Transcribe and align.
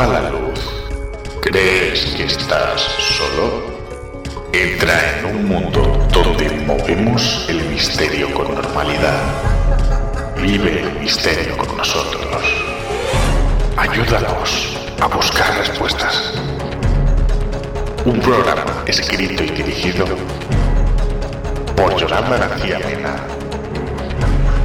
apaga 0.00 0.20
la 0.20 0.30
luz. 0.30 0.60
¿Crees 1.42 2.06
que 2.16 2.24
estás 2.24 2.80
solo? 3.18 3.66
Entra 4.52 5.18
en 5.18 5.26
un 5.26 5.44
mundo 5.46 6.08
donde 6.10 6.48
movemos 6.66 7.44
el 7.50 7.62
misterio 7.68 8.32
con 8.32 8.54
normalidad. 8.54 9.20
Vive 10.40 10.80
el 10.80 11.00
misterio 11.00 11.54
con 11.58 11.76
nosotros. 11.76 12.42
Ayúdanos 13.76 14.74
a 15.02 15.06
buscar 15.06 15.58
respuestas. 15.58 16.32
Un 18.06 18.18
programa 18.20 18.82
escrito 18.86 19.44
y 19.44 19.50
dirigido 19.50 20.06
por 21.76 21.94
Yolanda 21.96 22.38
García 22.38 22.78
Mena 22.78 23.16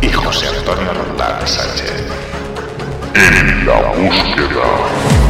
y 0.02 0.10
José 0.14 0.47
Antonio 0.47 0.93
Roldán 0.93 1.46
Sánchez. 1.46 2.06
En 3.15 3.65
la 3.65 3.82
búsqueda. 3.93 5.25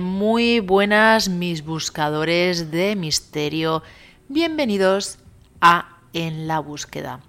Muy 0.00 0.58
buenas 0.58 1.28
mis 1.28 1.64
buscadores 1.64 2.72
de 2.72 2.96
misterio. 2.96 3.84
Bienvenidos 4.28 5.18
a 5.60 6.00
En 6.12 6.48
la 6.48 6.58
búsqueda. 6.58 7.20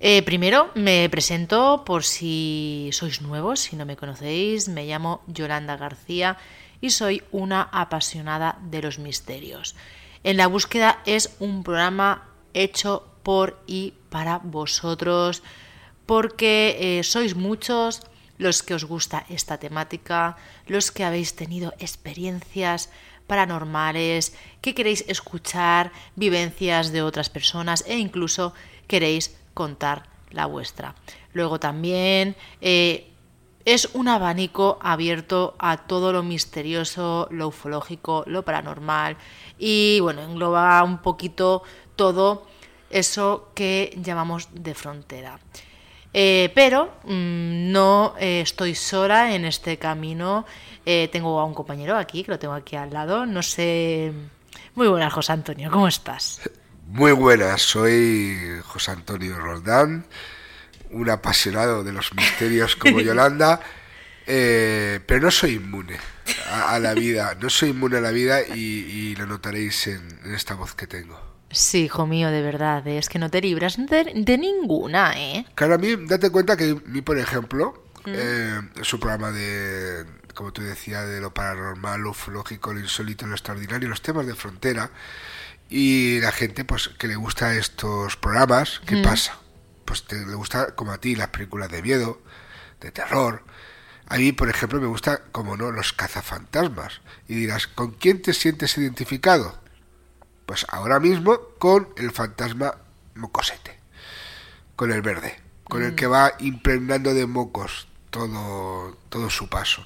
Eh, 0.00 0.22
primero 0.22 0.70
me 0.74 1.06
presento 1.10 1.84
por 1.84 2.02
si 2.02 2.88
sois 2.92 3.20
nuevos, 3.20 3.60
si 3.60 3.76
no 3.76 3.84
me 3.84 3.96
conocéis, 3.96 4.68
me 4.68 4.86
llamo 4.86 5.22
Yolanda 5.26 5.76
García 5.76 6.38
y 6.80 6.90
soy 6.90 7.22
una 7.30 7.68
apasionada 7.70 8.58
de 8.70 8.80
los 8.80 8.98
misterios. 8.98 9.76
En 10.24 10.38
la 10.38 10.46
búsqueda 10.46 11.02
es 11.04 11.36
un 11.40 11.62
programa 11.62 12.28
hecho 12.54 13.06
por 13.22 13.60
y 13.66 13.92
para 14.08 14.38
vosotros 14.38 15.42
porque 16.06 16.76
eh, 16.80 17.02
sois 17.04 17.36
muchos 17.36 18.00
los 18.38 18.62
que 18.62 18.74
os 18.74 18.84
gusta 18.84 19.24
esta 19.28 19.58
temática, 19.58 20.36
los 20.66 20.90
que 20.90 21.04
habéis 21.04 21.34
tenido 21.34 21.74
experiencias 21.78 22.90
paranormales, 23.26 24.34
que 24.60 24.74
queréis 24.74 25.04
escuchar 25.08 25.92
vivencias 26.14 26.92
de 26.92 27.02
otras 27.02 27.30
personas 27.30 27.84
e 27.86 27.98
incluso 27.98 28.54
queréis 28.86 29.36
contar 29.54 30.08
la 30.30 30.46
vuestra. 30.46 30.94
Luego 31.32 31.58
también 31.58 32.36
eh, 32.60 33.10
es 33.64 33.90
un 33.94 34.08
abanico 34.08 34.78
abierto 34.80 35.56
a 35.58 35.76
todo 35.76 36.12
lo 36.12 36.22
misterioso, 36.22 37.28
lo 37.30 37.48
ufológico, 37.48 38.22
lo 38.26 38.44
paranormal 38.44 39.16
y 39.58 39.98
bueno, 40.00 40.22
engloba 40.22 40.82
un 40.84 40.98
poquito 40.98 41.62
todo 41.96 42.46
eso 42.90 43.50
que 43.54 43.92
llamamos 44.00 44.48
de 44.52 44.74
frontera. 44.74 45.40
Eh, 46.18 46.50
pero 46.54 46.94
mm, 47.04 47.70
no 47.70 48.14
eh, 48.18 48.40
estoy 48.40 48.74
sola 48.74 49.34
en 49.34 49.44
este 49.44 49.76
camino. 49.76 50.46
Eh, 50.86 51.10
tengo 51.12 51.38
a 51.38 51.44
un 51.44 51.52
compañero 51.52 51.94
aquí, 51.94 52.24
que 52.24 52.30
lo 52.30 52.38
tengo 52.38 52.54
aquí 52.54 52.74
al 52.74 52.90
lado. 52.90 53.26
No 53.26 53.42
sé. 53.42 54.14
Muy 54.74 54.88
buenas, 54.88 55.12
José 55.12 55.32
Antonio, 55.32 55.70
¿cómo 55.70 55.88
estás? 55.88 56.40
Muy 56.86 57.12
buenas, 57.12 57.60
soy 57.60 58.38
José 58.64 58.92
Antonio 58.92 59.36
Roldán, 59.36 60.06
un 60.90 61.10
apasionado 61.10 61.84
de 61.84 61.92
los 61.92 62.14
misterios 62.14 62.76
como 62.76 63.00
Yolanda, 63.02 63.60
pero 64.24 65.20
no 65.20 65.30
soy 65.30 65.54
inmune 65.54 65.98
a, 66.50 66.78
la 66.78 66.94
vida, 66.94 67.36
no 67.38 67.50
soy 67.50 67.70
inmune 67.70 67.98
a 67.98 68.00
la 68.00 68.12
vida 68.12 68.40
y, 68.40 69.14
lo 69.16 69.26
notaréis 69.26 69.88
en 69.88 70.20
esta 70.34 70.54
voz 70.54 70.74
que 70.74 70.86
tengo. 70.86 71.35
Sí, 71.50 71.84
hijo 71.84 72.06
mío, 72.06 72.30
de 72.30 72.42
verdad, 72.42 72.86
es 72.86 73.08
que 73.08 73.18
no 73.18 73.30
te 73.30 73.40
libras 73.40 73.76
de, 73.76 74.38
ninguna, 74.38 75.12
¿eh? 75.16 75.46
Claro, 75.54 75.74
a 75.74 75.78
mí, 75.78 75.94
date 76.06 76.30
cuenta 76.30 76.56
que 76.56 76.76
mí, 76.86 77.02
por 77.02 77.18
ejemplo, 77.18 77.84
mm. 78.04 78.12
eh, 78.14 78.60
es 78.80 78.92
un 78.92 79.00
programa 79.00 79.30
de, 79.30 80.04
como 80.34 80.52
tú 80.52 80.62
decías, 80.62 81.08
de 81.08 81.20
lo 81.20 81.32
paranormal, 81.32 82.00
lo 82.00 82.10
ufológico, 82.10 82.72
lo 82.72 82.80
insólito, 82.80 83.26
lo 83.26 83.34
extraordinario, 83.34 83.88
los 83.88 84.02
temas 84.02 84.26
de 84.26 84.34
frontera, 84.34 84.90
y 85.70 86.20
la 86.20 86.32
gente, 86.32 86.64
pues, 86.64 86.88
que 86.88 87.08
le 87.08 87.16
gusta 87.16 87.54
estos 87.54 88.16
programas, 88.16 88.80
¿qué 88.84 88.96
mm. 88.96 89.02
pasa? 89.02 89.38
Pues 89.84 90.04
te, 90.04 90.26
le 90.26 90.34
gusta, 90.34 90.74
como 90.74 90.92
a 90.92 90.98
ti, 90.98 91.14
las 91.14 91.28
películas 91.28 91.70
de 91.70 91.80
miedo, 91.80 92.20
de 92.80 92.90
terror, 92.90 93.44
a 94.08 94.18
mí, 94.18 94.32
por 94.32 94.48
ejemplo, 94.48 94.80
me 94.80 94.86
gusta, 94.86 95.22
como 95.32 95.56
no, 95.56 95.72
los 95.72 95.92
cazafantasmas. 95.92 97.00
Y 97.26 97.34
dirás, 97.34 97.66
¿con 97.66 97.92
quién 97.92 98.22
te 98.22 98.32
sientes 98.32 98.78
identificado? 98.78 99.58
Pues 100.46 100.64
ahora 100.68 101.00
mismo 101.00 101.38
con 101.58 101.88
el 101.96 102.12
fantasma 102.12 102.74
mocosete, 103.14 103.78
con 104.76 104.92
el 104.92 105.02
verde, 105.02 105.36
con 105.64 105.82
el 105.82 105.92
mm. 105.92 105.96
que 105.96 106.06
va 106.06 106.32
impregnando 106.38 107.12
de 107.14 107.26
mocos 107.26 107.88
todo, 108.10 108.96
todo 109.08 109.28
su 109.28 109.48
paso. 109.48 109.84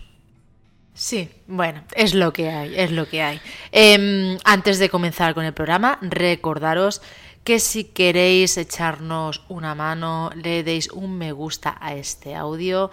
Sí, 0.93 1.31
bueno, 1.47 1.82
es 1.94 2.15
lo 2.15 2.32
que 2.32 2.50
hay, 2.50 2.78
es 2.78 2.91
lo 2.91 3.09
que 3.09 3.22
hay. 3.22 3.41
Em, 3.72 4.38
antes 4.44 4.78
de 4.78 4.91
comenzar 4.91 5.34
con 5.34 5.44
el 5.44 5.54
programa, 5.54 5.98
recordaros 6.03 7.00
que 7.42 7.59
si 7.59 7.84
queréis 7.84 8.59
echarnos 8.59 9.42
una 9.48 9.75
mano, 9.75 10.31
le 10.34 10.62
deis 10.62 10.91
un 10.91 11.16
me 11.16 11.32
gusta 11.32 11.78
a 11.81 11.94
este 11.94 12.34
audio, 12.34 12.91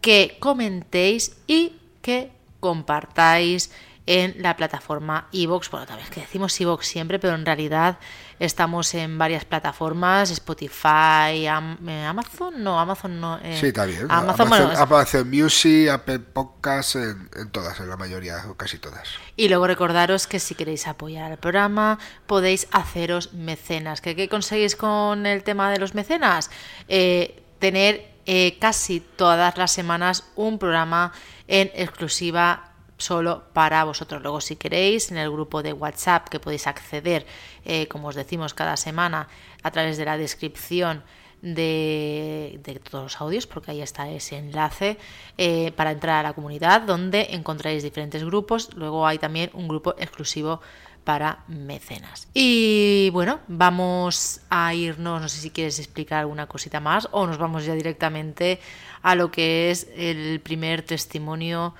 que 0.00 0.36
comentéis 0.40 1.36
y 1.46 1.74
que 2.02 2.32
compartáis 2.58 3.70
en 4.06 4.34
la 4.38 4.56
plataforma 4.56 5.28
iVoox. 5.32 5.70
Bueno, 5.70 5.86
también 5.86 6.08
es 6.08 6.14
que 6.14 6.20
decimos 6.20 6.60
iVoox 6.60 6.86
siempre, 6.86 7.18
pero 7.18 7.34
en 7.34 7.46
realidad 7.46 7.98
estamos 8.38 8.94
en 8.94 9.16
varias 9.16 9.44
plataformas, 9.44 10.30
Spotify, 10.30 11.46
eh, 11.46 11.48
Amazon, 11.48 12.62
no, 12.62 12.78
Amazon 12.78 13.20
no. 13.20 13.38
Eh, 13.42 13.56
sí, 13.58 13.68
está 13.68 13.86
bien. 13.86 14.06
Amazon, 14.10 14.52
Amazon, 14.52 15.30
Music, 15.30 15.88
Apple 15.88 16.18
Podcasts, 16.18 16.96
en, 16.96 17.50
todas, 17.50 17.80
en 17.80 17.88
la 17.88 17.96
mayoría, 17.96 18.44
o 18.48 18.54
casi 18.54 18.78
todas. 18.78 19.08
Y 19.36 19.48
luego 19.48 19.66
recordaros 19.66 20.26
que 20.26 20.38
si 20.38 20.54
queréis 20.54 20.86
apoyar 20.86 21.32
el 21.32 21.38
programa, 21.38 21.98
podéis 22.26 22.68
haceros 22.72 23.32
mecenas. 23.32 24.00
¿Qué, 24.00 24.14
qué 24.14 24.28
conseguís 24.28 24.76
con 24.76 25.24
el 25.24 25.42
tema 25.42 25.70
de 25.70 25.78
los 25.78 25.94
mecenas? 25.94 26.50
Eh, 26.88 27.42
tener 27.58 28.12
casi 28.58 29.00
todas 29.00 29.58
las 29.58 29.70
semanas 29.70 30.24
un 30.34 30.58
programa 30.58 31.12
en 31.46 31.70
exclusiva 31.74 32.73
solo 32.96 33.44
para 33.52 33.84
vosotros. 33.84 34.22
Luego, 34.22 34.40
si 34.40 34.56
queréis, 34.56 35.10
en 35.10 35.18
el 35.18 35.30
grupo 35.30 35.62
de 35.62 35.72
WhatsApp 35.72 36.28
que 36.28 36.40
podéis 36.40 36.66
acceder, 36.66 37.26
eh, 37.64 37.88
como 37.88 38.08
os 38.08 38.14
decimos 38.14 38.54
cada 38.54 38.76
semana, 38.76 39.28
a 39.62 39.70
través 39.70 39.96
de 39.96 40.04
la 40.04 40.16
descripción 40.16 41.02
de, 41.42 42.80
todos 42.90 43.04
los 43.04 43.20
audios, 43.20 43.46
porque 43.46 43.72
ahí 43.72 43.82
está 43.82 44.08
ese 44.10 44.38
enlace 44.38 44.96
eh, 45.36 45.72
para 45.76 45.92
entrar 45.92 46.20
a 46.20 46.28
la 46.28 46.32
comunidad, 46.32 46.82
donde 46.82 47.28
encontráis 47.30 47.82
diferentes 47.82 48.24
grupos. 48.24 48.70
Luego 48.74 49.06
hay 49.06 49.18
también 49.18 49.50
un 49.52 49.68
grupo 49.68 49.94
exclusivo 49.98 50.60
para 51.04 51.44
mecenas. 51.48 52.28
Y 52.32 53.10
bueno, 53.12 53.40
vamos 53.46 54.40
a 54.48 54.72
irnos, 54.74 55.20
no 55.20 55.28
sé 55.28 55.38
si 55.38 55.50
quieres 55.50 55.78
explicar 55.78 56.20
alguna 56.20 56.46
cosita 56.46 56.80
más 56.80 57.08
o 57.10 57.26
nos 57.26 57.36
vamos 57.36 57.66
ya 57.66 57.74
directamente 57.74 58.58
a 59.02 59.14
lo 59.14 59.30
que 59.30 59.70
es 59.70 59.86
el 59.94 60.40
primer 60.40 60.80
testimonio 60.82 61.74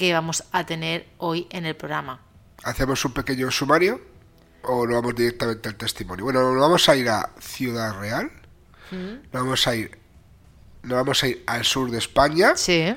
que 0.00 0.14
vamos 0.14 0.44
a 0.50 0.64
tener 0.64 1.06
hoy 1.18 1.46
en 1.50 1.66
el 1.66 1.76
programa. 1.76 2.22
¿Hacemos 2.64 3.04
un 3.04 3.12
pequeño 3.12 3.50
sumario 3.50 4.00
o 4.62 4.86
nos 4.86 4.94
vamos 4.94 5.14
directamente 5.14 5.68
al 5.68 5.76
testimonio? 5.76 6.24
Bueno, 6.24 6.40
nos 6.54 6.58
vamos 6.58 6.88
a 6.88 6.96
ir 6.96 7.10
a 7.10 7.28
Ciudad 7.38 8.00
Real, 8.00 8.30
nos 8.90 9.30
vamos 9.30 9.66
a 9.66 9.76
ir, 9.76 9.98
nos 10.84 10.96
vamos 10.96 11.22
a 11.22 11.28
ir 11.28 11.44
al 11.46 11.66
sur 11.66 11.90
de 11.90 11.98
España 11.98 12.56
sí. 12.56 12.96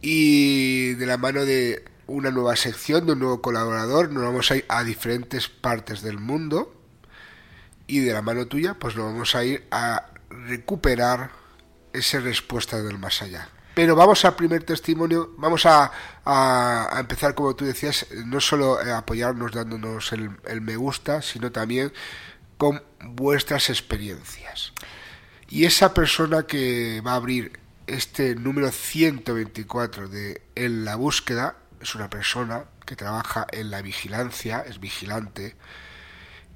y 0.00 0.94
de 0.94 1.06
la 1.06 1.16
mano 1.16 1.44
de 1.44 1.84
una 2.08 2.32
nueva 2.32 2.56
sección, 2.56 3.06
de 3.06 3.12
un 3.12 3.20
nuevo 3.20 3.40
colaborador, 3.40 4.10
nos 4.10 4.24
vamos 4.24 4.50
a 4.50 4.56
ir 4.56 4.64
a 4.68 4.82
diferentes 4.82 5.46
partes 5.46 6.02
del 6.02 6.18
mundo 6.18 6.74
y 7.86 8.00
de 8.00 8.12
la 8.12 8.20
mano 8.20 8.48
tuya 8.48 8.74
pues 8.74 8.96
nos 8.96 9.04
vamos 9.04 9.36
a 9.36 9.44
ir 9.44 9.64
a 9.70 10.06
recuperar 10.28 11.30
esa 11.92 12.18
respuesta 12.18 12.82
del 12.82 12.98
más 12.98 13.22
allá. 13.22 13.48
Pero 13.76 13.94
vamos 13.94 14.24
al 14.24 14.34
primer 14.36 14.64
testimonio, 14.64 15.34
vamos 15.36 15.66
a, 15.66 15.92
a, 16.24 16.96
empezar, 16.98 17.34
como 17.34 17.54
tú 17.54 17.66
decías, 17.66 18.06
no 18.24 18.40
solo 18.40 18.78
apoyarnos 18.78 19.52
dándonos 19.52 20.14
el, 20.14 20.30
el 20.46 20.62
me 20.62 20.76
gusta, 20.76 21.20
sino 21.20 21.52
también 21.52 21.92
con 22.56 22.82
vuestras 23.00 23.68
experiencias. 23.68 24.72
Y 25.50 25.66
esa 25.66 25.92
persona 25.92 26.44
que 26.44 27.02
va 27.06 27.12
a 27.12 27.16
abrir 27.16 27.60
este 27.86 28.34
número 28.34 28.72
124 28.72 30.08
de 30.08 30.40
En 30.54 30.86
la 30.86 30.96
búsqueda 30.96 31.56
es 31.78 31.94
una 31.94 32.08
persona 32.08 32.64
que 32.86 32.96
trabaja 32.96 33.46
en 33.52 33.70
la 33.70 33.82
vigilancia, 33.82 34.64
es 34.66 34.80
vigilante, 34.80 35.54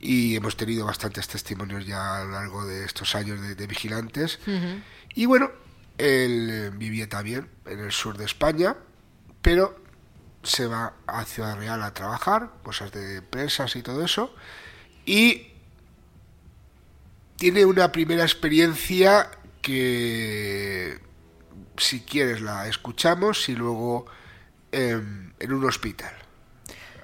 y 0.00 0.36
hemos 0.36 0.56
tenido 0.56 0.86
bastantes 0.86 1.28
testimonios 1.28 1.84
ya 1.84 2.22
a 2.22 2.24
lo 2.24 2.30
largo 2.30 2.64
de 2.64 2.86
estos 2.86 3.14
años 3.14 3.42
de, 3.42 3.66
vigilantes. 3.66 4.38
Y 5.14 5.26
bueno, 5.26 5.50
él 6.00 6.70
vivía 6.76 7.08
también 7.08 7.48
en 7.66 7.80
el 7.80 7.92
sur 7.92 8.16
de 8.16 8.24
España, 8.24 8.76
pero 9.42 9.78
se 10.42 10.66
va 10.66 10.94
a 11.06 11.24
Ciudad 11.24 11.56
Real 11.56 11.82
a 11.82 11.92
trabajar, 11.92 12.50
cosas 12.62 12.90
de 12.92 13.20
presas 13.20 13.76
y 13.76 13.82
todo 13.82 14.04
eso, 14.04 14.34
y 15.04 15.48
tiene 17.36 17.64
una 17.64 17.92
primera 17.92 18.22
experiencia 18.22 19.30
que 19.62 20.98
si 21.76 22.00
quieres 22.00 22.40
la 22.40 22.66
escuchamos 22.68 23.48
y 23.48 23.54
luego 23.54 24.06
em, 24.72 25.32
en 25.38 25.52
un 25.52 25.64
hospital 25.64 26.14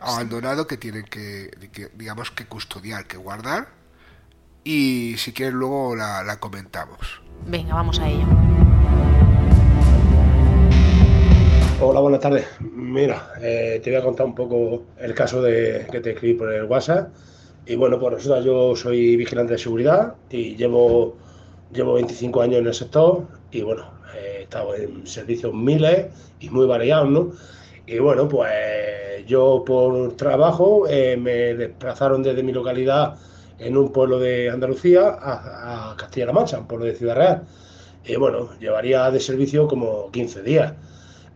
abandonado 0.01 0.67
que 0.67 0.77
tienen 0.77 1.05
que, 1.05 1.51
digamos 1.95 2.31
que 2.31 2.47
custodiar, 2.47 3.07
que 3.07 3.17
guardar 3.17 3.69
y 4.65 5.17
si 5.19 5.33
quieres 5.33 5.55
luego 5.55 5.97
la, 5.97 6.37
comentamos. 6.41 7.23
Venga, 7.47 7.75
vamos 7.75 7.99
a 8.01 8.09
ello. 8.09 8.27
Hola, 11.79 12.01
buenas 12.01 12.21
tardes. 12.21 12.47
Mira, 12.61 13.33
eh, 13.39 13.83
te 13.85 13.91
voy 13.91 14.01
a 14.01 14.03
contar 14.03 14.25
un 14.25 14.35
poco 14.35 14.85
el 14.99 15.13
caso 15.13 15.43
de 15.43 15.87
que 15.93 16.01
te 16.01 16.13
escribí 16.13 16.33
por 16.33 16.51
el 16.51 16.65
WhatsApp. 16.65 17.11
Y 17.67 17.77
bueno, 17.77 18.01
pues 18.01 18.15
resulta 18.15 18.41
yo 18.41 18.75
soy 18.75 19.15
vigilante 19.17 19.53
de 19.53 19.59
seguridad 19.59 20.15
y 20.31 20.57
llevo, 20.57 21.19
llevo 21.71 21.95
25 21.95 22.41
años 22.41 22.61
en 22.61 22.67
el 22.69 22.73
sector 22.73 23.27
y 23.51 23.61
bueno, 23.61 23.91
he 24.17 24.45
estado 24.45 24.75
en 24.75 25.07
servicios 25.07 25.53
miles 25.53 26.07
y 26.41 26.49
muy 26.49 26.67
variados, 26.67 27.11
¿no? 27.11 27.33
Y 27.87 27.99
bueno, 27.99 28.27
pues 28.27 29.27
yo 29.27 29.63
por 29.67 30.17
trabajo 30.17 30.89
eh, 30.89 31.19
me 31.19 31.55
desplazaron 31.55 32.23
desde 32.23 32.43
mi 32.43 32.53
localidad 32.53 33.17
en 33.59 33.77
un 33.77 33.93
pueblo 33.93 34.19
de 34.19 34.49
Andalucía 34.49 35.19
a, 35.21 35.95
Castilla-La 35.99 36.33
Mancha, 36.33 36.59
un 36.59 36.67
pueblo 36.67 36.87
de 36.87 36.95
Ciudad 36.95 37.17
Real. 37.17 37.43
Y 38.07 38.17
bueno, 38.17 38.49
llevaría 38.59 39.11
de 39.11 39.21
servicio 39.21 39.69
como 39.69 40.11
15 40.11 40.43
días. 40.43 40.73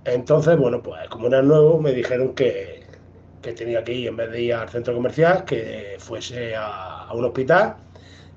Entonces, 0.05 0.57
bueno, 0.57 0.83
pues 0.83 1.09
como 1.09 1.29
era 1.29 1.43
nuevo, 1.43 1.81
me 1.81 1.93
dijeron 1.93 2.35
que, 2.35 2.83
que 3.43 3.53
tenía 3.53 3.85
que 3.85 3.93
ir, 3.93 4.09
en 4.09 4.17
vez 4.17 4.31
de 4.31 4.43
ir 4.43 4.55
al 4.55 4.69
centro 4.69 4.95
comercial, 4.95 5.45
que 5.45 5.97
fuese 5.99 6.55
a, 6.57 7.09
un 7.13 7.25
hospital 7.25 7.77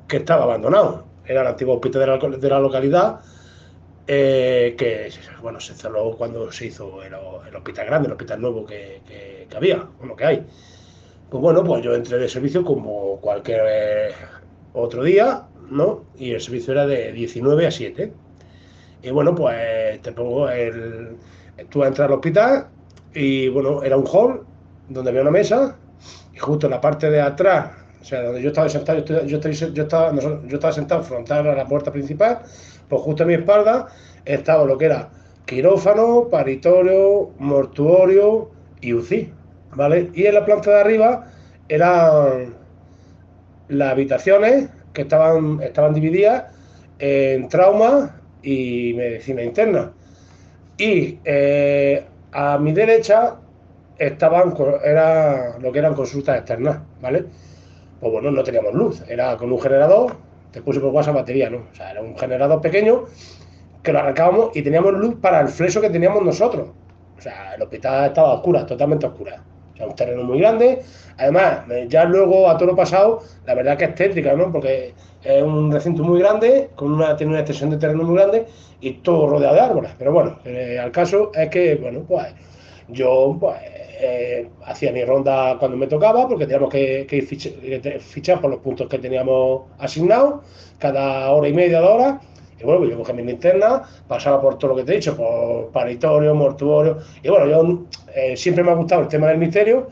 que 0.07 0.18
estaba 0.18 0.44
abandonado. 0.44 1.06
Era 1.25 1.42
el 1.42 1.48
antiguo 1.48 1.75
hospital 1.75 2.01
de 2.01 2.07
la, 2.07 2.38
de 2.38 2.50
la 2.50 2.60
localidad 2.60 3.21
eh, 4.06 4.75
que 4.77 5.10
bueno, 5.42 5.62
se 5.62 5.74
cerró 5.74 6.12
cuando 6.18 6.51
se 6.51 6.65
hizo 6.68 7.01
el, 7.04 7.13
hospital 7.13 7.86
grande, 7.86 8.07
el 8.07 8.13
hospital 8.13 8.42
nuevo 8.42 8.66
que, 8.66 9.01
que, 9.07 9.56
había, 9.56 9.88
bueno, 10.00 10.16
que 10.16 10.25
hay. 10.25 10.45
Pues 11.30 11.42
bueno, 11.42 11.63
pues 11.63 11.83
yo 11.83 11.95
entré 11.95 12.18
de 12.18 12.27
servicio 12.30 12.63
como 12.66 13.19
cualquier 13.21 14.13
otro 14.74 15.04
día, 15.04 15.48
¿no? 15.69 16.06
Y 16.18 16.31
el 16.31 16.42
servicio 16.42 16.74
era 16.74 16.86
de 16.86 17.12
19 17.13 17.68
a 17.68 17.71
7. 17.71 18.13
Y 19.04 19.09
bueno, 19.12 19.33
pues 19.36 20.01
te 20.01 20.12
pongo 20.12 20.50
el... 20.50 21.18
Tú 21.69 21.83
entras 21.83 22.07
al 22.07 22.13
hospital 22.13 22.68
y 23.13 23.48
bueno, 23.50 23.83
era 23.83 23.98
un 23.98 24.06
hall 24.06 24.45
donde 24.89 25.10
había 25.10 25.21
una 25.21 25.31
mesa 25.31 25.75
y 26.33 26.38
justo 26.38 26.68
en 26.68 26.71
la 26.71 26.81
parte 26.81 27.10
de 27.10 27.21
atrás, 27.21 27.71
o 28.01 28.06
sea, 28.06 28.24
donde 28.24 28.42
yo 28.42 28.50
estaba 28.50 28.68
sentado, 28.69 29.04
yo, 29.06 29.25
yo, 29.25 29.39
yo, 29.39 29.83
estaba, 29.83 30.13
yo 30.19 30.56
estaba 30.56 30.74
sentado 30.74 31.04
frontal 31.04 31.48
a 31.48 31.56
la 31.56 31.68
puerta 31.68 31.92
principal, 31.92 32.39
pues 32.89 33.01
justo 33.01 33.24
a 33.24 33.25
mi 33.25 33.36
espalda 33.36 33.88
estaba 34.25 34.65
lo 34.65 34.77
que 34.77 34.86
era 34.86 35.10
quirófano, 35.45 36.27
paritorio, 36.30 37.31
mortuorio 37.39 38.50
y 38.81 38.94
UCI, 38.94 39.31
¿vale? 39.75 40.09
Y 40.13 40.25
en 40.25 40.33
la 40.33 40.45
planta 40.45 40.71
de 40.71 40.80
arriba 40.81 41.27
eran 41.69 42.56
las 43.68 43.92
habitaciones 43.92 44.69
que 44.94 45.04
estaban, 45.04 45.62
estaban 45.62 45.94
divididas 45.94 46.45
en 47.00 47.48
trauma 47.50 48.16
y 48.42 48.94
medicina 48.95 49.44
interna. 49.44 49.92
Y 50.77 51.19
eh, 51.23 52.05
a 52.31 52.57
mi 52.57 52.73
derecha 52.73 53.35
estaban 53.97 54.55
era 54.83 55.57
lo 55.59 55.71
que 55.71 55.79
eran 55.79 55.93
consultas 55.93 56.37
externas, 56.37 56.79
¿vale? 57.01 57.25
Pues 57.99 58.11
bueno, 58.11 58.31
no 58.31 58.43
teníamos 58.43 58.73
luz, 58.73 59.03
era 59.07 59.37
con 59.37 59.51
un 59.51 59.61
generador 59.61 60.15
te 60.53 60.61
puse 60.61 60.79
por 60.79 60.93
WhatsApp 60.93 61.15
batería, 61.15 61.49
¿no? 61.49 61.65
O 61.71 61.75
sea, 61.75 61.91
era 61.91 62.01
un 62.01 62.15
generador 62.15 62.61
pequeño 62.61 63.05
que 63.81 63.91
lo 63.91 63.99
arrancábamos 63.99 64.55
y 64.55 64.61
teníamos 64.61 64.93
luz 64.93 65.15
para 65.19 65.41
el 65.41 65.49
fleso 65.49 65.81
que 65.81 65.89
teníamos 65.89 66.23
nosotros. 66.23 66.69
O 67.17 67.21
sea, 67.21 67.55
el 67.55 67.61
hospital 67.63 68.05
estaba 68.05 68.33
oscura, 68.33 68.65
totalmente 68.65 69.07
oscura. 69.07 69.41
Un 69.79 69.95
terreno 69.95 70.23
muy 70.23 70.39
grande. 70.39 70.81
Además, 71.17 71.61
ya 71.87 72.05
luego 72.05 72.49
a 72.49 72.57
todo 72.57 72.69
lo 72.69 72.75
pasado, 72.75 73.21
la 73.45 73.55
verdad 73.55 73.77
que 73.77 73.85
es 73.85 73.95
tétrica, 73.95 74.33
¿no? 74.33 74.51
Porque 74.51 74.93
es 75.23 75.43
un 75.43 75.71
recinto 75.71 76.03
muy 76.03 76.19
grande, 76.19 76.69
con 76.75 76.93
una, 76.93 77.15
tiene 77.15 77.31
una 77.31 77.39
extensión 77.39 77.69
de 77.69 77.77
terreno 77.77 78.03
muy 78.03 78.15
grande 78.15 78.45
y 78.81 78.93
todo 78.93 79.27
rodeado 79.27 79.55
de 79.55 79.61
árboles. 79.61 79.91
Pero 79.97 80.11
bueno, 80.11 80.39
eh, 80.45 80.79
al 80.79 80.91
caso 80.91 81.31
es 81.33 81.49
que, 81.49 81.75
bueno, 81.75 82.03
pues 82.07 82.27
yo 82.89 83.37
pues, 83.39 83.55
eh, 83.99 84.49
hacía 84.65 84.91
mi 84.91 85.03
ronda 85.05 85.57
cuando 85.57 85.77
me 85.77 85.87
tocaba, 85.87 86.27
porque 86.27 86.45
teníamos 86.45 86.69
que, 86.69 88.01
fichar, 88.01 88.41
por 88.41 88.51
los 88.51 88.59
puntos 88.59 88.87
que 88.89 88.99
teníamos 88.99 89.63
asignados, 89.79 90.41
cada 90.79 91.31
hora 91.31 91.47
y 91.47 91.53
media 91.53 91.79
de 91.79 91.87
hora. 91.87 92.21
Y 92.63 92.65
bueno, 92.65 92.86
yo 92.86 92.98
cogía 92.98 93.13
mi 93.13 93.24
linterna, 93.24 93.83
pasaba 94.07 94.42
por 94.42 94.57
todo 94.57 94.71
lo 94.71 94.77
que 94.77 94.83
te 94.83 94.94
he 94.94 94.95
dicho, 94.95 95.18
por 95.18 95.69
paritorio, 95.71 96.33
mortuorio. 96.33 96.98
Y 97.21 97.30
bueno, 97.30 97.48
yo 97.48 97.83
eh, 98.15 98.38
siempre 98.38 98.63
me 98.63 98.71
ha 98.71 98.75
gustado 98.75 99.01
el 99.01 99.10
tema 99.10 99.27
del 99.27 99.38
misterio 99.38 99.89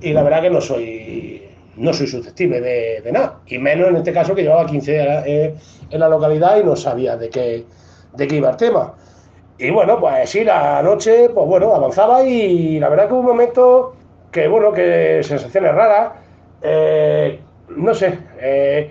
y 0.00 0.12
la 0.12 0.22
verdad 0.22 0.42
que 0.42 0.50
no 0.50 0.60
soy 0.60 1.48
no 1.76 1.92
soy 1.92 2.06
susceptible 2.06 2.60
de, 2.60 3.12
nada. 3.12 3.40
Y 3.46 3.58
menos 3.58 3.88
en 3.88 3.96
este 3.96 4.12
caso 4.12 4.34
que 4.34 4.42
llevaba 4.42 4.66
15 4.66 4.92
días 4.92 5.24
eh, 5.26 5.54
en 5.90 6.00
la 6.00 6.08
localidad 6.08 6.60
y 6.60 6.64
no 6.64 6.76
sabía 6.76 7.16
de 7.16 7.30
qué, 7.30 7.64
de 8.14 8.26
qué 8.28 8.36
iba 8.36 8.50
el 8.50 8.56
tema. 8.56 8.94
Y 9.58 9.70
bueno, 9.70 9.98
pues 9.98 10.30
sí, 10.30 10.44
la 10.44 10.82
noche, 10.82 11.28
pues 11.30 11.46
bueno, 11.46 11.74
avanzaba 11.74 12.24
y 12.24 12.78
la 12.78 12.88
verdad 12.88 13.06
que 13.08 13.14
hubo 13.14 13.20
un 13.20 13.26
momento 13.26 13.94
que, 14.30 14.48
bueno, 14.48 14.72
que 14.72 15.20
sensaciones 15.22 15.74
raras, 15.74 16.12
eh, 16.62 17.40
no 17.68 17.94
sé, 17.94 18.18
eh, 18.40 18.90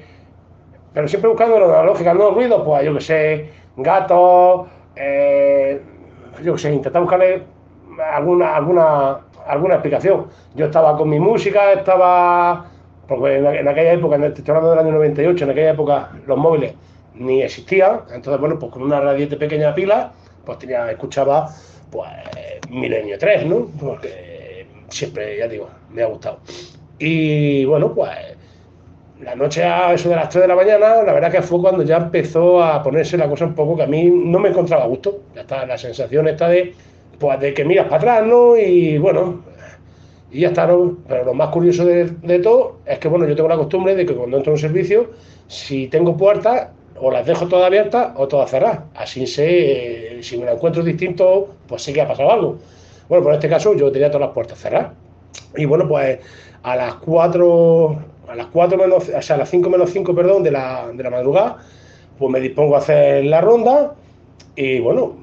pero 0.94 1.08
siempre 1.08 1.30
buscando 1.30 1.60
la 1.60 1.84
lógica, 1.84 2.14
no 2.14 2.32
ruidos, 2.32 2.64
pues 2.66 2.86
yo 2.86 2.94
que 2.94 3.02
sé, 3.02 3.50
gatos, 3.78 4.68
eh, 4.96 5.82
yo 6.44 6.54
que 6.54 6.60
sé, 6.60 6.74
intentar 6.74 7.02
buscarle 7.02 7.44
alguna, 8.14 8.56
alguna, 8.56 9.20
alguna 9.46 9.76
explicación. 9.76 10.28
Yo 10.56 10.66
estaba 10.66 10.98
con 10.98 11.10
mi 11.10 11.20
música, 11.20 11.74
estaba, 11.74 12.66
porque 13.08 13.38
en, 13.38 13.68
aquella 13.68 13.94
época, 13.94 14.16
en 14.16 14.24
el, 14.26 14.34
estoy 14.34 14.56
del 14.56 14.80
año 14.80 14.92
98, 14.92 15.46
en 15.46 15.52
aquella 15.52 15.72
época 15.72 16.12
los 16.28 16.38
móviles 16.38 16.74
ni 17.14 17.42
existían, 17.42 18.02
entonces 18.14 18.40
bueno, 18.40 18.58
pues 18.58 18.72
con 18.72 18.84
una 18.84 19.00
radiante 19.00 19.36
pequeña 19.36 19.76
pila, 19.76 20.12
pues 20.46 20.60
tenía, 20.60 20.90
escuchaba 20.90 21.50
pues 21.92 22.10
Milenio 22.70 23.18
3, 23.18 23.46
¿no? 23.46 23.68
Porque 23.80 24.66
siempre, 24.90 25.38
ya 25.38 25.48
digo, 25.48 25.70
me 25.92 26.04
ha 26.04 26.08
gustado. 26.08 26.40
Y 27.00 27.66
bueno, 27.66 27.94
pues 27.94 28.10
la 29.24 29.36
noche 29.36 29.64
a 29.64 29.94
eso 29.94 30.10
de 30.10 30.16
las 30.16 30.30
3 30.30 30.44
de 30.44 30.48
la 30.48 30.56
mañana, 30.56 31.04
la 31.04 31.14
verdad 31.14 31.32
que 31.32 31.42
fue 31.42 31.62
cuando 31.62 31.84
ya 31.84 31.98
empezó 31.98 32.64
a 32.64 32.82
ponerse 32.82 33.18
la 33.18 33.30
cosa 33.30 33.46
un 33.46 33.54
poco 33.54 33.76
que 33.76 33.84
a 33.84 33.88
mí 33.88 34.06
no 34.06 34.40
me 34.40 34.50
encontraba 34.50 34.84
a 34.84 34.88
gusto. 34.88 35.22
Ya 35.36 35.42
está, 35.42 35.66
la 35.66 35.78
sensación 35.78 36.28
está 36.28 36.50
de, 36.50 36.74
pues, 37.20 37.40
de 37.40 37.54
que 37.54 37.64
miras 37.64 37.86
para 37.86 37.98
atrás, 37.98 38.28
¿no? 38.28 38.58
Y 38.58 38.98
bueno, 38.98 39.44
y 40.32 40.42
ya 40.42 40.50
está. 40.50 40.68
Pero 41.08 41.26
lo 41.26 41.34
más 41.34 41.50
curioso 41.50 41.86
de, 41.86 42.06
de, 42.06 42.40
todo 42.40 42.80
es 42.86 43.00
que, 43.00 43.08
bueno, 43.08 43.28
yo 43.28 43.36
tengo 43.36 43.50
la 43.50 43.58
costumbre 43.58 43.96
de 43.96 44.06
que 44.06 44.16
cuando 44.16 44.38
entro 44.38 44.52
en 44.52 44.56
un 44.56 44.60
servicio, 44.60 45.12
si 45.48 45.88
tengo 45.88 46.18
puertas, 46.18 46.70
o 47.00 47.12
las 47.12 47.26
dejo 47.26 47.48
todas 47.48 47.66
abiertas 47.66 48.14
o 48.16 48.28
todas 48.28 48.50
cerradas. 48.50 48.82
Así 48.96 49.26
sé, 49.28 50.18
eh, 50.18 50.24
si 50.24 50.38
me 50.38 50.46
la 50.46 50.54
encuentro 50.54 50.84
distinto, 50.84 51.50
pues 51.68 51.82
sé 51.82 51.94
que 51.94 52.02
ha 52.02 52.08
pasado 52.08 52.32
algo. 52.32 52.58
Bueno, 53.10 53.24
por 53.24 53.34
este 53.34 53.50
caso 53.50 53.76
yo 53.76 53.92
tenía 53.92 54.10
todas 54.10 54.28
las 54.28 54.34
puertas 54.34 54.60
cerradas. 54.60 54.92
Y 55.56 55.66
bueno, 55.66 55.88
pues 55.88 56.20
a 56.64 56.76
las 56.76 56.96
4, 56.96 57.98
a 58.28 58.36
las 58.36 58.48
4 58.48 58.78
menos, 58.78 59.10
o 59.10 59.22
sea, 59.22 59.36
a 59.36 59.40
las 59.40 59.50
5 59.50 59.70
menos 59.70 59.92
5, 59.92 60.16
perdón, 60.16 60.44
de 60.44 60.52
la, 60.52 60.90
de 60.94 61.04
la 61.04 61.10
madrugada, 61.10 61.58
pues 62.18 62.32
me 62.32 62.40
dispongo 62.40 62.76
a 62.76 62.80
hacer 62.80 63.26
la 63.26 63.42
ronda 63.42 63.96
y 64.56 64.80
bueno, 64.80 65.16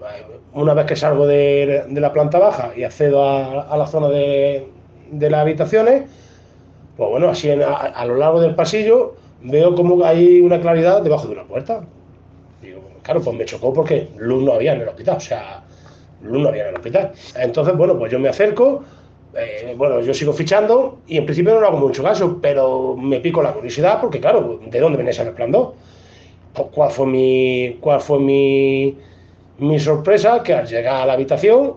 una 0.55 0.75
vez 0.75 0.87
que 0.87 0.97
salgo 0.97 1.27
de, 1.27 1.85
de 1.89 2.01
la 2.01 2.13
planta 2.13 2.39
baja 2.39 2.73
y 2.77 2.85
accedo 2.85 3.23
a, 3.23 3.63
a 3.63 3.77
la 3.77 3.87
zona 3.87 4.09
de, 4.09 4.69
de, 5.11 5.31
las 5.31 5.41
habitaciones, 5.41 6.05
pues 6.97 7.11
bueno, 7.11 7.29
así 7.29 7.51
a, 7.51 7.73
a 7.75 8.05
lo 8.07 8.17
largo 8.17 8.41
del 8.41 8.55
pasillo, 8.55 9.15
veo 9.43 9.75
como 9.75 10.05
hay 10.05 10.41
una 10.41 10.61
claridad 10.61 11.03
debajo 11.03 11.27
de 11.27 11.35
una 11.35 11.45
puerta. 11.45 11.83
Digo, 12.61 12.81
claro, 13.03 13.21
pues 13.21 13.37
me 13.37 13.45
chocó 13.45 13.73
porque 13.73 14.09
luz 14.17 14.43
no 14.43 14.53
había 14.53 14.75
en 14.75 14.81
el 14.83 14.89
hospital, 14.89 15.17
o 15.19 15.21
sea, 15.21 15.63
luz 16.23 16.43
no 16.43 16.49
había 16.49 16.65
en 16.65 16.69
el 16.71 16.77
hospital. 16.77 17.13
Entonces, 17.37 17.77
bueno, 17.77 17.99
pues 17.99 18.11
yo 18.11 18.19
me 18.19 18.29
acerco, 18.29 18.83
eh, 19.35 19.75
bueno, 19.77 20.01
yo 20.01 20.15
sigo 20.15 20.33
fichando 20.33 20.99
y 21.07 21.19
en 21.19 21.25
principio 21.27 21.61
no 21.61 21.67
hago 21.67 21.79
mucho 21.79 22.03
caso, 22.03 22.39
pero 22.41 22.97
me 22.97 23.21
pico 23.21 23.43
la 23.43 23.53
curiosidad 23.53 24.01
porque, 24.01 24.21
claro, 24.21 24.61
¿de 24.67 24.81
dónde 24.81 24.97
venía 24.97 25.11
ese 25.11 25.25
resplandor? 25.25 25.75
¿Cuál 26.73 26.91
fue 26.91 27.07
mi, 27.07 27.77
cuál 27.81 28.01
fue 28.01 28.19
mi, 28.19 28.97
mi 29.59 29.79
sorpresa? 29.79 30.43
Que 30.43 30.55
al 30.55 30.67
llegar 30.67 31.03
a 31.03 31.07
la 31.07 31.13
habitación, 31.13 31.75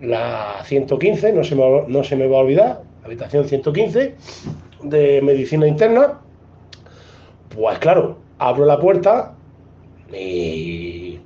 la 0.00 0.62
115, 0.64 1.32
no 1.32 1.44
se 1.44 1.54
me, 1.54 1.84
no 1.86 2.02
se 2.02 2.16
me 2.16 2.26
va 2.26 2.38
a 2.38 2.40
olvidar, 2.40 2.82
habitación 3.04 3.46
115 3.46 4.14
de 4.82 5.22
medicina 5.22 5.66
interna, 5.66 6.18
pues 7.54 7.78
claro, 7.78 8.18
abro 8.38 8.64
la 8.64 8.78
puerta 8.78 9.34
y 10.12 11.20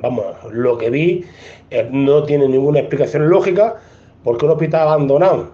vamos, 0.00 0.24
lo 0.50 0.78
que 0.78 0.90
vi 0.90 1.24
eh, 1.70 1.88
no 1.90 2.22
tiene 2.22 2.48
ninguna 2.48 2.80
explicación 2.80 3.28
lógica 3.28 3.76
porque 4.28 4.44
un 4.44 4.50
hospital 4.50 4.88
abandonado, 4.88 5.52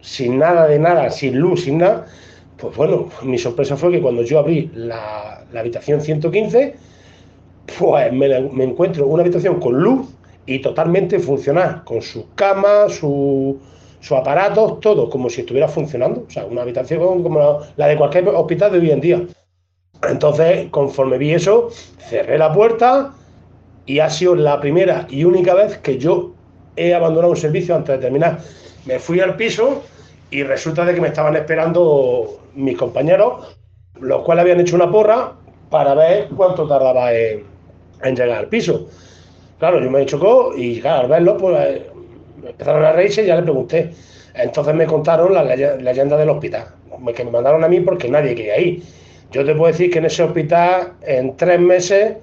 sin 0.00 0.38
nada 0.38 0.68
de 0.68 0.78
nada, 0.78 1.10
sin 1.10 1.40
luz, 1.40 1.64
sin 1.64 1.78
nada, 1.78 2.06
pues 2.56 2.76
bueno, 2.76 3.08
mi 3.24 3.36
sorpresa 3.36 3.76
fue 3.76 3.90
que 3.90 4.00
cuando 4.00 4.22
yo 4.22 4.38
abrí 4.38 4.70
la, 4.76 5.44
habitación 5.52 6.00
115, 6.00 6.76
pues 7.80 8.12
me, 8.12 8.62
encuentro 8.62 9.08
una 9.08 9.24
habitación 9.24 9.58
con 9.58 9.74
luz 9.74 10.06
y 10.46 10.60
totalmente 10.60 11.18
funcional, 11.18 11.82
con 11.82 12.00
sus 12.00 12.26
camas, 12.36 12.92
sus 12.92 13.56
su 13.98 14.14
aparatos, 14.14 14.78
todo 14.78 15.10
como 15.10 15.28
si 15.28 15.40
estuviera 15.40 15.66
funcionando. 15.66 16.24
O 16.28 16.30
sea, 16.30 16.44
una 16.44 16.62
habitación 16.62 17.24
como 17.24 17.58
la 17.76 17.88
de 17.88 17.96
cualquier 17.96 18.28
hospital 18.28 18.70
de 18.70 18.78
hoy 18.78 18.90
en 18.92 19.00
día. 19.00 19.26
Entonces, 20.08 20.68
conforme 20.70 21.18
vi 21.18 21.32
eso, 21.32 21.70
cerré 22.08 22.38
la 22.38 22.52
puerta 22.52 23.14
y 23.84 23.98
ha 23.98 24.08
sido 24.08 24.36
la 24.36 24.60
primera 24.60 25.08
y 25.10 25.24
única 25.24 25.54
vez 25.54 25.78
que 25.78 25.98
yo 25.98 26.31
he 26.76 26.94
abandonado 26.94 27.30
un 27.30 27.36
servicio 27.36 27.74
antes 27.74 27.96
de 27.96 28.02
terminar. 28.02 28.38
Me 28.86 28.98
fui 28.98 29.20
al 29.20 29.36
piso 29.36 29.82
y 30.30 30.42
resulta 30.42 30.84
de 30.84 30.94
que 30.94 31.00
me 31.00 31.08
estaban 31.08 31.36
esperando 31.36 32.40
mis 32.54 32.76
compañeros, 32.76 33.56
los 34.00 34.22
cuales 34.22 34.42
habían 34.42 34.60
hecho 34.60 34.76
una 34.76 34.90
porra 34.90 35.32
para 35.70 35.94
ver 35.94 36.28
cuánto 36.36 36.66
tardaba 36.66 37.12
en, 37.12 37.44
llegar 38.02 38.38
al 38.38 38.48
piso. 38.48 38.88
Claro, 39.58 39.80
yo 39.80 39.90
me 39.90 40.04
chocó 40.06 40.52
y 40.56 40.80
claro, 40.80 41.02
al 41.02 41.08
verlo, 41.08 41.36
pues 41.36 41.82
empezaron 42.44 42.84
a 42.84 42.92
reírse 42.92 43.22
y 43.22 43.26
ya 43.26 43.36
le 43.36 43.42
pregunté. 43.42 43.92
Entonces 44.34 44.74
me 44.74 44.86
contaron 44.86 45.34
la 45.34 45.44
leyenda 45.44 46.16
del 46.16 46.30
hospital, 46.30 46.66
que 47.14 47.24
me 47.24 47.30
mandaron 47.30 47.62
a 47.62 47.68
mí 47.68 47.80
porque 47.80 48.08
nadie 48.08 48.34
quería 48.34 48.58
ir. 48.58 48.82
Yo 49.30 49.44
te 49.44 49.54
puedo 49.54 49.70
decir 49.70 49.90
que 49.90 49.98
en 49.98 50.06
ese 50.06 50.22
hospital, 50.22 50.94
en 51.02 51.36
tres 51.36 51.60
meses, 51.60 52.16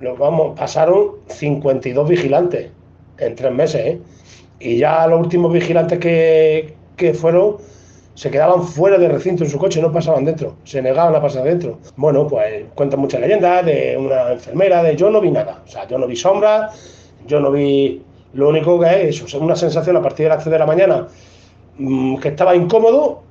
vamos, 0.00 0.58
pasaron 0.58 1.16
52 1.28 2.08
vigilantes 2.08 2.70
en 3.18 3.34
tres 3.34 3.52
meses, 3.52 3.86
¿eh? 3.86 4.00
Y 4.58 4.78
ya 4.78 5.06
los 5.06 5.20
últimos 5.20 5.52
vigilantes 5.52 5.98
que, 5.98 6.74
que 6.96 7.12
fueron 7.12 7.56
se 8.16 8.30
quedaban 8.30 8.62
fuera 8.62 8.96
del 8.96 9.12
recinto 9.12 9.44
en 9.44 9.50
su 9.50 9.58
coche, 9.58 9.80
no 9.82 9.92
pasaban 9.92 10.24
dentro, 10.24 10.56
se 10.64 10.80
negaban 10.80 11.14
a 11.14 11.20
pasar 11.20 11.44
dentro. 11.44 11.78
Bueno, 11.96 12.26
pues 12.26 12.64
cuentan 12.74 13.00
muchas 13.00 13.20
leyendas 13.20 13.64
de 13.66 13.94
una 13.98 14.32
enfermera, 14.32 14.82
de 14.82 14.96
yo 14.96 15.10
no 15.10 15.20
vi 15.20 15.30
nada, 15.30 15.62
o 15.64 15.68
sea, 15.68 15.86
yo 15.86 15.98
no 15.98 16.06
vi 16.06 16.16
sombras, 16.16 17.14
yo 17.26 17.40
no 17.40 17.52
vi, 17.52 18.02
lo 18.32 18.48
único 18.48 18.80
que 18.80 19.08
es 19.08 19.22
eso, 19.22 19.38
una 19.38 19.54
sensación 19.54 19.98
a 19.98 20.02
partir 20.02 20.24
de 20.24 20.30
las 20.30 20.42
3 20.42 20.50
de 20.50 20.58
la 20.58 20.66
mañana 20.66 21.08
mmm, 21.76 22.16
que 22.16 22.28
estaba 22.28 22.56
incómodo 22.56 23.22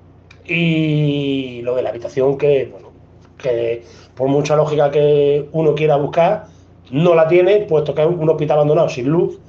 y 0.45 1.61
lo 1.63 1.75
de 1.75 1.81
la 1.81 1.89
habitación 1.89 2.37
que, 2.37 2.69
bueno, 2.71 2.91
que 3.39 3.83
por 4.15 4.27
mucha 4.27 4.55
lógica 4.55 4.91
que 4.91 5.47
uno 5.51 5.73
quiera 5.73 5.95
buscar, 5.95 6.45
no 6.91 7.15
la 7.15 7.27
tiene, 7.27 7.61
puesto 7.61 7.95
que 7.95 8.03
es 8.03 8.07
un 8.07 8.29
hospital 8.29 8.57
abandonado 8.57 8.89
sin 8.89 9.09
luz, 9.09 9.39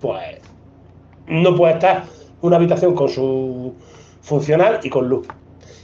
pues 0.00 0.40
no 1.26 1.54
puede 1.56 1.74
estar 1.74 2.04
una 2.42 2.56
habitación 2.56 2.94
con 2.94 3.08
su 3.08 3.74
funcional 4.20 4.80
y 4.82 4.90
con 4.90 5.08
luz. 5.08 5.26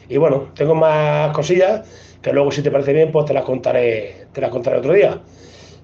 Y 0.08 0.16
bueno, 0.18 0.48
tengo 0.54 0.74
más 0.74 1.32
cosillas 1.32 1.88
que 2.20 2.32
luego 2.32 2.50
si 2.50 2.62
te 2.62 2.70
parece 2.70 2.92
bien, 2.92 3.10
pues 3.10 3.26
te 3.26 3.34
las 3.34 3.44
contaré, 3.44 4.26
te 4.32 4.40
las 4.40 4.50
contaré 4.50 4.78
otro 4.78 4.92
día. 4.92 5.18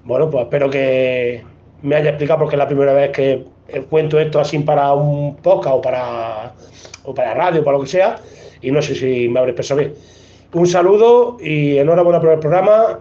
Bueno, 0.03 0.29
pues 0.29 0.43
espero 0.43 0.69
que 0.69 1.43
me 1.81 1.95
haya 1.95 2.09
explicado 2.09 2.39
porque 2.39 2.55
es 2.55 2.59
la 2.59 2.67
primera 2.67 2.93
vez 2.93 3.11
que 3.11 3.45
cuento 3.89 4.19
esto 4.19 4.39
así 4.39 4.59
para 4.59 4.93
un 4.93 5.35
podcast 5.37 5.75
o 5.75 5.81
para, 5.81 6.53
o 7.03 7.13
para 7.13 7.33
radio, 7.33 7.63
para 7.63 7.77
lo 7.77 7.83
que 7.83 7.89
sea, 7.89 8.17
y 8.61 8.71
no 8.71 8.81
sé 8.81 8.95
si 8.95 9.27
me 9.29 9.39
habré 9.39 9.51
expresado 9.51 9.79
bien. 9.79 9.93
Un 10.53 10.65
saludo 10.65 11.37
y 11.39 11.77
enhorabuena 11.77 12.19
por 12.19 12.31
el 12.31 12.39
programa. 12.39 12.99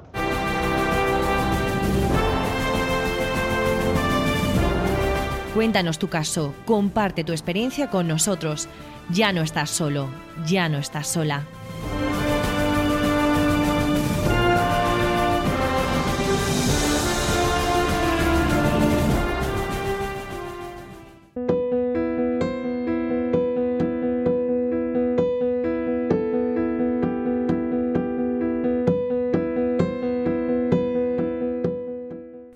Cuéntanos 5.59 5.99
tu 5.99 6.07
caso, 6.07 6.55
comparte 6.67 7.25
tu 7.25 7.33
experiencia 7.33 7.91
con 7.91 8.07
nosotros. 8.07 8.69
Ya 9.11 9.33
no 9.33 9.43
estás 9.43 9.71
solo, 9.71 10.09
ya 10.47 10.69
no 10.69 10.79
estás 10.79 11.09
sola. 11.09 11.49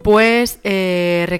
Pues 0.04 0.60
eh, 0.62 0.81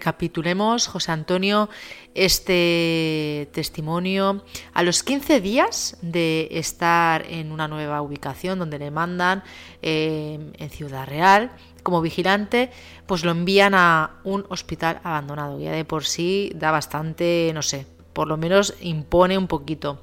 recapitulemos, 0.03 0.89
José 0.89 1.13
Antonio, 1.13 1.69
este 2.15 3.49
testimonio. 3.53 4.43
A 4.75 4.83
los 4.83 5.05
15 5.05 5.41
días 5.41 5.97
de 6.03 6.49
estar 6.51 7.25
en 7.31 7.53
una 7.53 7.69
nueva 7.69 8.03
ubicación 8.03 8.59
donde 8.59 8.81
le 8.81 8.91
mandan 8.91 9.45
eh, 9.81 10.41
en 10.59 10.71
Ciudad 10.71 11.07
Real 11.07 11.53
como 11.85 12.01
vigilante, 12.01 12.71
pues 13.07 13.25
lo 13.25 13.31
envían 13.31 13.75
a 13.75 14.19
un 14.25 14.45
hospital 14.49 15.01
abandonado. 15.05 15.61
Ya 15.61 15.71
de 15.71 15.85
por 15.85 16.05
sí 16.05 16.51
da 16.57 16.73
bastante, 16.73 17.53
no 17.55 17.63
sé, 17.63 17.87
por 18.13 18.27
lo 18.27 18.37
menos 18.37 18.75
impone 18.81 19.39
un 19.39 19.47
poquito. 19.47 20.03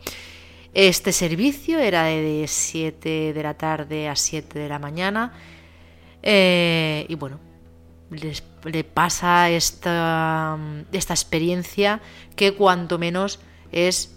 Este 0.74 1.12
servicio 1.12 1.78
era 1.78 2.06
de 2.06 2.46
7 2.48 3.34
de 3.34 3.44
la 3.44 3.56
tarde 3.56 4.08
a 4.08 4.16
7 4.16 4.60
de 4.60 4.70
la 4.70 4.80
mañana. 4.80 5.34
Eh, 6.24 7.06
y 7.10 7.16
bueno, 7.16 7.49
les, 8.12 8.44
le 8.64 8.84
pasa 8.84 9.50
esta, 9.50 10.58
esta 10.92 11.14
experiencia 11.14 12.02
que 12.36 12.54
cuanto 12.54 12.98
menos 12.98 13.40
es 13.72 14.12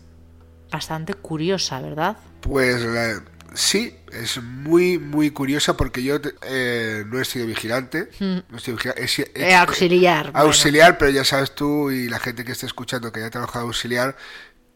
bastante 0.70 1.14
curiosa, 1.14 1.80
¿verdad? 1.80 2.16
Pues 2.40 2.80
la, 2.82 3.22
sí, 3.54 3.94
es 4.12 4.42
muy, 4.42 4.98
muy 4.98 5.30
curiosa 5.30 5.76
porque 5.76 6.02
yo 6.02 6.16
eh, 6.42 7.04
no 7.06 7.20
he 7.20 7.24
sido 7.24 7.46
vigilante. 7.46 8.08
Mm. 8.18 8.38
No 8.50 8.56
he 8.56 8.60
sido 8.60 8.76
vigilante 8.78 9.02
Eh, 9.34 9.54
auxiliar. 9.54 10.32
bueno. 10.32 10.46
auxiliar, 10.46 10.96
pero 10.98 11.10
ya 11.10 11.24
sabes 11.24 11.54
tú 11.54 11.90
y 11.90 12.08
la 12.08 12.18
gente 12.18 12.44
que 12.44 12.52
esté 12.52 12.66
escuchando 12.66 13.12
que 13.12 13.20
haya 13.20 13.30
trabajado 13.30 13.66
auxiliar, 13.66 14.16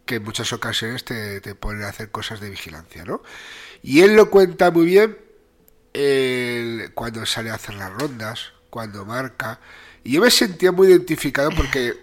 que 0.05 0.17
en 0.17 0.23
muchas 0.25 0.53
ocasiones 0.53 1.05
te, 1.05 1.41
te 1.41 1.55
ponen 1.55 1.83
a 1.85 1.89
hacer 1.89 2.11
cosas 2.11 2.39
de 2.41 2.51
vigilancia, 2.51 3.05
¿no? 3.05 3.23
Y 3.83 4.03
él 4.03 4.15
lo 4.15 4.31
cuenta 4.31 4.71
muy 4.71 4.85
bien 4.87 5.17
cuando 6.95 7.25
sale 7.27 7.51
a 7.51 7.55
hacer 7.55 7.75
las 7.75 7.91
rondas, 7.93 8.53
cuando 8.77 9.07
marca. 9.07 9.59
Y 10.05 10.13
yo 10.13 10.21
me 10.21 10.31
sentía 10.31 10.71
muy 10.71 10.89
identificado 10.89 11.49
porque 11.57 11.95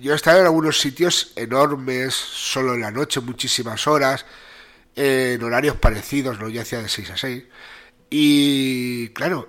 yo 0.00 0.12
he 0.12 0.14
estado 0.14 0.38
en 0.38 0.44
algunos 0.44 0.78
sitios 0.78 1.32
enormes, 1.34 2.14
solo 2.14 2.74
en 2.74 2.82
la 2.82 2.92
noche, 2.92 3.18
muchísimas 3.18 3.88
horas, 3.88 4.24
en 4.94 5.42
horarios 5.42 5.74
parecidos, 5.74 6.38
¿no? 6.38 6.48
Yo 6.48 6.62
hacía 6.62 6.80
de 6.80 6.88
6 6.88 7.10
a 7.10 7.16
6. 7.16 7.42
Y 8.10 9.08
claro, 9.08 9.48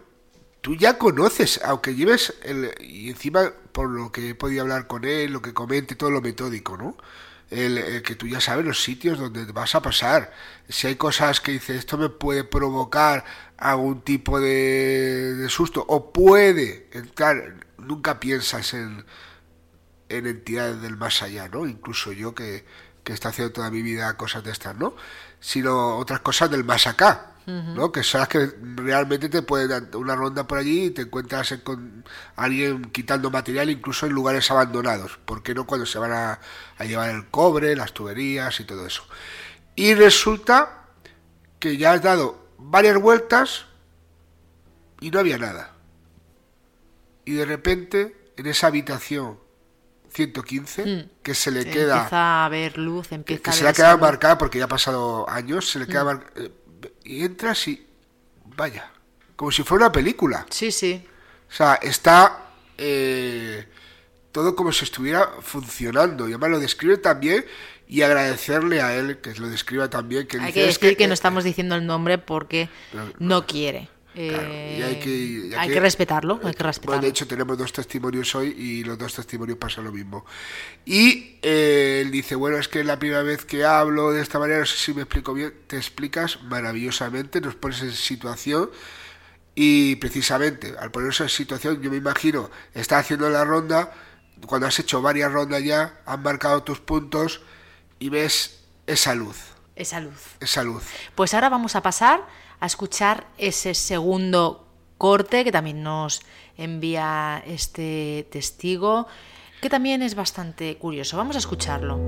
tú 0.61 0.75
ya 0.75 0.97
conoces, 0.97 1.61
aunque 1.63 1.93
lleves 1.93 2.33
el, 2.41 2.73
y 2.79 3.11
encima 3.11 3.53
por 3.71 3.87
lo 3.87 4.11
que 4.11 4.29
he 4.29 4.33
podido 4.33 4.63
hablar 4.63 4.87
con 4.87 5.05
él, 5.05 5.31
lo 5.31 5.43
que 5.43 5.53
comente, 5.53 5.93
todo 5.93 6.09
lo 6.09 6.19
metódico, 6.19 6.77
¿no? 6.77 6.97
El, 7.51 7.77
el 7.77 8.01
que 8.01 8.15
tú 8.15 8.27
ya 8.27 8.41
sabes 8.41 8.65
los 8.65 8.83
sitios 8.83 9.19
donde 9.19 9.45
vas 9.51 9.75
a 9.75 9.81
pasar. 9.81 10.33
Si 10.67 10.87
hay 10.87 10.95
cosas 10.95 11.41
que 11.41 11.51
dices, 11.51 11.77
esto 11.77 11.97
me 11.97 12.09
puede 12.09 12.43
provocar 12.43 13.23
algún 13.57 14.01
tipo 14.01 14.39
de, 14.39 15.35
de 15.35 15.49
susto, 15.49 15.85
o 15.87 16.11
puede 16.11 16.89
entrar, 16.91 17.65
nunca 17.77 18.19
piensas 18.19 18.73
en, 18.73 19.05
en 20.09 20.27
entidades 20.27 20.81
del 20.81 20.97
más 20.97 21.21
allá, 21.21 21.47
¿no? 21.47 21.67
Incluso 21.67 22.11
yo 22.11 22.33
que, 22.33 22.65
que 23.03 23.13
está 23.13 23.29
haciendo 23.29 23.53
toda 23.53 23.69
mi 23.69 23.81
vida 23.81 24.17
cosas 24.17 24.43
de 24.43 24.51
estas, 24.51 24.75
¿no? 24.75 24.95
Sino 25.39 25.97
otras 25.97 26.21
cosas 26.21 26.49
del 26.49 26.63
más 26.63 26.87
acá, 26.87 27.34
¿no? 27.45 27.91
Que 27.91 28.01
son 28.03 28.19
las 28.21 28.27
que 28.29 28.51
realmente 28.75 29.29
te 29.29 29.41
pueden 29.41 29.69
dar 29.69 29.95
una 29.95 30.15
ronda 30.15 30.47
por 30.47 30.57
allí 30.57 30.85
y 30.85 30.89
te 30.91 31.03
encuentras 31.03 31.51
en- 31.51 31.61
con 31.61 32.03
alguien 32.35 32.85
quitando 32.85 33.29
material 33.29 33.69
incluso 33.69 34.05
en 34.07 34.13
lugares 34.13 34.49
abandonados. 34.51 35.17
¿Por 35.25 35.43
qué 35.43 35.53
no 35.53 35.65
cuando 35.67 35.85
se 35.85 35.99
van 35.99 36.11
a, 36.11 36.39
a 36.77 36.85
llevar 36.85 37.09
el 37.11 37.27
cobre, 37.27 37.75
las 37.75 37.93
tuberías 37.93 38.59
y 38.59 38.63
todo 38.65 38.85
eso? 38.87 39.03
Y 39.75 39.93
resulta 39.93 40.85
que 41.59 41.77
ya 41.77 41.93
has 41.93 42.01
dado 42.01 42.47
varias 42.57 42.97
vueltas 42.99 43.65
y 45.01 45.11
no 45.11 45.19
había 45.19 45.37
nada. 45.37 45.73
Y 47.25 47.33
de 47.33 47.45
repente, 47.45 48.31
en 48.37 48.45
esa 48.47 48.67
habitación 48.67 49.39
115, 50.09 50.85
Mm. 50.85 51.09
que 51.23 51.33
se 51.35 51.51
le 51.51 51.63
Se 51.63 51.69
queda 51.71 51.95
Empieza 51.97 52.45
a 52.45 52.49
ver 52.49 52.77
luz, 52.77 53.07
que, 53.09 53.15
empieza 53.15 53.41
que 53.43 53.49
a 53.49 53.53
se 53.53 53.63
le 53.63 53.69
ha 53.69 53.73
quedado 53.73 53.97
marcada 53.97 54.37
porque 54.37 54.59
ya 54.59 54.65
ha 54.65 54.69
pasado 54.69 55.29
años, 55.29 55.69
se 55.69 55.79
le 55.79 55.87
queda 55.87 56.03
Mm. 56.03 56.07
mar- 56.07 56.31
eh, 56.35 56.51
y 57.05 57.23
entras 57.23 57.67
y 57.67 57.85
vaya, 58.57 58.91
como 59.35 59.51
si 59.51 59.63
fuera 59.63 59.85
una 59.85 59.91
película. 59.93 60.45
Sí, 60.49 60.71
sí. 60.71 61.05
O 61.49 61.53
sea, 61.53 61.75
está 61.75 62.39
eh, 62.77 63.65
todo 64.31 64.55
como 64.55 64.71
si 64.71 64.83
estuviera 64.83 65.29
funcionando. 65.41 66.27
Y 66.27 66.31
además 66.33 66.49
lo 66.49 66.59
describe 66.59 66.97
también 66.97 67.45
y 67.87 68.01
agradecerle 68.01 68.81
a 68.81 68.95
él 68.95 69.19
que 69.19 69.33
lo 69.35 69.47
describa 69.47 69.89
también. 69.89 70.27
Que 70.27 70.37
Hay 70.37 70.47
dice, 70.47 70.53
que 70.53 70.69
"Es 70.69 70.79
decir 70.79 70.97
que 70.97 71.03
eh, 71.05 71.07
no 71.07 71.13
estamos 71.13 71.43
diciendo 71.43 71.75
el 71.75 71.85
nombre 71.85 72.17
porque 72.17 72.67
no 73.19 73.45
quiere. 73.45 73.89
Claro, 74.15 74.47
Eh, 74.49 74.77
y 74.79 74.81
hay 74.81 74.99
que, 74.99 75.09
y 75.09 75.53
hay 75.53 75.69
que 75.69 75.79
respetarlo, 75.79 76.35
hay 76.35 76.39
que 76.39 76.63
Bueno, 76.63 76.63
respetarlo. 76.67 77.01
de 77.01 77.07
hecho, 77.09 77.27
tenemos 77.27 77.57
dos 77.57 77.73
testimonios 77.73 78.33
hoy 78.35 78.47
y 78.57 78.83
los 78.83 78.97
dos 78.97 79.13
testimonios 79.13 79.57
pasa 79.57 79.81
lo 79.81 79.91
mismo. 79.91 80.25
Y 80.85 81.37
eh, 81.41 81.99
él 82.01 82.11
dice, 82.11 82.35
bueno, 82.35 82.57
es 82.57 82.67
que 82.67 82.79
es 82.79 82.85
la 82.85 82.97
primera 82.97 83.23
vez 83.23 83.43
que 83.45 83.65
hablo 83.65 84.11
de 84.11 84.21
esta 84.21 84.39
manera, 84.39 84.59
no 84.59 84.65
sé 84.65 84.77
si 84.77 84.93
me 84.93 85.01
explico 85.01 85.33
bien, 85.33 85.53
te 85.67 85.77
explicas 85.77 86.41
maravillosamente, 86.43 87.41
nos 87.41 87.55
pones 87.55 87.81
en 87.81 87.91
situación 87.91 88.69
y 89.53 89.95
precisamente 89.97 90.75
al 90.79 90.91
ponerse 90.91 91.23
en 91.23 91.29
situación, 91.29 91.81
yo 91.81 91.89
me 91.91 91.97
imagino, 91.97 92.49
estás 92.73 93.01
haciendo 93.05 93.29
la 93.29 93.45
ronda, 93.45 93.93
cuando 94.47 94.67
has 94.67 94.77
hecho 94.79 95.01
varias 95.01 95.31
rondas 95.31 95.63
ya, 95.63 95.99
han 96.05 96.21
marcado 96.23 96.63
tus 96.63 96.79
puntos 96.79 97.41
y 97.99 98.09
ves 98.09 98.63
esa 98.85 99.15
luz, 99.15 99.37
Esa 99.75 99.99
luz. 100.01 100.21
esa 100.39 100.63
luz. 100.63 100.83
Pues 101.15 101.33
ahora 101.33 101.49
vamos 101.49 101.75
a 101.75 101.81
pasar 101.81 102.25
a 102.65 102.67
escuchar 102.67 103.27
ese 103.37 103.75
segundo 103.75 104.65
corte 104.97 105.43
que 105.43 105.51
también 105.51 105.83
nos 105.83 106.21
envía 106.57 107.43
este 107.45 108.27
testigo, 108.31 109.05
que 109.61 109.69
también 109.69 110.01
es 110.01 110.15
bastante 110.15 110.75
curioso. 110.77 111.15
Vamos 111.15 111.35
a 111.35 111.39
escucharlo. 111.39 111.99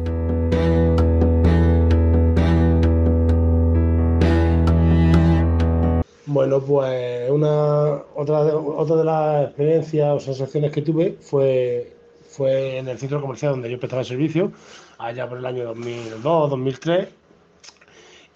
Bueno, 6.26 6.60
pues 6.60 7.30
una 7.30 8.02
otra 8.16 8.44
de, 8.44 8.52
otra 8.54 8.96
de 8.96 9.04
las 9.04 9.48
experiencias 9.50 10.10
o 10.16 10.20
sensaciones 10.20 10.72
que 10.72 10.82
tuve 10.82 11.18
fue, 11.22 11.94
fue 12.30 12.80
en 12.80 12.88
el 12.88 12.98
centro 12.98 13.22
comercial 13.22 13.52
donde 13.52 13.70
yo 13.70 13.80
prestaba 13.80 14.04
servicio, 14.04 14.52
allá 14.98 15.30
por 15.30 15.38
el 15.38 15.46
año 15.46 15.66
2002, 15.66 16.50
2003. 16.50 17.26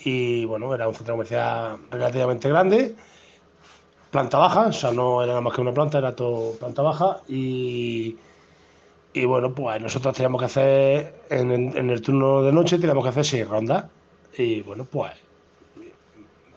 Y 0.04 0.46
bueno, 0.46 0.74
era 0.74 0.88
un 0.88 0.96
centro 0.96 1.14
comercial 1.14 1.78
relativamente 1.92 2.50
grande, 2.50 2.96
planta 4.10 4.38
baja, 4.38 4.68
o 4.68 4.74
sea, 4.74 4.92
no 4.92 5.22
era 5.22 5.34
nada 5.34 5.42
más 5.42 5.54
que 5.54 5.62
una 5.62 5.74
planta, 5.74 6.00
era 6.00 6.16
todo 6.16 6.54
planta 6.54 6.82
baja. 6.82 7.22
Y, 7.28 8.18
y 9.14 9.26
bueno, 9.26 9.54
pues 9.54 9.82
nosotros 9.82 10.16
teníamos 10.16 10.40
que 10.40 10.46
hacer, 10.46 11.22
en, 11.30 11.90
el 11.90 12.02
turno 12.02 12.42
de 12.42 12.52
noche, 12.52 12.78
teníamos 12.78 13.04
que 13.04 13.10
hacer 13.10 13.26
seis 13.26 13.48
rondas. 13.48 13.86
Y 14.38 14.62
bueno, 14.62 14.86
pues 14.86 15.12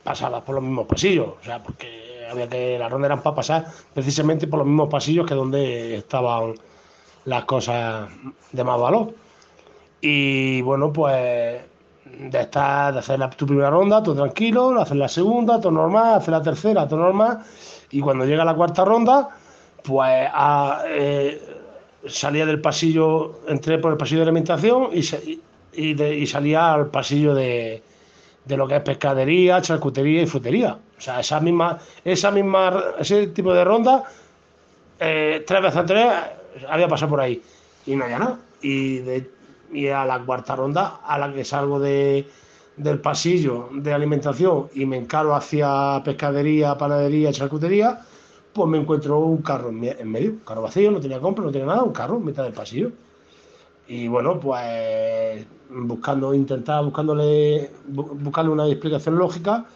pasadas 0.02 0.42
por 0.42 0.56
los 0.56 0.64
mismos 0.64 0.86
pasillos, 0.86 1.28
o 1.40 1.44
sea, 1.44 1.62
porque 1.62 2.26
había 2.30 2.48
que 2.48 2.78
las 2.78 2.92
rondas 2.92 3.08
eran 3.08 3.22
para 3.22 3.36
pasar 3.36 3.66
precisamente 3.94 4.46
por 4.46 4.58
los 4.58 4.68
mismos 4.68 4.88
pasillos 4.90 5.26
que 5.26 5.34
donde 5.34 5.96
estaban 5.96 6.54
las 7.24 7.44
cosas 7.44 8.08
de 8.52 8.64
más 8.64 8.80
valor. 8.80 9.14
Y 10.00 10.60
bueno, 10.62 10.92
pues 10.92 11.62
de 12.04 12.40
estar, 12.40 12.92
de 12.92 12.98
hacer 13.00 13.18
la, 13.18 13.30
tu 13.30 13.46
primera 13.46 13.70
ronda, 13.70 14.02
todo 14.02 14.14
tranquilo, 14.14 14.80
hacer 14.80 14.96
la 14.96 15.08
segunda, 15.08 15.58
todo 15.60 15.72
normal, 15.72 16.14
hacer 16.14 16.32
la 16.32 16.42
tercera, 16.42 16.86
todo 16.88 17.00
normal, 17.00 17.38
y 17.90 18.00
cuando 18.00 18.24
llega 18.24 18.44
la 18.44 18.54
cuarta 18.54 18.84
ronda, 18.84 19.28
pues 19.82 20.28
eh, 20.88 21.40
salía 22.06 22.46
del 22.46 22.60
pasillo, 22.60 23.40
entré 23.48 23.78
por 23.78 23.92
el 23.92 23.98
pasillo 23.98 24.20
de 24.20 24.24
alimentación 24.24 24.88
y, 24.92 25.02
sa- 25.02 25.18
y- 25.72 25.94
de- 25.94 26.16
y 26.16 26.26
salía 26.26 26.72
al 26.72 26.86
pasillo 26.88 27.34
de, 27.34 27.82
de 28.44 28.56
lo 28.56 28.68
que 28.68 28.76
es 28.76 28.82
pescadería, 28.82 29.60
charcutería 29.62 30.22
y 30.22 30.26
frutería. 30.26 30.78
O 30.96 31.00
sea, 31.00 31.20
esa 31.20 31.40
misma, 31.40 31.78
esa 32.04 32.30
misma, 32.30 32.82
ese 32.98 33.26
tipo 33.28 33.52
de 33.52 33.64
ronda, 33.64 34.04
eh, 35.00 35.42
tres 35.46 35.62
veces 35.62 35.76
antes 35.78 36.06
había 36.68 36.88
pasado 36.88 37.10
por 37.10 37.20
ahí 37.20 37.42
y 37.86 37.96
no 37.96 38.04
había 38.04 38.18
nada. 38.18 38.38
Y, 38.62 38.98
de, 38.98 39.30
y 39.74 39.88
a 39.88 40.04
la 40.04 40.20
cuarta 40.24 40.56
ronda, 40.56 41.00
a 41.04 41.18
la 41.18 41.32
que 41.32 41.44
salgo 41.44 41.80
de, 41.80 42.26
del 42.76 43.00
pasillo 43.00 43.68
de 43.72 43.92
alimentación 43.92 44.68
y 44.74 44.86
me 44.86 44.96
encaro 44.98 45.34
hacia 45.34 46.02
pescadería, 46.04 46.76
panadería, 46.78 47.32
charcutería, 47.32 48.00
pues 48.52 48.68
me 48.68 48.78
encuentro 48.78 49.18
un 49.18 49.42
carro 49.42 49.70
en, 49.70 49.80
me- 49.80 49.90
en 49.90 50.10
medio, 50.10 50.30
un 50.30 50.38
carro 50.40 50.62
vacío, 50.62 50.90
no 50.90 51.00
tenía 51.00 51.20
compra, 51.20 51.44
no 51.44 51.52
tenía 51.52 51.66
nada, 51.66 51.82
un 51.82 51.92
carro 51.92 52.16
en 52.18 52.24
mitad 52.24 52.44
del 52.44 52.52
pasillo. 52.52 52.92
Y 53.86 54.08
bueno, 54.08 54.40
pues 54.40 55.46
buscando, 55.70 56.32
intentaba 56.34 56.80
buscándole, 56.82 57.70
bu- 57.92 58.08
buscarle 58.18 58.50
una 58.50 58.66
explicación 58.66 59.16
lógica, 59.18 59.66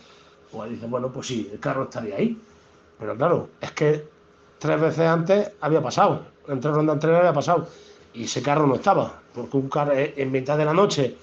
pues 0.51 0.71
dice, 0.71 0.87
bueno, 0.87 1.11
pues 1.13 1.27
sí, 1.27 1.49
el 1.53 1.61
carro 1.61 1.85
estaría 1.85 2.17
ahí. 2.17 2.39
Pero 2.99 3.17
claro, 3.17 3.49
es 3.61 3.73
que 3.73 4.05
tres 4.59 4.81
veces 4.81 5.07
antes 5.07 5.53
había 5.61 5.83
pasado, 5.83 6.23
en 6.49 6.61
tres 6.61 6.75
rondas 6.75 6.95
anteriores 6.95 7.21
había 7.29 7.35
pasado, 7.35 7.69
y 8.15 8.25
ese 8.25 8.43
carro 8.43 8.67
no 8.67 8.77
estaba, 8.77 9.23
porque 9.39 9.57
un 9.57 9.71
eh, 9.93 10.15
en 10.17 10.31
mitad 10.31 10.59
de 10.59 10.65
la 10.65 10.73
noche, 10.73 11.17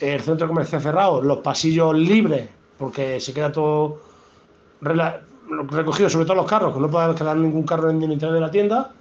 el 0.00 0.20
centro 0.20 0.48
comercial 0.48 0.82
cerrado, 0.82 1.22
los 1.22 1.38
pasillos 1.38 1.96
libres, 1.96 2.48
porque 2.78 3.20
se 3.20 3.32
queda 3.32 3.52
todo 3.52 4.00
recogido, 4.80 6.08
sobre 6.08 6.24
todo 6.24 6.36
los 6.36 6.46
carros, 6.46 6.74
que 6.74 6.80
no 6.80 6.90
puede 6.90 7.14
quedar 7.14 7.36
ningún 7.36 7.64
carro 7.64 7.90
en 7.90 8.02
el 8.02 8.18
de 8.18 8.40
la 8.40 8.50
tienda, 8.50 8.92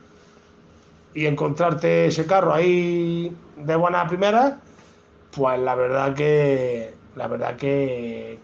y 1.13 1.25
encontrarte 1.25 2.07
ese 2.07 2.25
carro 2.25 2.53
ahí 2.53 3.35
de 3.57 3.75
buena 3.75 4.07
primera, 4.07 4.59
pues 5.31 5.59
la 5.59 5.75
verdad 5.75 6.13
que 6.13 6.93
la 7.17 7.27
verdad 7.27 7.55
que, 7.55 8.39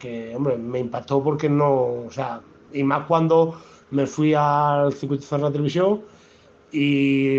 me 0.60 0.80
impactó 0.80 1.24
porque 1.24 1.48
no, 1.48 1.72
o 1.72 2.08
sea, 2.10 2.42
y 2.74 2.84
más 2.84 3.06
cuando 3.06 3.56
me 3.92 4.08
fui 4.08 4.34
al 4.34 4.92
circuito 4.94 5.38
de 5.38 5.52
televisión 5.52 6.02
y 6.72 7.38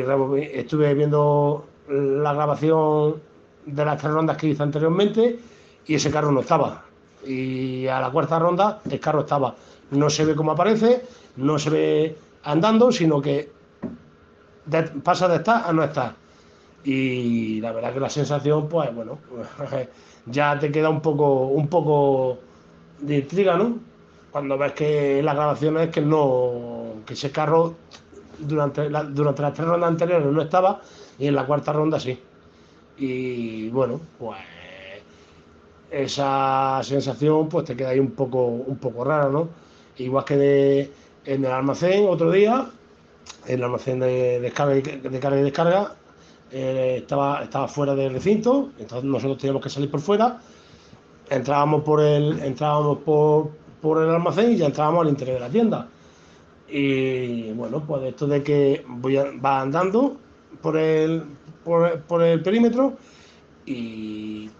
estuve 0.52 0.94
viendo 0.94 1.66
la 1.88 2.32
grabación 2.32 3.20
de 3.66 3.84
las 3.84 3.98
tres 3.98 4.12
rondas 4.12 4.36
que 4.36 4.48
hice 4.48 4.62
anteriormente 4.62 5.38
y 5.86 5.94
ese 5.94 6.10
carro 6.10 6.32
no 6.32 6.40
estaba. 6.40 6.84
Y 7.26 7.86
a 7.86 8.00
la 8.00 8.10
cuarta 8.10 8.38
ronda 8.38 8.80
el 8.90 9.00
carro 9.00 9.20
estaba. 9.20 9.54
No 9.90 10.10
se 10.10 10.24
ve 10.24 10.34
cómo 10.34 10.52
aparece, 10.52 11.04
no 11.36 11.58
se 11.58 11.70
ve 11.70 12.16
andando, 12.44 12.90
sino 12.92 13.20
que 13.20 13.50
pasa 15.02 15.28
de 15.28 15.36
estar 15.36 15.64
a 15.68 15.72
no 15.72 15.82
estar. 15.84 16.14
Y 16.84 17.60
la 17.60 17.72
verdad 17.72 17.92
que 17.94 18.00
la 18.00 18.10
sensación, 18.10 18.68
pues 18.68 18.94
bueno, 18.94 19.18
ya 20.26 20.58
te 20.58 20.70
queda 20.70 20.90
un 20.90 21.00
poco, 21.00 21.46
un 21.46 21.68
poco 21.68 22.38
de 23.00 23.18
intriga, 23.18 23.56
¿no? 23.56 23.78
Cuando 24.30 24.58
ves 24.58 24.72
que 24.72 25.22
las 25.22 25.34
grabaciones 25.34 25.90
que 25.90 26.00
no, 26.00 26.94
que 27.06 27.14
ese 27.14 27.30
carro 27.30 27.74
durante, 28.38 28.90
la- 28.90 29.04
durante 29.04 29.42
las 29.42 29.54
tres 29.54 29.66
rondas 29.68 29.90
anteriores 29.90 30.26
no 30.26 30.42
estaba 30.42 30.80
y 31.18 31.26
en 31.26 31.34
la 31.34 31.46
cuarta 31.46 31.72
ronda 31.72 31.98
sí. 32.00 32.18
Y 32.98 33.68
bueno, 33.70 34.00
pues 34.18 34.38
esa 35.90 36.80
sensación 36.82 37.48
pues 37.48 37.64
te 37.66 37.76
queda 37.76 37.90
ahí 37.90 37.98
un 38.00 38.10
poco, 38.12 38.44
un 38.46 38.76
poco 38.78 39.04
rara, 39.04 39.28
¿no? 39.28 39.48
Igual 39.98 40.24
que 40.24 40.90
en 41.24 41.44
el 41.44 41.50
almacén 41.50 42.06
otro 42.08 42.30
día, 42.30 42.66
en 43.46 43.58
el 43.58 43.64
almacén 43.64 44.00
de 44.00 44.40
descarga 44.40 44.74
de 44.74 45.20
carga 45.20 45.38
y 45.40 45.42
descarga, 45.42 45.94
eh, 46.50 46.96
estaba, 46.98 47.42
estaba 47.42 47.68
fuera 47.68 47.94
del 47.94 48.12
recinto, 48.12 48.70
entonces 48.78 49.04
nosotros 49.04 49.38
teníamos 49.38 49.62
que 49.62 49.70
salir 49.70 49.90
por 49.90 50.00
fuera, 50.00 50.40
entrábamos 51.30 51.82
por 51.84 52.00
el, 52.00 52.40
entrábamos 52.40 52.98
por, 52.98 53.50
por 53.80 54.02
el 54.02 54.10
almacén 54.10 54.52
y 54.52 54.56
ya 54.56 54.66
entrábamos 54.66 55.02
al 55.02 55.08
interior 55.10 55.36
de 55.36 55.40
la 55.40 55.48
tienda. 55.50 55.88
Y 56.68 57.52
bueno, 57.52 57.84
pues 57.86 58.02
esto 58.04 58.26
de 58.26 58.42
que 58.42 58.84
voy 58.88 59.16
a- 59.16 59.30
va 59.44 59.60
andando 59.60 60.16
por 60.62 60.76
el, 60.76 61.24
por, 61.64 62.22
el 62.22 62.42
perímetro 62.42 62.96
y 63.66 64.50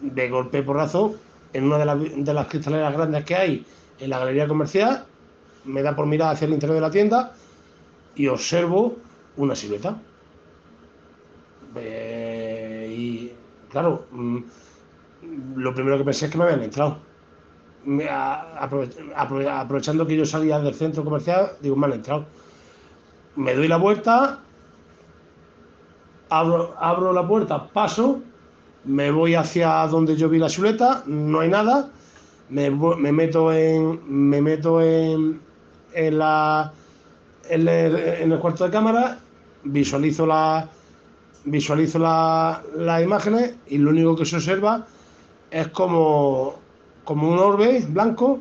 de 0.00 0.28
golpe 0.28 0.62
porrazo 0.62 1.16
en 1.52 1.64
una 1.64 1.78
de 1.78 2.34
las, 2.34 2.46
cristaleras 2.48 2.92
grandes 2.92 3.24
que 3.24 3.34
hay 3.34 3.66
en 3.98 4.10
la 4.10 4.18
galería 4.18 4.46
comercial, 4.46 5.04
me 5.64 5.82
da 5.82 5.96
por 5.96 6.06
mirar 6.06 6.34
hacia 6.34 6.46
el 6.46 6.52
interior 6.52 6.74
de 6.76 6.80
la 6.80 6.90
tienda 6.90 7.32
y 8.14 8.26
observo 8.28 8.96
una 9.36 9.54
silueta. 9.54 9.96
Eh, 11.76 12.94
y 12.96 13.32
claro, 13.70 14.06
mm, 14.10 14.38
lo 15.56 15.74
primero 15.74 15.98
que 15.98 16.04
pensé 16.04 16.26
es 16.26 16.32
que 16.32 16.38
me 16.38 16.44
habían 16.44 16.62
entrado. 16.62 16.98
Aprovechando 19.14 20.06
que 20.06 20.16
yo 20.16 20.26
salía 20.26 20.58
del 20.58 20.74
centro 20.74 21.04
comercial, 21.04 21.52
digo, 21.60 21.76
me 21.76 21.86
han 21.86 21.92
entrado. 21.94 22.26
Me 23.36 23.54
doy 23.54 23.68
la 23.68 23.76
vuelta, 23.76 24.40
abro, 26.28 26.74
abro 26.78 27.12
la 27.12 27.26
puerta, 27.26 27.66
paso, 27.68 28.20
me 28.84 29.10
voy 29.10 29.34
hacia 29.34 29.86
donde 29.86 30.16
yo 30.16 30.28
vi 30.28 30.38
la 30.38 30.48
silueta, 30.48 31.02
no 31.06 31.40
hay 31.40 31.48
nada, 31.48 31.90
me, 32.48 32.70
me 32.70 33.12
meto 33.12 33.52
en, 33.52 34.00
me 34.06 34.40
meto 34.40 34.80
en, 34.80 35.40
en, 35.92 36.18
la, 36.18 36.72
en, 37.48 37.68
el, 37.68 38.38
cuarto 38.38 38.64
de 38.64 38.70
cámara, 38.70 39.18
visualizo 39.64 40.26
la 40.26 40.68
visualizo 41.44 42.00
las 42.00 43.02
imágenes 43.02 43.54
y 43.68 43.78
lo 43.78 43.90
único 43.90 44.16
que 44.16 44.24
se 44.24 44.34
observa 44.34 44.84
es 45.52 45.68
como, 45.68 46.56
como 47.04 47.30
un 47.30 47.38
orbe 47.38 47.86
blanco 47.88 48.40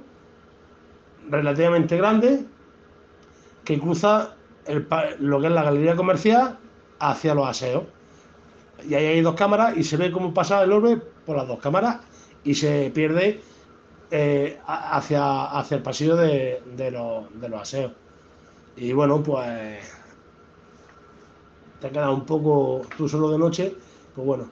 relativamente 1.29 1.97
grande 1.97 2.45
que 3.63 3.79
cruza 3.79 4.35
lo 5.19 5.39
que 5.39 5.47
es 5.47 5.53
la 5.53 5.63
galería 5.63 5.95
comercial 5.95 6.57
hacia 6.99 7.35
los 7.35 7.47
aseos. 7.47 7.83
Y 8.87 8.93
ahí 8.93 9.05
hay 9.05 9.21
dos 9.21 9.35
cámaras 9.35 9.77
y 9.77 9.83
se 9.83 9.97
ve 9.97 10.11
cómo 10.11 10.33
pasa 10.33 10.63
el 10.63 10.71
orbe 10.71 10.97
por 11.25 11.37
las 11.37 11.47
dos 11.47 11.59
cámaras 11.59 12.01
y 12.43 12.53
se 12.55 12.91
pierde 12.93 13.41
eh, 14.11 14.59
hacia, 14.67 15.45
hacia 15.45 15.77
el 15.77 15.83
pasillo 15.83 16.15
de, 16.15 16.61
los, 16.91 17.41
de 17.41 17.49
los 17.49 17.61
aseos. 17.61 17.91
Y 18.77 18.91
bueno, 18.93 19.23
pues 19.23 19.79
te 21.79 21.87
ha 21.87 21.89
quedado 21.89 22.13
un 22.13 22.25
poco, 22.25 22.81
tú 22.97 23.07
solo 23.07 23.31
de 23.31 23.37
noche, 23.37 23.75
pues 24.13 24.25
bueno, 24.25 24.49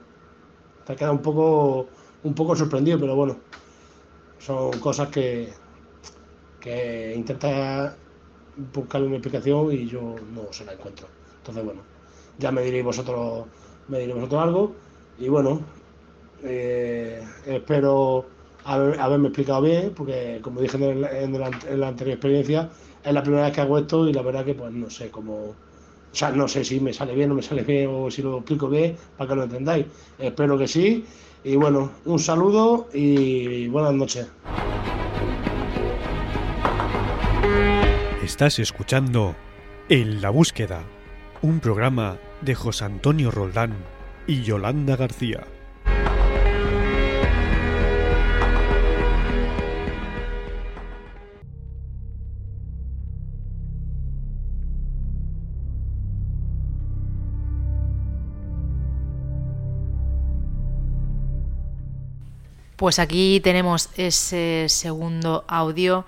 te 0.84 0.92
ha 0.92 0.96
quedado 0.96 1.14
un 1.14 1.22
poco, 1.22 1.88
un 2.22 2.34
poco 2.34 2.56
sorprendido, 2.56 2.98
pero 2.98 3.14
bueno, 3.14 3.36
son 4.38 4.78
cosas 4.80 5.08
que, 5.08 5.52
que 6.60 7.14
intenta 7.14 7.96
buscarle 8.72 9.06
una 9.06 9.16
explicación 9.16 9.72
y 9.72 9.86
yo 9.86 10.14
no 10.32 10.52
se 10.52 10.64
la 10.64 10.72
encuentro. 10.72 11.08
Entonces, 11.38 11.64
bueno, 11.64 11.93
ya 12.38 12.50
me 12.50 12.62
diréis 12.62 12.84
vosotros, 12.84 13.46
me 13.88 13.98
diréis 13.98 14.16
vosotros 14.16 14.42
algo 14.42 14.72
y 15.18 15.28
bueno, 15.28 15.60
eh, 16.42 17.22
espero 17.46 18.26
haberme 18.64 19.28
explicado 19.28 19.62
bien, 19.62 19.92
porque 19.94 20.40
como 20.42 20.60
dije 20.60 20.76
en, 20.76 21.38
la, 21.38 21.88
anterior 21.88 22.14
experiencia, 22.14 22.70
es 23.04 23.12
la 23.12 23.22
primera 23.22 23.44
vez 23.44 23.54
que 23.54 23.60
hago 23.60 23.78
esto 23.78 24.08
y 24.08 24.12
la 24.12 24.22
verdad 24.22 24.44
que 24.44 24.54
pues 24.54 24.72
no 24.72 24.88
sé 24.88 25.10
cómo, 25.10 25.34
o 25.34 25.54
sea, 26.12 26.30
no 26.30 26.48
sé 26.48 26.64
si 26.64 26.80
me 26.80 26.92
sale 26.92 27.14
bien 27.14 27.30
o 27.30 27.34
me 27.34 27.42
sale 27.42 27.62
bien 27.62 27.90
o 27.92 28.10
si 28.10 28.22
lo 28.22 28.38
explico 28.38 28.68
bien 28.68 28.96
para 29.16 29.28
que 29.28 29.36
lo 29.36 29.42
entendáis. 29.44 29.86
Espero 30.18 30.56
que 30.56 30.66
sí. 30.66 31.04
Y 31.46 31.56
bueno, 31.56 31.90
un 32.06 32.18
saludo 32.18 32.88
y 32.94 33.68
buenas 33.68 33.92
noches. 33.92 34.26
Estás 38.24 38.58
escuchando 38.58 39.36
En 39.90 40.22
la 40.22 40.30
búsqueda, 40.30 40.82
un 41.44 41.60
programa 41.60 42.16
de 42.40 42.54
José 42.54 42.86
Antonio 42.86 43.30
Roldán 43.30 43.76
y 44.26 44.44
Yolanda 44.44 44.96
García. 44.96 45.44
Pues 62.76 62.98
aquí 62.98 63.40
tenemos 63.44 63.90
ese 63.98 64.64
segundo 64.70 65.44
audio 65.46 66.06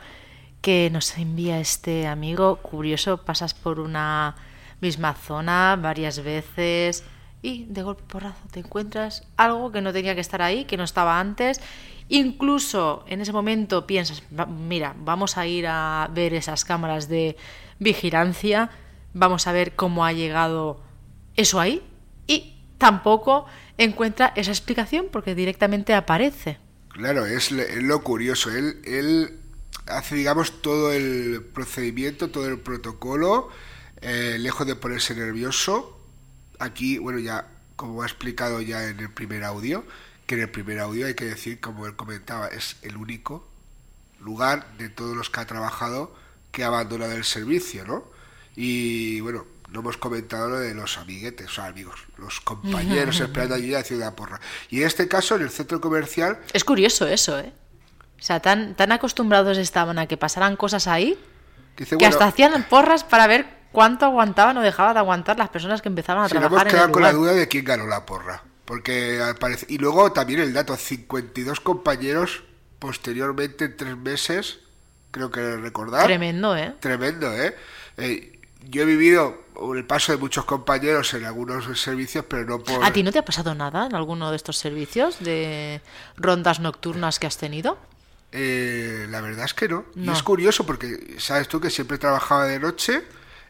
que 0.62 0.88
nos 0.90 1.18
envía 1.18 1.60
este 1.60 2.06
amigo. 2.06 2.56
Curioso, 2.56 3.18
pasas 3.18 3.52
por 3.52 3.80
una 3.80 4.34
misma 4.80 5.14
zona 5.14 5.78
varias 5.80 6.22
veces 6.22 7.04
y 7.42 7.64
de 7.66 7.82
golpe 7.82 8.02
porrazo 8.06 8.40
te 8.50 8.60
encuentras 8.60 9.24
algo 9.36 9.72
que 9.72 9.80
no 9.80 9.92
tenía 9.92 10.14
que 10.14 10.20
estar 10.20 10.42
ahí, 10.42 10.64
que 10.64 10.76
no 10.76 10.84
estaba 10.84 11.20
antes. 11.20 11.60
Incluso 12.08 13.04
en 13.08 13.20
ese 13.20 13.32
momento 13.32 13.86
piensas, 13.86 14.22
mira, 14.48 14.94
vamos 14.98 15.36
a 15.36 15.46
ir 15.46 15.66
a 15.66 16.08
ver 16.12 16.34
esas 16.34 16.64
cámaras 16.64 17.08
de 17.08 17.36
vigilancia, 17.78 18.70
vamos 19.12 19.46
a 19.46 19.52
ver 19.52 19.74
cómo 19.74 20.04
ha 20.04 20.12
llegado 20.12 20.80
eso 21.36 21.60
ahí 21.60 21.82
y 22.26 22.54
tampoco 22.78 23.46
encuentra 23.78 24.32
esa 24.36 24.50
explicación 24.50 25.06
porque 25.10 25.34
directamente 25.34 25.94
aparece. 25.94 26.58
Claro, 26.88 27.26
es, 27.26 27.50
lo 27.50 28.02
curioso. 28.02 28.50
Él, 28.50 28.80
él 28.84 29.38
hace, 29.86 30.14
digamos, 30.14 30.62
todo 30.62 30.92
el 30.92 31.42
procedimiento, 31.52 32.30
todo 32.30 32.48
el 32.48 32.58
protocolo, 32.58 33.50
eh, 34.00 34.36
lejos 34.38 34.66
de 34.66 34.76
ponerse 34.76 35.14
nervioso. 35.14 35.98
Aquí, 36.58 36.98
bueno, 36.98 37.18
ya, 37.18 37.46
como 37.76 38.02
ha 38.02 38.06
explicado 38.06 38.60
ya 38.60 38.88
en 38.88 39.00
el 39.00 39.10
primer 39.10 39.44
audio, 39.44 39.84
que 40.26 40.34
en 40.34 40.42
el 40.42 40.50
primer 40.50 40.78
audio 40.80 41.06
hay 41.06 41.14
que 41.14 41.26
decir, 41.26 41.60
como 41.60 41.86
él 41.86 41.96
comentaba, 41.96 42.48
es 42.48 42.76
el 42.82 42.96
único 42.96 43.46
lugar 44.20 44.76
de 44.78 44.88
todos 44.88 45.16
los 45.16 45.30
que 45.30 45.40
ha 45.40 45.46
trabajado 45.46 46.14
que 46.50 46.64
ha 46.64 46.68
abandonado 46.68 47.12
el 47.12 47.24
servicio, 47.24 47.84
¿no? 47.84 48.04
Y 48.56 49.20
bueno, 49.20 49.44
no 49.70 49.80
hemos 49.80 49.98
comentado 49.98 50.48
lo 50.48 50.58
de 50.58 50.74
los 50.74 50.96
amiguetes, 50.96 51.48
o 51.48 51.50
sea, 51.50 51.66
amigos, 51.66 52.00
los 52.16 52.40
compañeros 52.40 53.20
esperando 53.20 53.54
allí 53.54 53.74
a 53.74 53.82
Ciudad 53.82 54.14
Porra. 54.14 54.40
Y 54.70 54.80
en 54.80 54.86
este 54.86 55.06
caso, 55.06 55.36
en 55.36 55.42
el 55.42 55.50
centro 55.50 55.80
comercial... 55.80 56.38
Es 56.54 56.64
curioso 56.64 57.06
eso, 57.06 57.38
¿eh? 57.38 57.52
O 58.18 58.22
sea, 58.22 58.40
tan, 58.40 58.74
tan 58.74 58.92
acostumbrados 58.92 59.58
estaban 59.58 59.98
a 59.98 60.06
que 60.06 60.16
pasaran 60.16 60.56
cosas 60.56 60.86
ahí 60.86 61.18
que, 61.76 62.06
hasta 62.06 62.26
hacían 62.26 62.66
porras 62.68 63.04
para 63.04 63.26
ver 63.26 63.46
cuánto 63.76 64.06
aguantaban 64.06 64.56
o 64.56 64.62
dejaban 64.62 64.94
de 64.94 65.00
aguantar 65.00 65.36
las 65.36 65.50
personas 65.50 65.82
que 65.82 65.90
empezaban 65.90 66.24
a 66.24 66.28
trabajar. 66.30 66.50
Nos 66.50 66.62
hemos 66.62 66.72
quedado 66.72 66.92
con 66.92 67.02
la 67.02 67.12
duda 67.12 67.34
de 67.34 67.46
quién 67.46 67.62
ganó 67.62 67.86
la 67.86 68.06
porra. 68.06 68.42
Porque 68.64 69.20
al 69.20 69.34
parecer... 69.34 69.70
Y 69.70 69.76
luego 69.76 70.12
también 70.12 70.40
el 70.40 70.54
dato, 70.54 70.74
52 70.74 71.60
compañeros 71.60 72.42
posteriormente 72.78 73.66
en 73.66 73.76
tres 73.76 73.98
meses, 73.98 74.60
creo 75.10 75.30
que 75.30 75.58
recordar. 75.58 76.06
Tremendo, 76.06 76.56
¿eh? 76.56 76.72
Tremendo, 76.80 77.30
¿eh? 77.34 77.54
eh 77.98 78.40
yo 78.64 78.80
he 78.80 78.84
vivido 78.86 79.42
el 79.74 79.84
paso 79.84 80.10
de 80.12 80.16
muchos 80.16 80.46
compañeros 80.46 81.12
en 81.12 81.26
algunos 81.26 81.78
servicios, 81.78 82.24
pero 82.26 82.46
no 82.46 82.60
por... 82.60 82.82
¿A 82.82 82.90
ti 82.94 83.02
no 83.02 83.12
te 83.12 83.18
ha 83.18 83.24
pasado 83.26 83.54
nada 83.54 83.84
en 83.84 83.94
alguno 83.94 84.30
de 84.30 84.36
estos 84.36 84.56
servicios 84.56 85.18
de 85.20 85.82
rondas 86.16 86.60
nocturnas 86.60 87.18
que 87.18 87.26
has 87.26 87.36
tenido? 87.36 87.76
Eh, 88.32 89.06
la 89.10 89.20
verdad 89.20 89.44
es 89.44 89.52
que 89.52 89.68
no. 89.68 89.84
Y 89.94 90.08
es 90.08 90.22
curioso 90.22 90.64
porque 90.64 91.16
sabes 91.18 91.46
tú 91.46 91.60
que 91.60 91.68
siempre 91.68 91.98
trabajaba 91.98 92.46
de 92.46 92.58
noche 92.58 93.04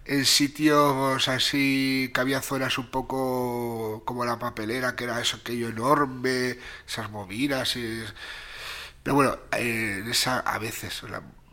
en 0.07 0.25
sitios 0.25 1.29
así 1.29 2.11
que 2.15 2.21
había 2.21 2.41
zonas 2.41 2.79
un 2.79 2.91
poco 2.91 4.03
como 4.05 4.25
la 4.25 4.39
papelera, 4.39 4.97
que 4.97 5.05
era 5.05 5.21
eso 5.21 5.39
aquello 5.39 5.69
enorme, 5.69 6.59
esas 6.87 7.11
movidas. 7.11 7.77
Y... 7.77 8.05
Pero 9.03 9.15
bueno, 9.15 9.39
eh, 9.53 10.05
esa, 10.09 10.41
a 10.41 10.59
veces, 10.59 11.03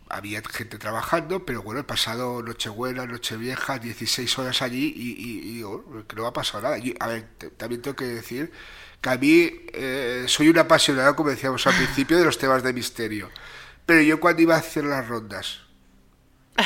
había 0.09 0.41
gente 0.47 0.77
trabajando, 0.77 1.45
pero 1.45 1.63
bueno, 1.63 1.81
he 1.81 1.83
pasado 1.83 2.41
Nochebuena, 2.43 3.05
Nochevieja, 3.05 3.79
16 3.79 4.37
horas 4.39 4.61
allí 4.61 4.93
y, 4.95 5.53
digo, 5.55 6.05
que 6.07 6.15
no 6.15 6.27
ha 6.27 6.33
pasado 6.33 6.63
nada. 6.63 6.77
a 6.99 7.07
ver, 7.07 7.27
también 7.57 7.81
tengo 7.81 7.95
que 7.95 8.05
decir 8.05 8.51
que 9.01 9.09
a 9.09 9.17
mí 9.17 9.51
eh, 9.73 10.25
soy 10.27 10.49
un 10.49 10.59
apasionado, 10.59 11.15
como 11.15 11.29
decíamos 11.29 11.65
al 11.67 11.75
principio, 11.75 12.17
de 12.17 12.25
los 12.25 12.37
temas 12.37 12.63
de 12.63 12.73
misterio. 12.73 13.29
Pero 13.85 14.01
yo 14.01 14.19
cuando 14.19 14.41
iba 14.41 14.55
a 14.55 14.59
hacer 14.59 14.85
las 14.85 15.07
rondas 15.07 15.61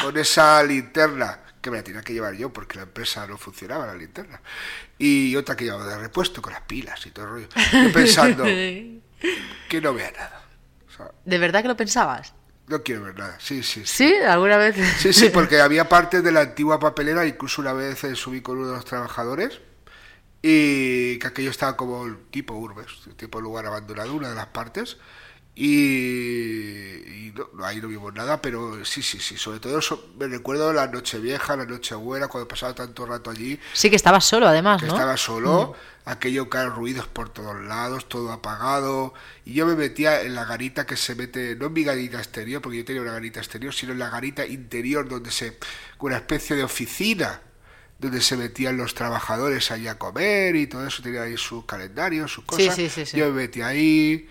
con 0.03 0.17
esa 0.17 0.61
linterna, 0.63 1.39
que 1.67 1.71
me 1.71 1.77
la 1.77 1.83
tenía 1.83 2.01
que 2.01 2.13
llevar 2.13 2.33
yo 2.35 2.51
porque 2.51 2.77
la 2.77 2.83
empresa 2.83 3.27
no 3.27 3.37
funcionaba 3.37 3.85
la 3.85 3.95
linterna, 3.95 4.41
y 4.97 5.35
otra 5.35 5.55
que 5.55 5.65
llevaba 5.65 5.85
de 5.85 5.97
repuesto 5.97 6.41
con 6.41 6.53
las 6.53 6.61
pilas 6.61 7.05
y 7.05 7.11
todo 7.11 7.25
el 7.25 7.31
rollo, 7.31 7.47
yo 7.71 7.91
pensando 7.91 8.43
que 9.69 9.81
no 9.81 9.93
vea 9.93 10.11
nada. 10.11 10.43
¿De 11.25 11.37
verdad 11.37 11.61
que 11.61 11.67
lo 11.67 11.77
pensabas? 11.77 12.33
No 12.67 12.83
quiero 12.83 13.03
ver 13.03 13.17
nada, 13.17 13.37
sí, 13.39 13.63
sí. 13.63 13.83
¿Sí? 13.85 14.13
¿Alguna 14.15 14.57
vez? 14.57 14.75
Sí, 14.97 15.13
sí, 15.13 15.29
porque 15.29 15.59
había 15.61 15.87
parte 15.87 16.21
de 16.21 16.31
la 16.31 16.41
antigua 16.41 16.79
papelera, 16.79 17.25
incluso 17.25 17.61
una 17.61 17.73
vez 17.73 17.99
subí 18.15 18.41
con 18.41 18.57
uno 18.57 18.67
de 18.67 18.75
los 18.75 18.85
trabajadores 18.85 19.61
y 20.41 21.19
que 21.19 21.27
aquello 21.27 21.51
estaba 21.51 21.75
como 21.77 22.07
tipo 22.31 22.53
urbes, 22.53 22.87
tipo 23.15 23.41
lugar 23.41 23.65
abandonado, 23.65 24.13
una 24.13 24.29
de 24.29 24.35
las 24.35 24.47
partes. 24.47 24.97
Y, 25.59 27.33
no, 27.33 27.65
ahí 27.65 27.81
no 27.81 27.87
vimos 27.87 28.13
nada, 28.13 28.39
pero 28.39 28.85
sí, 28.85 29.01
sí, 29.01 29.19
sí. 29.19 29.37
Sobre 29.37 29.59
todo 29.59 29.79
eso, 29.79 30.11
me 30.19 30.27
recuerdo 30.27 30.71
la 30.71 30.85
noche 30.85 31.17
vieja, 31.17 31.55
la 31.55 31.65
noche 31.65 31.95
buena, 31.95 32.27
cuando 32.27 32.47
pasaba 32.47 32.75
tanto 32.75 33.07
rato 33.07 33.31
allí. 33.31 33.59
Sí, 33.73 33.89
que 33.89 33.95
estaba 33.95 34.21
solo 34.21 34.47
además, 34.47 34.83
¿no? 34.83 34.89
Estaba 34.89 35.17
solo, 35.17 35.75
mm. 36.05 36.09
aquello 36.09 36.47
que 36.47 36.63
ruidos 36.65 37.07
por 37.07 37.29
todos 37.29 37.59
lados, 37.63 38.07
todo 38.07 38.31
apagado. 38.31 39.15
Y 39.45 39.53
yo 39.53 39.65
me 39.65 39.75
metía 39.75 40.21
en 40.21 40.35
la 40.35 40.45
garita 40.45 40.85
que 40.85 40.95
se 40.95 41.15
mete, 41.15 41.55
no 41.55 41.65
en 41.65 41.73
mi 41.73 41.83
garita 41.83 42.19
exterior, 42.19 42.61
porque 42.61 42.77
yo 42.77 42.85
tenía 42.85 43.01
una 43.01 43.13
garita 43.13 43.39
exterior, 43.39 43.73
sino 43.73 43.93
en 43.93 43.99
la 43.99 44.11
garita 44.11 44.45
interior, 44.45 45.09
donde 45.09 45.31
se. 45.31 45.57
una 45.97 46.17
especie 46.17 46.55
de 46.55 46.63
oficina 46.63 47.41
donde 47.97 48.21
se 48.21 48.37
metían 48.37 48.77
los 48.77 48.93
trabajadores 48.93 49.71
allá 49.71 49.93
a 49.93 49.97
comer 49.97 50.55
y 50.55 50.67
todo 50.67 50.85
eso, 50.85 51.01
tenía 51.01 51.23
ahí 51.23 51.35
sus 51.35 51.65
calendarios, 51.65 52.31
sus 52.31 52.45
cosas. 52.45 52.75
Sí, 52.75 52.89
sí, 52.89 53.07
sí, 53.07 53.17
Yo 53.17 53.25
me 53.27 53.31
metí 53.31 53.61
ahí, 53.61 54.29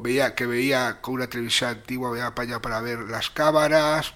veía 0.00 0.34
que 0.34 0.46
veía 0.46 1.00
con 1.00 1.14
una 1.14 1.28
televisión 1.28 1.70
antigua, 1.70 2.10
veía 2.10 2.34
para 2.34 2.48
allá 2.48 2.62
para 2.62 2.80
ver 2.80 3.00
las 3.00 3.30
cámaras. 3.30 4.14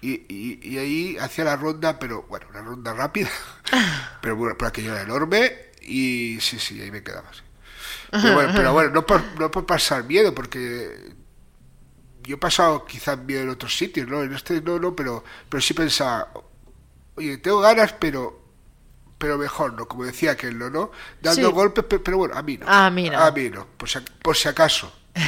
Y, 0.00 0.26
y, 0.28 0.78
ahí 0.78 1.16
hacía 1.18 1.44
la 1.44 1.54
ronda, 1.54 2.00
pero 2.00 2.24
bueno, 2.24 2.46
una 2.50 2.60
ronda 2.60 2.92
rápida, 2.92 3.30
pero 4.20 4.34
bueno, 4.34 4.56
pero 4.58 4.68
aquello 4.68 4.92
era 4.94 5.02
enorme 5.02 5.70
y 5.80 6.38
sí, 6.40 6.58
sí, 6.58 6.80
ahí 6.80 6.90
me 6.90 7.04
quedaba 7.04 7.28
así. 7.30 7.42
Pero 8.10 8.34
bueno, 8.34 8.52
pero 8.54 8.72
bueno 8.72 8.90
no, 8.90 9.06
por, 9.06 9.22
no 9.38 9.48
por 9.48 9.64
pasar 9.64 10.02
miedo, 10.02 10.34
porque 10.34 11.14
yo 12.24 12.34
he 12.34 12.38
pasado 12.38 12.84
quizás 12.84 13.24
bien 13.24 13.42
en 13.42 13.50
otros 13.50 13.76
sitios, 13.76 14.08
¿no? 14.08 14.24
En 14.24 14.34
este 14.34 14.60
no, 14.60 14.80
no, 14.80 14.96
pero, 14.96 15.22
pero 15.48 15.60
sí 15.60 15.72
pensaba, 15.72 16.32
oye, 17.14 17.38
tengo 17.38 17.60
ganas, 17.60 17.92
pero 17.92 18.41
pero 19.22 19.38
mejor 19.38 19.72
no, 19.74 19.86
como 19.86 20.04
decía 20.04 20.32
aquel, 20.32 20.58
¿no? 20.58 20.90
Dando 21.20 21.46
Sí. 21.48 21.52
golpes, 21.54 21.84
pe- 21.84 22.00
pero, 22.00 22.18
bueno, 22.18 22.34
a 22.36 22.42
mí 22.42 22.56
no. 22.58 22.66
A 22.68 22.90
mí 22.90 23.08
no. 23.08 23.20
A 23.20 23.30
mí 23.30 23.50
no, 23.50 23.68
por 23.76 23.88
si, 23.88 24.00
por 24.20 24.36
si 24.36 24.48
acaso. 24.48 24.92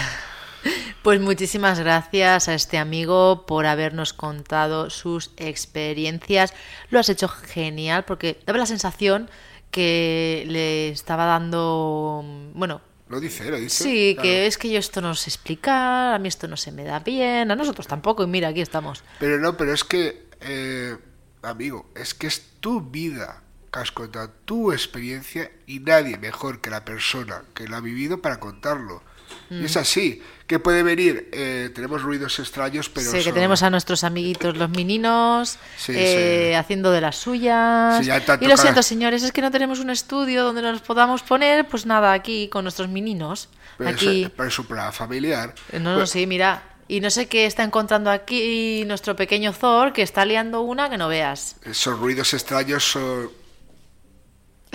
Pues 1.03 1.21
muchísimas 1.21 1.79
gracias 1.79 2.49
a 2.49 2.55
este 2.55 2.79
amigo 2.79 3.45
por 3.47 3.67
habernos 3.67 4.15
contado 4.15 4.89
sus 4.89 5.31
experiencias. 5.37 6.55
Lo 6.89 6.99
has 6.99 7.11
hecho 7.11 7.29
genial 7.29 8.05
porque 8.07 8.41
daba 8.47 8.59
la 8.59 8.65
sensación 8.67 9.29
que 9.71 10.45
le 10.49 10.89
estaba 10.89 11.27
dando, 11.27 12.25
bueno, 12.55 12.81
Lo 13.11 13.21
dice, 13.21 13.51
lo 13.51 13.59
dice. 13.59 13.85
sí, 13.85 14.13
claro. 14.15 14.23
que 14.23 14.47
es 14.47 14.57
que 14.57 14.71
yo 14.71 14.79
esto 14.79 15.03
no 15.03 15.15
sé 15.15 15.29
explicar, 15.29 16.15
a 16.15 16.19
mí 16.19 16.27
esto 16.29 16.49
no 16.49 16.57
se 16.57 16.73
me 16.73 16.85
da 16.85 17.01
bien, 17.01 17.51
a 17.51 17.55
nosotros 17.55 17.87
tampoco, 17.87 18.25
y 18.25 18.27
mira, 18.27 18.49
aquí 18.49 18.63
estamos. 18.63 19.05
Pero 19.21 19.39
no, 19.39 19.59
pero 19.59 19.75
es 19.75 19.85
que, 19.85 20.29
eh, 20.41 20.97
amigo, 21.43 21.91
es 21.95 22.15
que 22.15 22.29
es 22.29 22.43
tu 22.61 22.81
vida 22.81 23.43
has 23.81 23.93
contado, 23.93 24.31
tu 24.45 24.73
experiencia 24.73 25.51
y 25.67 25.81
nadie 25.81 26.17
mejor 26.19 26.61
que 26.61 26.71
la 26.71 26.85
persona 26.85 27.43
que 27.55 27.69
la 27.69 27.79
ha 27.79 27.81
vivido 27.81 28.21
para 28.23 28.39
contarlo. 28.41 29.03
Y 29.51 29.55
Mm. 29.55 29.65
es 29.65 29.77
así, 29.77 30.23
que 30.47 30.59
puede 30.59 30.83
venir, 30.83 31.29
eh, 31.33 31.71
tenemos 31.75 32.03
ruidos 32.03 32.39
extraños, 32.39 32.89
pero... 32.89 33.11
que 33.11 33.23
son- 33.23 33.35
tenemos 33.35 33.63
a 33.63 33.71
nuestros 33.71 34.05
amiguitos 34.05 34.57
los 34.57 34.69
meninos 34.71 35.59
Sí, 35.77 35.93
eh, 35.97 36.51
sí. 36.51 36.55
haciendo 36.55 36.91
de 36.93 37.01
las 37.01 37.17
suyas. 37.17 37.99
Sí, 38.01 38.05
ya 38.07 38.19
y 38.19 38.21
lo 38.21 38.51
cada- 38.51 38.57
siento, 38.57 38.83
señores, 38.83 39.23
es 39.23 39.33
que 39.33 39.41
no 39.43 39.51
tenemos 39.51 39.81
un 39.81 39.91
estudio 39.91 40.45
donde 40.45 40.63
nos 40.63 40.81
podamos 40.83 41.23
poner, 41.23 41.67
pues 41.69 41.85
nada, 41.87 42.13
aquí 42.13 42.49
con 42.49 42.65
nuestros 42.65 42.89
meninos. 42.89 43.49
Pero 43.79 43.91
Aquí. 43.91 44.31
es, 44.47 44.59
un 44.59 44.67
programa 44.67 44.93
familiar. 44.93 45.55
No, 45.73 45.79
no, 45.81 45.95
Pues- 45.97 46.11
sí, 46.11 46.27
mira. 46.27 46.63
Y 46.87 47.01
no 47.01 47.09
sé 47.11 47.27
qué 47.27 47.47
está 47.47 47.65
encontrando 47.65 48.11
aquí 48.11 48.85
nuestro 48.87 49.17
pequeño 49.17 49.53
Thor, 49.55 49.93
que 49.95 50.03
está 50.03 50.25
liando 50.27 50.61
una 50.61 50.91
que 50.91 50.99
no 50.99 51.09
veas. 51.09 51.57
Esos 51.65 51.99
ruidos 51.99 52.35
extraños 52.35 52.85
son... 52.85 53.31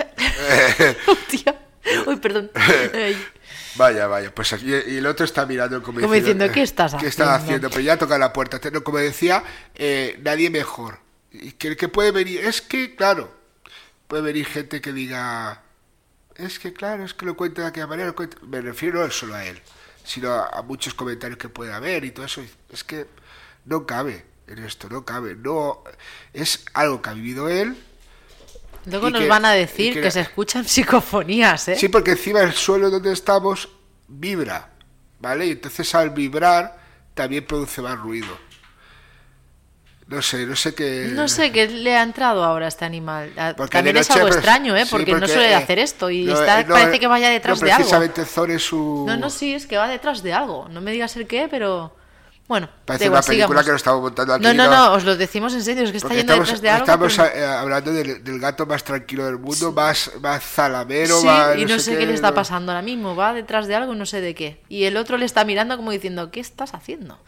Hostia. 1.08 1.60
Uy, 2.06 2.18
perdón. 2.18 2.52
Ay. 2.56 3.18
Vaya, 3.76 4.08
vaya, 4.08 4.34
pues 4.34 4.52
aquí 4.54 4.66
y 4.68 4.98
el 4.98 5.06
otro 5.06 5.26
está 5.26 5.46
mirando 5.46 5.82
como, 5.82 6.02
Como 6.02 6.14
diciendo, 6.14 6.46
eh, 6.46 6.52
¿qué 6.52 6.62
estás 6.62 6.96
¿Qué 6.96 7.08
estás 7.08 7.28
haciendo? 7.30 7.44
haciendo? 7.46 7.70
Pero 7.70 7.82
ya 7.82 7.98
toca 7.98 8.18
la 8.18 8.34
puerta. 8.34 8.60
Como 8.84 8.98
decía, 8.98 9.44
eh, 9.76 10.20
nadie 10.22 10.50
mejor. 10.50 11.00
Y 11.32 11.54
que, 11.54 11.78
que 11.78 11.88
puede 11.88 12.12
venir, 12.12 12.42
es 12.44 12.62
que, 12.62 12.96
claro, 12.96 13.32
puede 14.08 14.24
venir 14.24 14.46
gente 14.46 14.82
que 14.82 14.92
diga, 14.92 15.62
es 16.36 16.60
que, 16.60 16.74
claro, 16.74 17.06
es 17.06 17.14
que 17.14 17.26
lo 17.26 17.38
cuenta 17.38 17.62
de 17.62 17.68
aquella 17.70 17.88
manera. 17.88 18.08
lo 18.10 18.16
cuenta-". 18.16 18.38
Me 18.42 18.60
refiero 18.62 19.06
no 19.06 19.12
solo 19.12 19.36
a 19.36 19.46
él, 19.46 19.62
sino 20.04 20.32
a, 20.34 20.48
a 20.48 20.62
muchos 20.62 20.94
comentarios 20.94 21.38
que 21.38 21.50
puede 21.50 21.72
haber 21.72 22.04
y 22.04 22.12
todo 22.12 22.26
eso. 22.26 22.44
Es 22.72 22.84
que 22.84 23.08
no 23.66 23.86
cabe 23.86 24.26
en 24.48 24.60
esto, 24.60 24.90
no 24.90 25.06
cabe. 25.06 25.36
No, 25.36 25.84
es 26.34 26.66
algo 26.74 27.02
que 27.02 27.10
ha 27.12 27.14
vivido 27.14 27.48
él. 27.50 27.78
Luego 28.86 29.10
nos 29.10 29.22
que- 29.22 29.28
van 29.28 29.46
a 29.46 29.52
decir 29.52 29.94
que- 29.94 30.02
que, 30.02 30.12
se 30.12 30.22
escuchan 30.22 30.66
psicofonías, 30.66 31.68
¿eh? 31.70 31.76
Sí, 31.76 31.90
porque 31.90 32.12
encima 32.12 32.42
el 32.42 32.54
suelo 32.54 32.90
donde 32.90 33.12
estamos 33.14 33.70
vibra, 34.08 34.70
¿vale? 35.20 35.48
Y 35.48 35.52
entonces 35.52 35.94
al 35.96 36.10
vibrar 36.12 36.78
también 37.14 37.46
produce 37.46 37.82
más 37.82 37.98
ruido. 38.00 38.50
No 40.08 40.24
sé, 40.24 40.48
no 40.48 40.56
sé 40.56 40.74
qué... 40.74 41.10
No 41.12 41.28
sé 41.28 41.52
qué 41.52 41.68
le 41.68 41.96
ha 41.96 42.02
entrado 42.02 42.44
ahora 42.44 42.66
a 42.66 42.70
este 42.70 42.84
animal. 42.84 43.32
Porque 43.56 43.74
También 43.74 43.96
es 43.98 44.10
algo 44.10 44.26
pues, 44.26 44.38
extraño, 44.38 44.76
¿eh? 44.76 44.86
sí, 44.86 44.90
Porque, 44.90 45.14
no 45.14 45.28
suele 45.28 45.52
eh, 45.52 45.56
hacer 45.56 45.78
esto 45.78 46.10
y 46.10 46.24
no, 46.24 46.34
está, 46.34 46.62
eh, 46.62 46.66
no, 46.68 46.74
parece 46.74 47.00
que 47.00 47.06
vaya 47.06 47.30
detrás 47.30 47.60
no, 47.60 47.66
de 47.66 47.72
algo. 47.72 47.84
precisamente 47.84 48.26
Thor 48.26 48.50
es 48.50 48.64
su... 48.64 49.04
No, 49.08 49.18
no, 49.18 49.30
sí, 49.30 49.54
es 49.54 49.68
que 49.68 49.78
va 49.78 49.88
detrás 49.88 50.24
de 50.24 50.34
algo. 50.34 50.68
No 50.70 50.82
me 50.82 50.92
digas 50.92 51.16
el 51.16 51.28
qué, 51.28 51.48
pero. 51.48 51.96
Bueno, 52.50 52.68
Parece 52.84 53.06
igual, 53.06 53.20
una 53.20 53.28
película 53.28 53.48
sigamos. 53.62 53.66
que 53.66 53.70
lo 53.72 53.78
estamos 53.78 54.02
montando 54.02 54.34
aquí. 54.34 54.44
No, 54.44 54.54
no, 54.56 54.70
no, 54.70 54.94
os 54.94 55.04
lo 55.06 55.16
decimos 55.16 55.54
en 55.54 55.64
serio, 55.64 55.84
es 55.84 55.92
que 55.92 55.98
está 55.98 56.10
yendo 56.10 56.34
estamos, 56.34 56.48
detrás 56.48 56.62
de 56.62 56.70
algo. 56.72 56.84
estamos 56.84 57.16
pero- 57.16 57.48
hablando 57.60 57.94
del, 57.94 58.24
del 58.24 58.40
gato 58.40 58.66
más 58.66 58.84
tranquilo 58.84 59.26
del 59.28 59.38
mundo, 59.38 59.72
más, 59.72 60.12
más 60.20 60.44
zalamero, 60.44 61.20
Sí, 61.22 61.26
más 61.28 61.56
y 61.58 61.66
no 61.66 61.78
sé 61.80 61.96
qué 61.98 62.08
le 62.08 62.14
está 62.16 62.34
pasando 62.34 62.72
ahora 62.72 62.82
mismo. 62.82 63.16
Va 63.16 63.34
detrás 63.36 63.68
de 63.68 63.76
algo 63.76 63.94
no 63.94 64.06
sé 64.08 64.20
de 64.20 64.34
qué. 64.34 64.62
Y 64.68 64.86
el 64.86 64.98
otro 64.98 65.18
le 65.18 65.26
está 65.26 65.46
mirando 65.46 65.78
como 65.78 65.92
diciendo, 65.92 66.32
¿qué 66.32 66.40
estás 66.40 66.74
haciendo? 66.74 67.20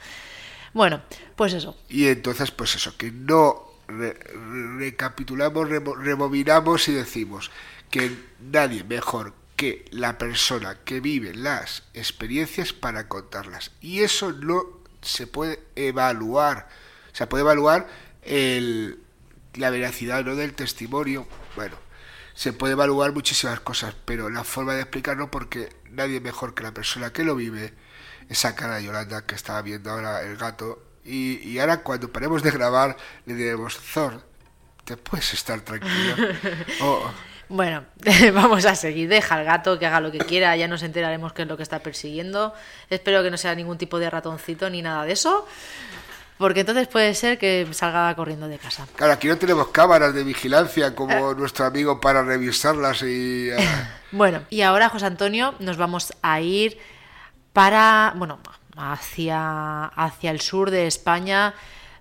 Bueno, 0.73 1.01
pues 1.35 1.53
eso. 1.53 1.77
Y 1.87 2.07
entonces, 2.07 2.49
pues 2.51 2.73
eso, 2.75 2.97
que 2.97 3.11
no 3.11 3.63
re- 3.87 4.13
re- 4.13 4.77
recapitulamos, 4.79 5.69
remo- 5.69 5.95
rebobinamos 5.95 6.87
y 6.87 6.93
decimos 6.93 7.51
que 7.91 8.11
nadie 8.39 8.83
mejor 8.83 9.33
que 9.55 9.85
la 9.91 10.17
persona 10.17 10.77
que 10.83 10.99
vive 10.99 11.35
las 11.35 11.83
experiencias 11.93 12.73
para 12.73 13.07
contarlas. 13.07 13.69
Y 13.81 13.99
eso 14.01 14.31
no 14.31 14.80
se 15.01 15.27
puede 15.27 15.59
evaluar. 15.75 16.67
Se 17.13 17.27
puede 17.27 17.41
evaluar 17.41 17.87
el, 18.21 18.99
la 19.53 19.69
veracidad 19.69 20.23
¿no? 20.23 20.35
del 20.35 20.53
testimonio. 20.53 21.27
Bueno, 21.55 21.75
se 22.33 22.53
puede 22.53 22.73
evaluar 22.73 23.13
muchísimas 23.13 23.59
cosas, 23.59 23.95
pero 24.05 24.29
la 24.29 24.43
forma 24.43 24.73
de 24.73 24.81
explicarlo 24.81 25.29
porque 25.29 25.75
nadie 25.89 26.19
mejor 26.19 26.53
que 26.53 26.63
la 26.63 26.73
persona 26.73 27.11
que 27.11 27.23
lo 27.23 27.35
vive, 27.35 27.73
esa 28.29 28.55
cara 28.55 28.75
de 28.77 28.85
Yolanda 28.85 29.25
que 29.25 29.35
estaba 29.35 29.61
viendo 29.61 29.91
ahora 29.91 30.21
el 30.21 30.37
gato, 30.37 30.83
y, 31.03 31.39
y 31.47 31.59
ahora 31.59 31.81
cuando 31.81 32.11
paremos 32.11 32.43
de 32.43 32.51
grabar 32.51 32.95
le 33.25 33.33
diremos, 33.33 33.79
Thor, 33.93 34.23
te 34.85 34.97
puedes 34.97 35.33
estar 35.33 35.61
tranquilo. 35.61 36.15
Oh, 36.81 37.11
Bueno, 37.51 37.83
vamos 38.33 38.65
a 38.65 38.75
seguir. 38.75 39.09
Deja 39.09 39.35
al 39.35 39.43
gato 39.45 39.77
que 39.77 39.85
haga 39.85 39.99
lo 39.99 40.11
que 40.11 40.19
quiera. 40.19 40.55
Ya 40.55 40.67
nos 40.67 40.83
enteraremos 40.83 41.33
qué 41.33 41.41
es 41.43 41.47
lo 41.47 41.57
que 41.57 41.63
está 41.63 41.79
persiguiendo. 41.79 42.53
Espero 42.89 43.21
que 43.23 43.29
no 43.31 43.37
sea 43.37 43.53
ningún 43.55 43.77
tipo 43.77 43.99
de 43.99 44.09
ratoncito 44.09 44.69
ni 44.69 44.81
nada 44.81 45.03
de 45.05 45.13
eso. 45.13 45.45
Porque 46.37 46.61
entonces 46.61 46.87
puede 46.87 47.13
ser 47.13 47.37
que 47.37 47.67
salga 47.71 48.15
corriendo 48.15 48.47
de 48.47 48.57
casa. 48.57 48.87
claro, 48.95 49.13
aquí 49.13 49.27
no 49.27 49.37
tenemos 49.37 49.67
cámaras 49.67 50.13
de 50.15 50.23
vigilancia 50.23 50.87
Eh. 50.87 50.95
como 50.95 51.33
nuestro 51.35 51.65
amigo 51.65 51.99
para 52.01 52.23
revisarlas 52.23 53.03
y... 53.03 53.51
ah, 53.51 53.89
Bueno, 54.11 54.41
y 54.49 54.61
ahora, 54.61 54.89
José 54.89 55.05
Antonio, 55.05 55.53
nos 55.59 55.77
vamos 55.77 56.13
a 56.23 56.41
ir 56.41 56.79
para, 57.53 58.13
bueno, 58.15 58.39
hacia, 58.75 59.85
hacia 59.85 60.31
el 60.31 60.41
sur 60.41 60.71
de 60.71 60.87
España 60.87 61.53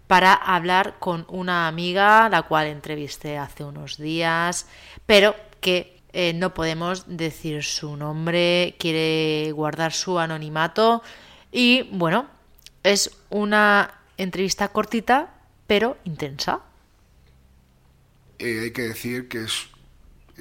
para 0.07 0.33
hablar 0.33 0.95
con 0.99 1.25
una 1.29 1.69
amiga, 1.69 2.29
la 2.29 2.43
cual 2.43 2.67
entrevisté 2.67 3.39
hace 3.39 3.63
unos 3.63 3.97
días, 3.97 4.67
pero 5.11 5.35
que 5.61 6.01
eh, 6.13 6.33
no 6.35 6.55
podemos 6.55 7.03
decir 7.09 7.65
su 7.65 7.97
nombre, 7.97 8.77
quiere 8.79 9.51
guardar 9.51 9.93
su 9.93 10.21
anonimato 10.21 11.03
y, 11.51 11.83
bueno, 11.91 12.29
es 12.85 13.11
una 13.29 13.93
entrevista 14.19 14.69
cortita, 14.69 15.35
pero 15.67 15.97
intensa. 16.05 16.61
eh, 18.39 18.61
hay 18.63 18.71
que 18.71 18.83
decir 18.83 19.27
que 19.27 19.43
es... 19.43 19.67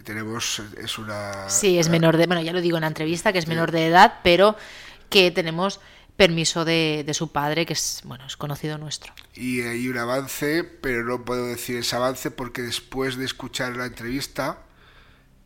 tenemos... 0.03 0.61
es 0.77 0.99
una... 0.99 1.49
Sí, 1.49 1.79
es 1.79 1.89
menor 1.89 2.17
de, 2.17 2.27
bueno, 2.27 2.43
ya 2.43 2.53
lo 2.53 2.61
digo 2.61 2.77
en 2.77 2.81
la 2.81 2.89
entrevista, 2.89 3.33
que 3.33 3.39
es 3.39 3.47
menor 3.47 3.71
de 3.71 3.87
edad, 3.87 4.19
pero 4.21 4.55
que 5.09 5.31
tenemos 5.31 5.79
permiso 6.19 6.65
de, 6.65 7.09
su 7.13 7.31
padre, 7.31 7.65
que 7.65 7.71
es, 7.71 8.01
bueno, 8.03 8.25
es 8.25 8.35
conocido 8.35 8.77
nuestro. 8.77 9.13
y 9.35 9.61
hay 9.61 9.87
un 9.87 9.97
avance, 9.97 10.65
pero 10.65 11.05
no 11.05 11.23
puedo 11.23 11.45
decir 11.45 11.77
ese 11.77 11.95
avance 11.95 12.29
porque 12.29 12.61
después 12.61 13.15
de 13.15 13.23
escuchar 13.23 13.77
la 13.77 13.85
entrevista, 13.85 14.63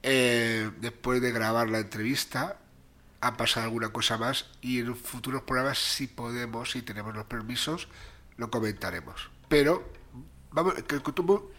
eh, 0.02 0.72
después 0.82 1.22
de 1.22 1.32
grabar 1.32 1.70
la 1.70 1.78
entrevista, 1.78 2.58
ha 3.22 3.38
pasado 3.38 3.68
alguna 3.68 3.90
cosa 3.90 4.18
más 4.18 4.48
y 4.62 4.80
en 4.80 4.96
futuros 4.96 5.44
programas, 5.44 5.78
si 5.78 6.08
podemos, 6.08 6.72
si 6.72 6.82
tenemos 6.82 7.14
los 7.14 7.26
permisos, 7.26 7.88
lo 8.38 8.50
comentaremos. 8.50 9.30
Pero, 9.50 9.88
vamos, 10.50 10.74
que 10.88 11.00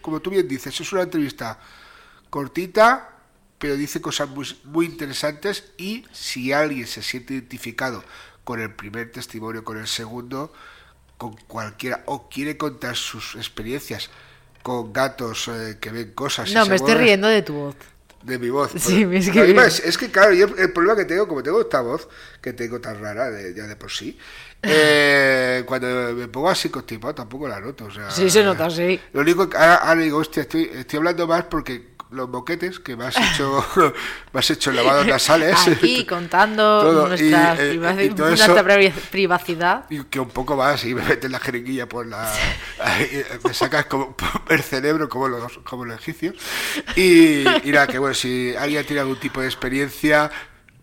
como 0.01 0.19
tú 0.19 0.29
bien 0.29 0.45
dices, 0.45 0.77
es 0.77 0.91
una 0.91 1.03
entrevista 1.03 1.57
cortita, 2.29 3.11
pero 3.59 3.77
dice 3.77 4.01
cosas 4.01 4.27
muy, 4.27 4.45
muy 4.65 4.87
interesantes 4.87 5.71
y 5.77 6.05
si 6.11 6.51
alguien 6.51 6.85
se 6.85 7.01
siente 7.01 7.33
identificado 7.33 8.03
con 8.45 8.61
el 8.61 8.73
primer 8.73 9.11
testimonio, 9.11 9.65
con 9.65 9.77
el 9.77 9.87
segundo, 9.87 10.53
con 11.17 11.35
cualquiera, 11.47 12.03
o 12.05 12.29
quiere 12.29 12.55
contar 12.57 12.95
sus 12.95 13.35
experiencias 13.35 14.09
con 14.63 14.93
gatos 14.93 15.49
eh, 15.49 15.77
que 15.81 15.89
ven 15.89 16.11
cosas. 16.13 16.49
No, 16.53 16.65
me 16.65 16.75
estoy 16.77 16.93
riendo 16.95 17.27
de 17.27 17.41
tu 17.41 17.53
voz. 17.53 17.75
De 18.23 18.39
mi 18.39 18.49
voz. 18.49 18.71
Sí, 18.77 19.05
es 19.11 19.29
que- 19.29 19.39
Además, 19.41 19.79
es 19.81 19.97
que 19.99 20.09
claro, 20.09 20.33
yo 20.33 20.47
el 20.57 20.71
problema 20.73 20.95
que 20.97 21.05
tengo, 21.05 21.27
como 21.27 21.43
tengo 21.43 21.61
esta 21.61 21.81
voz, 21.81 22.07
que 22.41 22.53
tengo 22.53 22.79
tan 22.81 22.99
rara 22.99 23.29
de- 23.29 23.53
ya 23.53 23.65
de 23.67 23.75
por 23.75 23.91
sí, 23.91 24.17
eh, 24.63 25.63
cuando 25.67 25.87
me 26.13 26.27
pongo 26.27 26.49
así 26.49 26.69
constipado 26.69 27.13
tampoco 27.13 27.47
la 27.47 27.59
noto. 27.59 27.85
O 27.85 27.91
sea, 27.91 28.09
Sí, 28.09 28.29
se 28.31 28.43
nota, 28.43 28.69
sí. 28.71 28.99
Lo 29.13 29.21
único 29.21 29.47
que 29.47 29.57
ahora, 29.57 29.75
ahora 29.75 30.01
digo, 30.01 30.17
hostia, 30.17 30.41
estoy, 30.41 30.71
estoy 30.73 30.97
hablando 30.97 31.27
más 31.27 31.43
porque 31.45 31.94
los 32.11 32.29
boquetes 32.29 32.79
que 32.79 32.95
me 32.95 33.05
has 33.05 33.17
hecho, 33.17 33.65
me 34.33 34.39
has 34.39 34.49
hecho 34.49 34.71
lavados 34.71 35.05
nasales. 35.07 35.55
Aquí 35.67 36.05
contando 36.05 36.63
Todo, 36.81 37.07
nuestra 37.09 37.55
y, 37.55 37.61
eh, 37.61 37.73
privaci- 37.79 38.05
y 38.05 38.09
todo 38.15 38.27
nuestra 38.29 38.53
eso- 38.55 38.63
pri- 38.63 38.93
privacidad. 39.11 39.85
Y 39.89 40.03
que 40.05 40.19
un 40.19 40.29
poco 40.29 40.55
más 40.55 40.83
y 40.85 40.93
me 40.95 41.01
metes 41.03 41.29
la 41.31 41.39
jeringuilla 41.39 41.87
por 41.89 42.05
la. 42.07 42.31
eh, 42.99 43.25
me 43.43 43.53
sacas 43.53 43.85
como 43.85 44.15
el 44.49 44.61
cerebro 44.61 45.09
como 45.09 45.27
los, 45.27 45.57
como 45.59 45.85
los 45.85 45.97
egipcios. 45.99 46.35
Y, 46.95 47.41
y 47.67 47.71
nada, 47.71 47.87
que 47.87 47.99
bueno, 47.99 48.13
si 48.15 48.55
alguien 48.55 48.85
tiene 48.85 49.01
algún 49.01 49.19
tipo 49.19 49.41
de 49.41 49.47
experiencia, 49.47 50.31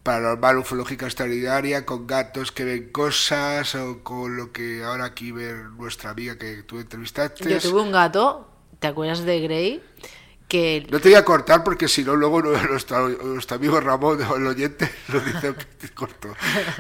paranormal, 0.03 0.59
ufológica 0.59 1.07
extraordinaria, 1.07 1.87
con 1.87 2.07
gatos 2.09 2.51
que 2.51 2.65
ven 2.65 2.91
cosas, 2.91 3.75
o 3.77 4.03
con 4.03 4.37
lo 4.37 4.51
que 4.53 4.83
ahora 4.83 5.05
aquí 5.05 5.31
ve 5.31 5.55
nuestra 5.77 6.11
amiga 6.11 6.37
que 6.37 6.65
tú 6.65 6.81
entrevistaste. 6.81 7.49
Yo 7.49 7.61
tuve 7.61 7.81
un 7.81 7.93
gato, 7.93 8.49
¿te 8.81 8.89
acuerdas 8.89 9.25
de 9.25 9.41
Grey? 9.41 9.83
Que 10.53 10.87
No 10.91 11.01
te 11.01 11.09
voy 11.09 11.17
a 11.17 11.25
cortar 11.25 11.65
porque 11.65 11.89
si 11.89 12.05
no, 12.05 12.15
luego 12.15 12.43
nuestro, 12.43 13.09
nuestro 13.25 13.57
amigo 13.57 13.81
Ramón, 13.81 14.21
el 14.21 14.47
oyente, 14.47 14.87
nos 15.09 15.25
dice 15.25 15.55
que 15.55 15.65
te 15.65 15.89
corto. 15.95 16.29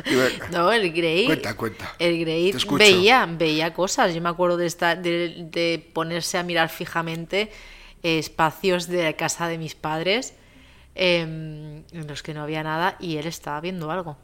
Bueno, 0.04 0.44
No, 0.52 0.70
el 0.72 0.92
Grey. 0.92 1.24
Cuenta, 1.24 1.56
cuenta. 1.56 1.96
El 1.98 2.20
Grey 2.20 2.52
veía, 2.76 3.24
veía 3.24 3.72
cosas. 3.72 4.14
Yo 4.14 4.20
me 4.20 4.28
acuerdo 4.28 4.58
de, 4.58 4.66
estar, 4.66 5.00
de, 5.00 5.48
de 5.50 5.90
ponerse 5.94 6.36
a 6.36 6.42
mirar 6.42 6.68
fijamente 6.68 7.50
eh, 8.02 8.18
espacios 8.18 8.88
de 8.88 9.04
la 9.04 9.14
casa 9.14 9.48
de 9.48 9.56
mis 9.56 9.74
padres 9.74 10.34
em, 10.94 11.82
en 11.92 12.06
los 12.06 12.22
que 12.22 12.34
no 12.34 12.42
había 12.42 12.62
nada 12.62 12.96
y 13.00 13.16
él 13.16 13.26
estaba 13.26 13.58
viendo 13.62 13.90
algo. 13.90 14.18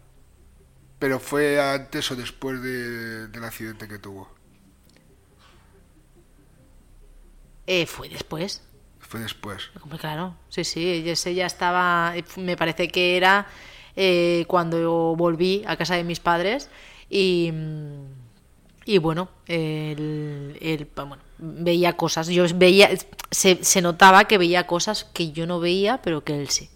Pero 0.99 1.21
fue 1.21 1.59
antes 1.59 2.11
o 2.11 2.17
después 2.17 2.61
de- 2.61 3.29
del 3.29 3.45
accidente 3.45 3.89
que 3.89 3.99
tuvo. 3.99 4.29
Eh, 7.67 7.87
fue 7.87 8.11
después. 8.11 8.63
Fue 9.09 9.21
después. 9.21 9.71
Claro, 9.99 10.35
sí, 10.51 10.65
sí, 10.65 11.03
ya 11.35 11.47
estaba, 11.47 12.13
me 12.37 12.59
parece 12.59 12.89
que 12.89 13.17
era 13.17 13.47
eh, 13.97 14.45
cuando 14.49 15.17
volví 15.17 15.65
a 15.67 15.77
casa 15.77 15.95
de 15.95 16.05
mis 16.05 16.21
padres 16.21 16.69
y, 17.09 17.51
y 18.85 18.99
bueno, 18.99 19.31
él, 19.47 20.59
él, 20.61 20.87
bueno, 20.95 21.17
veía 21.39 21.95
cosas, 21.95 22.29
yo 22.29 22.45
veía, 22.55 22.91
se, 23.31 23.65
se 23.65 23.81
notaba 23.81 24.25
que 24.27 24.37
veía 24.37 24.67
cosas 24.67 25.05
que 25.05 25.33
yo 25.33 25.47
no 25.47 25.59
veía, 25.59 26.03
pero 26.03 26.23
que 26.23 26.39
él 26.39 26.51
sí. 26.51 26.69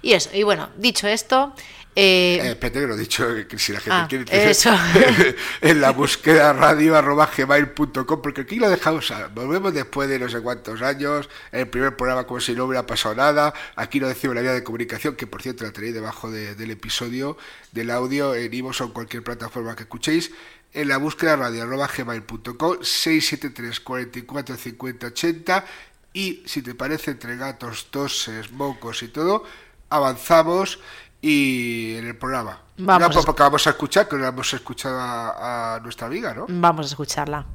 Y 0.00 0.12
eso, 0.12 0.30
y 0.32 0.44
bueno, 0.44 0.70
dicho 0.78 1.06
esto, 1.06 1.52
eh, 1.94 2.38
Eh, 2.42 2.50
espérate 2.50 2.80
que 2.80 2.86
lo 2.86 2.94
he 2.94 2.98
dicho, 2.98 3.26
que 3.48 3.58
si 3.58 3.72
la 3.72 3.80
gente 3.80 3.96
Ah, 3.96 4.06
quiere 4.08 4.50
eso. 4.50 4.70
en 5.60 5.80
la 5.80 5.90
búsqueda 5.90 6.52
radio 6.52 6.96
arroba 6.96 7.28
gmail.com, 7.36 8.22
porque 8.22 8.42
aquí 8.42 8.56
lo 8.56 8.70
dejamos, 8.70 9.12
volvemos 9.34 9.74
después 9.74 10.08
de 10.08 10.18
no 10.18 10.28
sé 10.28 10.40
cuántos 10.40 10.80
años, 10.82 11.28
el 11.50 11.68
primer 11.68 11.96
programa 11.96 12.24
como 12.24 12.40
si 12.40 12.54
no 12.54 12.66
hubiera 12.66 12.86
pasado 12.86 13.14
nada, 13.16 13.52
aquí 13.76 13.98
lo 14.00 14.08
decimos 14.08 14.36
la 14.36 14.42
vía 14.42 14.52
de 14.52 14.62
comunicación, 14.62 15.16
que 15.16 15.26
por 15.26 15.42
cierto 15.42 15.64
la 15.64 15.72
tenéis 15.72 15.94
debajo 15.94 16.30
de- 16.30 16.54
del 16.54 16.70
episodio, 16.70 17.36
del 17.72 17.90
audio, 17.90 18.34
en 18.34 18.52
iVoox 18.54 18.80
o 18.80 18.84
en 18.84 18.90
cualquier 18.90 19.24
plataforma 19.24 19.74
que 19.74 19.82
escuchéis, 19.82 20.30
en 20.72 20.86
la 20.88 20.98
búsqueda 20.98 21.34
radio 21.36 21.62
arroba 21.64 21.88
gmail.com, 21.88 22.78
673 22.82 23.80
44 23.80 24.56
50 24.56 25.06
80, 25.08 25.64
y 26.12 26.42
si 26.46 26.62
te 26.62 26.74
parece 26.74 27.10
entre 27.12 27.36
gatos, 27.36 27.88
toses, 27.90 28.50
mocos 28.52 29.02
y 29.02 29.08
todo, 29.08 29.44
avanzamos 29.90 30.78
y 31.20 31.96
en 31.96 32.06
el 32.06 32.16
programa. 32.16 32.62
Vamos 32.78 33.08
No, 33.08 33.12
pues 33.12 33.26
porque 33.26 33.42
vamos 33.42 33.66
a 33.66 33.70
escuchar, 33.70 34.08
que 34.08 34.16
no 34.16 34.26
hemos 34.26 34.52
escuchado 34.52 34.98
a, 35.00 35.76
a 35.76 35.80
nuestra 35.80 36.06
amiga, 36.06 36.34
¿no? 36.34 36.46
vamos 36.48 36.86
a 36.86 36.88
escucharla. 36.88 37.46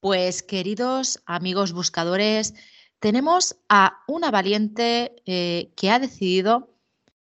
Pues 0.00 0.42
queridos 0.42 1.22
amigos 1.26 1.72
buscadores, 1.72 2.54
tenemos 2.98 3.56
a 3.68 4.02
una 4.06 4.30
valiente 4.30 5.14
eh, 5.26 5.72
que 5.76 5.90
ha 5.90 5.98
decidido 5.98 6.74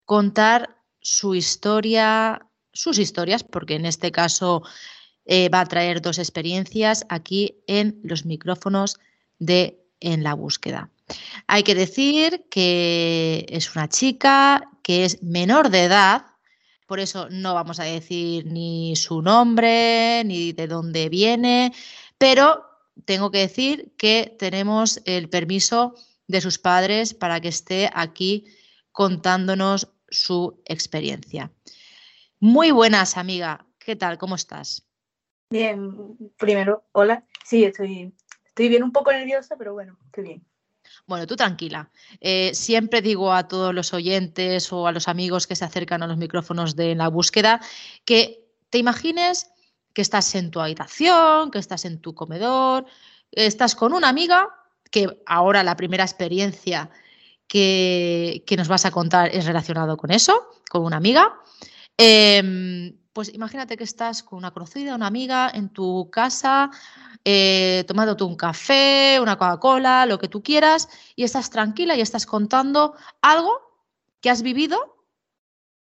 contar 0.05 0.77
su 0.99 1.35
historia, 1.35 2.45
sus 2.73 2.99
historias, 2.99 3.43
porque 3.43 3.75
en 3.75 3.85
este 3.85 4.11
caso 4.11 4.63
eh, 5.25 5.49
va 5.49 5.61
a 5.61 5.65
traer 5.65 6.01
dos 6.01 6.17
experiencias 6.17 7.05
aquí 7.09 7.63
en 7.67 7.99
los 8.03 8.25
micrófonos 8.25 8.99
de 9.37 9.79
En 9.99 10.23
la 10.23 10.33
búsqueda. 10.33 10.89
Hay 11.47 11.63
que 11.63 11.75
decir 11.75 12.45
que 12.49 13.45
es 13.49 13.75
una 13.75 13.89
chica 13.89 14.69
que 14.83 15.05
es 15.05 15.21
menor 15.23 15.69
de 15.69 15.83
edad, 15.83 16.25
por 16.87 16.99
eso 16.99 17.27
no 17.29 17.53
vamos 17.53 17.79
a 17.79 17.83
decir 17.83 18.45
ni 18.45 18.95
su 18.95 19.21
nombre, 19.21 20.23
ni 20.25 20.53
de 20.53 20.67
dónde 20.67 21.09
viene, 21.09 21.73
pero 22.17 22.65
tengo 23.05 23.31
que 23.31 23.39
decir 23.39 23.93
que 23.97 24.35
tenemos 24.39 25.01
el 25.05 25.29
permiso 25.29 25.95
de 26.27 26.41
sus 26.41 26.57
padres 26.57 27.13
para 27.13 27.39
que 27.41 27.47
esté 27.49 27.89
aquí 27.93 28.45
contándonos 28.91 29.91
su 30.09 30.61
experiencia. 30.65 31.51
Muy 32.39 32.71
buenas, 32.71 33.17
amiga. 33.17 33.65
¿Qué 33.77 33.95
tal? 33.95 34.17
¿Cómo 34.17 34.35
estás? 34.35 34.85
Bien, 35.49 36.17
primero, 36.37 36.85
hola. 36.91 37.25
Sí, 37.43 37.63
estoy, 37.63 38.13
estoy 38.59 38.67
bien, 38.67 38.83
un 38.83 38.91
poco 38.91 39.13
nerviosa, 39.13 39.55
pero 39.57 39.71
bueno, 39.71 39.97
estoy 40.07 40.23
bien. 40.25 40.45
Bueno, 41.07 41.25
tú 41.25 41.37
tranquila. 41.37 41.89
Eh, 42.19 42.51
siempre 42.53 43.01
digo 43.01 43.31
a 43.31 43.47
todos 43.47 43.73
los 43.73 43.93
oyentes 43.93 44.73
o 44.73 44.85
a 44.85 44.91
los 44.91 45.07
amigos 45.07 45.47
que 45.47 45.55
se 45.55 45.63
acercan 45.63 46.03
a 46.03 46.07
los 46.07 46.17
micrófonos 46.17 46.75
de 46.75 46.93
la 46.93 47.07
búsqueda 47.07 47.61
que 48.03 48.43
te 48.69 48.77
imagines 48.77 49.49
que 49.93 50.01
estás 50.01 50.35
en 50.35 50.51
tu 50.51 50.59
habitación, 50.59 51.51
que 51.51 51.59
estás 51.59 51.85
en 51.85 52.01
tu 52.01 52.13
comedor, 52.13 52.85
estás 53.31 53.75
con 53.75 53.93
una 53.93 54.09
amiga, 54.09 54.49
que 54.91 55.21
ahora 55.25 55.63
la 55.63 55.77
primera 55.77 56.03
experiencia 56.03 56.89
que, 57.47 58.43
que 58.45 58.57
nos 58.57 58.67
vas 58.67 58.83
a 58.83 58.91
contar 58.91 59.33
es 59.33 59.45
relacionado 59.45 59.95
con 59.95 60.11
eso, 60.11 60.49
con 60.69 60.83
una 60.83 60.97
amiga. 60.97 61.39
Em, 61.97 62.98
pues 63.13 63.33
imagínate 63.33 63.75
que 63.77 63.83
estás 63.83 64.23
con 64.23 64.37
una 64.37 64.51
conocida, 64.51 64.95
una 64.95 65.07
amiga 65.07 65.49
en 65.53 65.69
tu 65.69 66.09
casa, 66.11 66.69
eh, 67.25 67.83
tomándote 67.87 68.23
un 68.23 68.35
café, 68.35 69.19
una 69.21 69.37
Coca-Cola, 69.37 70.05
lo 70.05 70.19
que 70.19 70.27
tú 70.27 70.41
quieras, 70.43 70.87
y 71.15 71.23
estás 71.23 71.49
tranquila 71.49 71.95
y 71.95 72.01
estás 72.01 72.25
contando 72.25 72.95
algo 73.21 73.51
que 74.21 74.29
has 74.29 74.41
vivido 74.41 74.95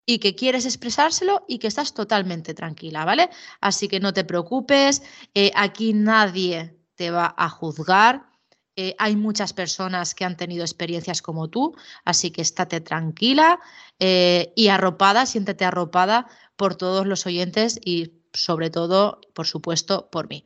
y 0.07 0.19
que 0.21 0.37
quieres 0.37 0.65
expresárselo 0.67 1.45
y 1.49 1.59
que 1.59 1.67
estás 1.67 1.93
totalmente 1.93 2.55
tranquila, 2.55 3.05
¿vale? 3.05 3.29
Así 3.61 3.89
que 3.89 3.99
no 4.01 4.13
te 4.13 4.25
preocupes, 4.25 5.03
eh, 5.35 5.51
aquí 5.55 5.93
nadie 5.95 6.79
te 6.95 7.11
va 7.11 7.35
a 7.37 7.49
juzgar. 7.49 8.31
eh, 8.79 8.95
hay 8.99 9.17
muchas 9.17 9.55
personas 9.55 10.15
que 10.15 10.27
han 10.27 10.37
tenido 10.37 10.63
experiencias 10.63 11.23
como 11.23 11.49
tú, 11.49 11.75
así 12.05 12.31
que 12.31 12.43
estate 12.43 12.83
tranquila 12.83 13.59
eh, 13.99 14.53
y 14.55 14.69
arropada, 14.69 15.25
siéntete 15.25 15.65
arropada 15.65 16.27
por 16.57 16.77
todos 16.77 17.07
los 17.07 17.27
oyentes 17.27 17.79
y 17.85 18.13
sobre 18.33 18.71
todo, 18.71 19.21
por 19.35 19.47
supuesto, 19.47 20.09
por 20.11 20.29
mí. 20.29 20.45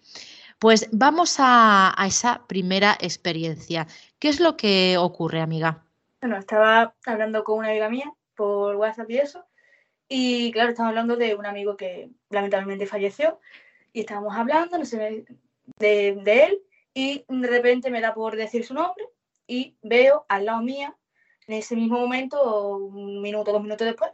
Pues 0.59 0.89
vamos 0.93 1.37
a, 1.39 1.95
esa 2.07 2.47
primera 2.47 2.97
experiencia. 3.01 3.87
¿Qué 4.19 4.29
es 4.29 4.41
lo 4.41 4.57
que 4.57 4.97
ocurre, 4.99 5.41
amiga? 5.41 5.85
Bueno, 6.21 6.37
estaba 6.37 6.95
hablando 7.07 7.45
con 7.45 7.61
una 7.61 7.71
amiga 7.71 7.89
mía 7.89 8.13
por 8.35 8.77
WhatsApp 8.77 9.11
y 9.11 9.19
eso, 9.19 9.45
y 10.09 10.53
claro, 10.53 10.71
estamos 10.71 10.91
hablando 10.91 11.17
de 11.17 11.35
un 11.35 11.47
amigo 11.47 11.77
que 11.77 12.11
lamentablemente 12.29 12.87
falleció, 12.87 13.39
y 13.93 14.01
estábamos 14.01 14.37
hablando, 14.37 14.77
no 14.77 14.85
sé, 14.85 15.25
de 15.79 16.11
él, 16.25 16.63
y 16.95 17.25
de 17.29 17.49
repente 17.49 17.91
me 17.91 18.01
da 18.01 18.13
por 18.15 18.37
decir 18.37 18.65
su 18.65 18.75
nombre, 18.75 19.05
y 19.47 19.77
veo 19.83 20.27
al 20.29 20.45
lado 20.45 20.63
mía, 20.63 20.97
en 21.47 21.55
ese 21.55 21.75
mismo 21.75 21.99
momento, 21.99 22.77
un 22.77 23.21
minuto, 23.21 23.53
dos 23.53 23.63
minutos 23.63 23.87
después, 23.87 24.11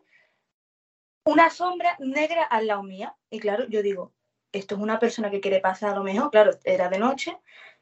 una 1.27 1.51
sombra 1.51 1.97
negra 1.99 2.45
al 2.45 2.69
lado 2.69 2.83
mía, 2.83 3.17
y 3.31 3.41
claro, 3.41 3.67
yo 3.69 3.83
digo, 3.83 4.13
esto 4.53 4.77
es 4.77 4.81
una 4.81 4.99
persona 4.99 5.31
que 5.31 5.41
quiere 5.41 5.61
pasar 5.61 5.91
a 5.91 5.97
lo 5.97 6.05
mejor, 6.05 6.31
claro, 6.31 6.53
era 6.65 6.89
de 6.89 6.99
noche, 6.99 7.37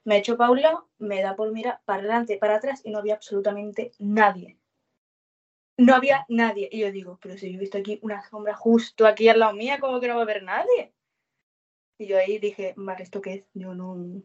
me 0.05 0.17
echo 0.17 0.37
para 0.37 0.85
me 0.99 1.23
da 1.23 1.37
por 1.37 1.53
mirar 1.53 1.81
para 1.85 2.01
adelante, 2.01 2.39
para 2.39 2.57
atrás 2.57 2.81
y 2.85 2.91
no 2.91 2.99
había 2.99 3.15
absolutamente 3.15 3.93
nadie. 3.99 4.59
No 5.77 5.95
había 5.95 6.25
nadie. 6.29 6.69
Y 6.71 6.81
yo 6.81 6.93
digo, 6.93 7.19
pero 7.21 7.37
si 7.37 7.51
yo 7.51 7.57
he 7.57 7.61
visto 7.61 7.79
aquí 7.79 7.99
una 8.03 8.23
sombra 8.29 8.55
justo 8.55 9.07
aquí 9.07 9.29
al 9.29 9.41
lado 9.41 9.55
mía, 9.55 9.79
¿cómo 9.81 10.01
que 10.01 10.09
no 10.09 10.15
va 10.15 10.21
a 10.21 10.25
haber 10.25 10.43
nadie? 10.43 10.95
Y 11.99 12.07
yo 12.07 12.19
ahí 12.19 12.39
dije, 12.39 12.75
vale, 12.77 13.03
¿esto 13.03 13.21
qué 13.21 13.33
es? 13.35 13.45
Yo 13.55 13.75
no... 13.75 14.23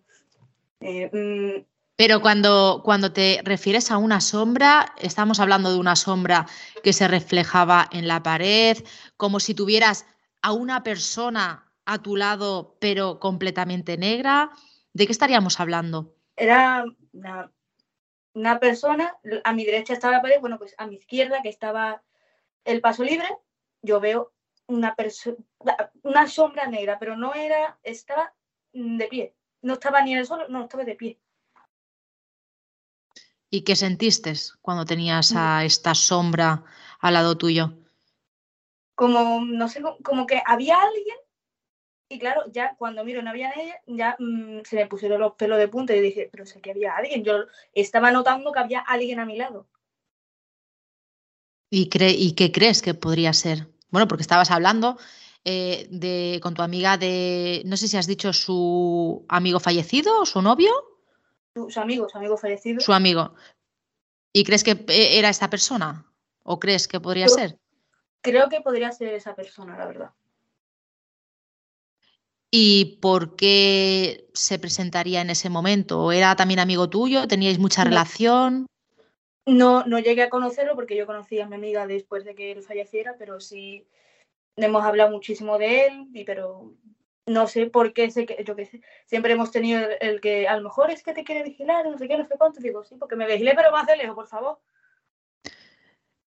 eh, 0.81 1.09
mm, 1.11 1.65
Pero 1.99 2.21
cuando, 2.21 2.81
cuando 2.85 3.11
te 3.11 3.41
refieres 3.43 3.91
a 3.91 3.97
una 3.97 4.21
sombra, 4.21 4.95
estamos 4.99 5.41
hablando 5.41 5.69
de 5.69 5.79
una 5.79 5.97
sombra 5.97 6.45
que 6.81 6.93
se 6.93 7.09
reflejaba 7.09 7.89
en 7.91 8.07
la 8.07 8.23
pared, 8.23 8.77
como 9.17 9.41
si 9.41 9.53
tuvieras 9.53 10.05
a 10.41 10.53
una 10.53 10.81
persona 10.81 11.69
a 11.83 11.97
tu 12.01 12.15
lado, 12.15 12.77
pero 12.79 13.19
completamente 13.19 13.97
negra. 13.97 14.49
¿De 14.93 15.07
qué 15.07 15.11
estaríamos 15.11 15.59
hablando? 15.59 16.15
era 16.37 16.85
una, 18.33 18.59
persona, 18.61 19.19
a 19.43 19.51
mi 19.51 19.65
derecha 19.65 19.91
estaba 19.91 20.13
la 20.13 20.21
pared, 20.21 20.39
bueno, 20.39 20.57
pues 20.57 20.73
a 20.77 20.87
mi 20.87 20.95
izquierda, 20.95 21.41
que 21.41 21.49
estaba 21.49 22.01
el 22.63 22.79
paso 22.79 23.03
libre, 23.03 23.27
yo 23.81 23.99
veo 23.99 24.31
una 24.67 24.95
persona, 24.95 25.35
una 26.03 26.27
sombra 26.27 26.65
negra, 26.67 26.97
pero 26.97 27.17
no 27.17 27.33
era, 27.33 27.77
estaba 27.83 28.33
de 28.71 29.07
pie, 29.07 29.35
no 29.61 29.73
estaba 29.73 30.01
ni 30.01 30.13
en 30.13 30.19
el 30.19 30.25
suelo, 30.25 30.47
no, 30.47 30.63
estaba 30.63 30.85
de 30.85 30.95
pie. 30.95 31.19
¿Y 33.51 33.61
qué 33.61 33.75
sentiste 33.75 34.33
cuando 34.61 34.85
tenías 34.85 35.33
a 35.35 35.63
esta 35.63 35.93
sombra 35.93 36.63
al 36.99 37.13
lado 37.13 37.37
tuyo? 37.37 37.73
Como, 38.95 39.41
no 39.45 39.67
sé, 39.67 39.81
como- 39.81 39.97
como 40.03 40.27
que 40.27 40.41
había 40.45 40.75
alguien 40.81 41.17
Y 42.09 42.19
claro, 42.19 42.43
ya 42.51 42.75
cuando 42.77 43.03
miro 43.05 43.21
no 43.23 43.29
había 43.31 43.49
nadie, 43.49 43.75
ya 43.87 44.15
mm, 44.19 44.61
se 44.65 44.75
me 44.77 44.87
pusieron 44.87 45.21
los 45.21 45.33
pelos 45.35 45.57
de 45.59 45.67
punta 45.67 45.95
y 45.95 46.01
dije, 46.01 46.29
pero 46.31 46.45
sé 46.45 46.61
que 46.61 46.71
había 46.71 46.95
alguien. 46.95 47.23
Yo 47.23 47.45
estaba 47.73 48.11
notando 48.11 48.51
que 48.51 48.59
había 48.59 48.79
alguien 48.81 49.19
a 49.19 49.25
mi 49.25 49.37
lado. 49.37 49.67
¿Y, 51.69 51.89
¿Y 51.99 52.33
qué 52.33 52.51
crees 52.51 52.81
que 52.81 52.93
podría 52.93 53.33
ser? 53.33 53.67
Bueno, 53.89 54.07
porque 54.07 54.21
estabas 54.23 54.51
hablando 54.51 54.97
eh, 55.45 55.87
de, 55.91 56.39
con 56.41 56.53
tu 56.53 56.61
amiga 56.61 56.97
de, 56.97 57.61
no 57.65 57.77
sé 57.77 57.87
si 57.87 57.97
has 57.97 58.07
dicho 58.07 58.33
su 58.33 59.25
amigo 59.29 59.59
fallecido 59.59 60.21
o 60.21 60.25
su 60.25 60.41
novio. 60.41 60.71
Su, 61.67 61.79
amigo, 61.79 62.07
su 62.07 62.17
amigo 62.17 62.37
fallecido. 62.37 62.79
Su 62.79 62.93
amigo. 62.93 63.33
¿Y 64.33 64.43
crees 64.43 64.63
que 64.63 64.71
eh, 64.71 65.17
era 65.17 65.29
esta 65.29 65.49
persona? 65.49 66.05
¿O 66.43 66.59
crees 66.59 66.87
que 66.87 66.99
podría 66.99 67.27
ser? 67.27 67.57
Creo 68.21 68.49
que 68.49 68.61
podría 68.61 68.91
ser 68.91 69.13
esa 69.13 69.35
persona, 69.35 69.77
la 69.77 69.85
verdad. 69.85 70.11
¿Y 72.51 72.97
por 73.01 73.35
qué 73.35 74.27
se 74.33 74.57
presentaría 74.57 75.21
en 75.21 75.29
ese 75.29 75.49
momento? 75.49 76.11
¿Era 76.11 76.35
también 76.35 76.59
amigo 76.59 76.89
tuyo? 76.89 77.27
¿Teníais 77.27 77.59
mucha 77.59 77.83
relación? 77.83 78.65
No, 79.45 79.83
no 79.85 79.99
llegué 79.99 80.23
a 80.23 80.29
conocerlo 80.29 80.75
porque 80.75 80.95
yo 80.95 81.05
conocí 81.05 81.39
a 81.39 81.47
mi 81.47 81.55
amiga 81.55 81.87
después 81.87 82.25
de 82.25 82.35
que 82.35 82.51
él 82.51 82.63
falleciera, 82.63 83.15
pero 83.17 83.39
sí 83.39 83.87
hemos 84.55 84.83
hablado 84.83 85.11
muchísimo 85.11 85.57
de 85.57 85.85
él, 85.85 86.07
y, 86.13 86.23
pero 86.23 86.73
no 87.29 87.47
sé 87.47 87.67
por 87.67 87.93
qué, 87.93 88.11
sé 88.11 88.25
que, 88.25 88.43
yo 88.43 88.55
qué 88.55 88.65
sé, 88.65 88.81
siempre 89.05 89.33
hemos 89.33 89.51
tenido 89.51 89.81
el, 90.01 90.19
que 90.19 90.47
a 90.47 90.57
lo 90.57 90.63
mejor 90.63 90.91
es 90.91 91.03
que 91.03 91.13
te 91.13 91.23
quiere 91.23 91.43
vigilar, 91.43 91.85
no 91.85 91.97
sé 91.97 92.07
qué, 92.07 92.17
no 92.17 92.25
sé 92.27 92.35
cuánto, 92.37 92.59
digo, 92.59 92.83
sí, 92.83 92.95
porque 92.99 93.15
me 93.15 93.27
vigilé, 93.27 93.53
pero 93.55 93.71
más 93.71 93.87
de 93.87 93.97
lejos, 93.97 94.15
por 94.15 94.27
favor. 94.27 94.59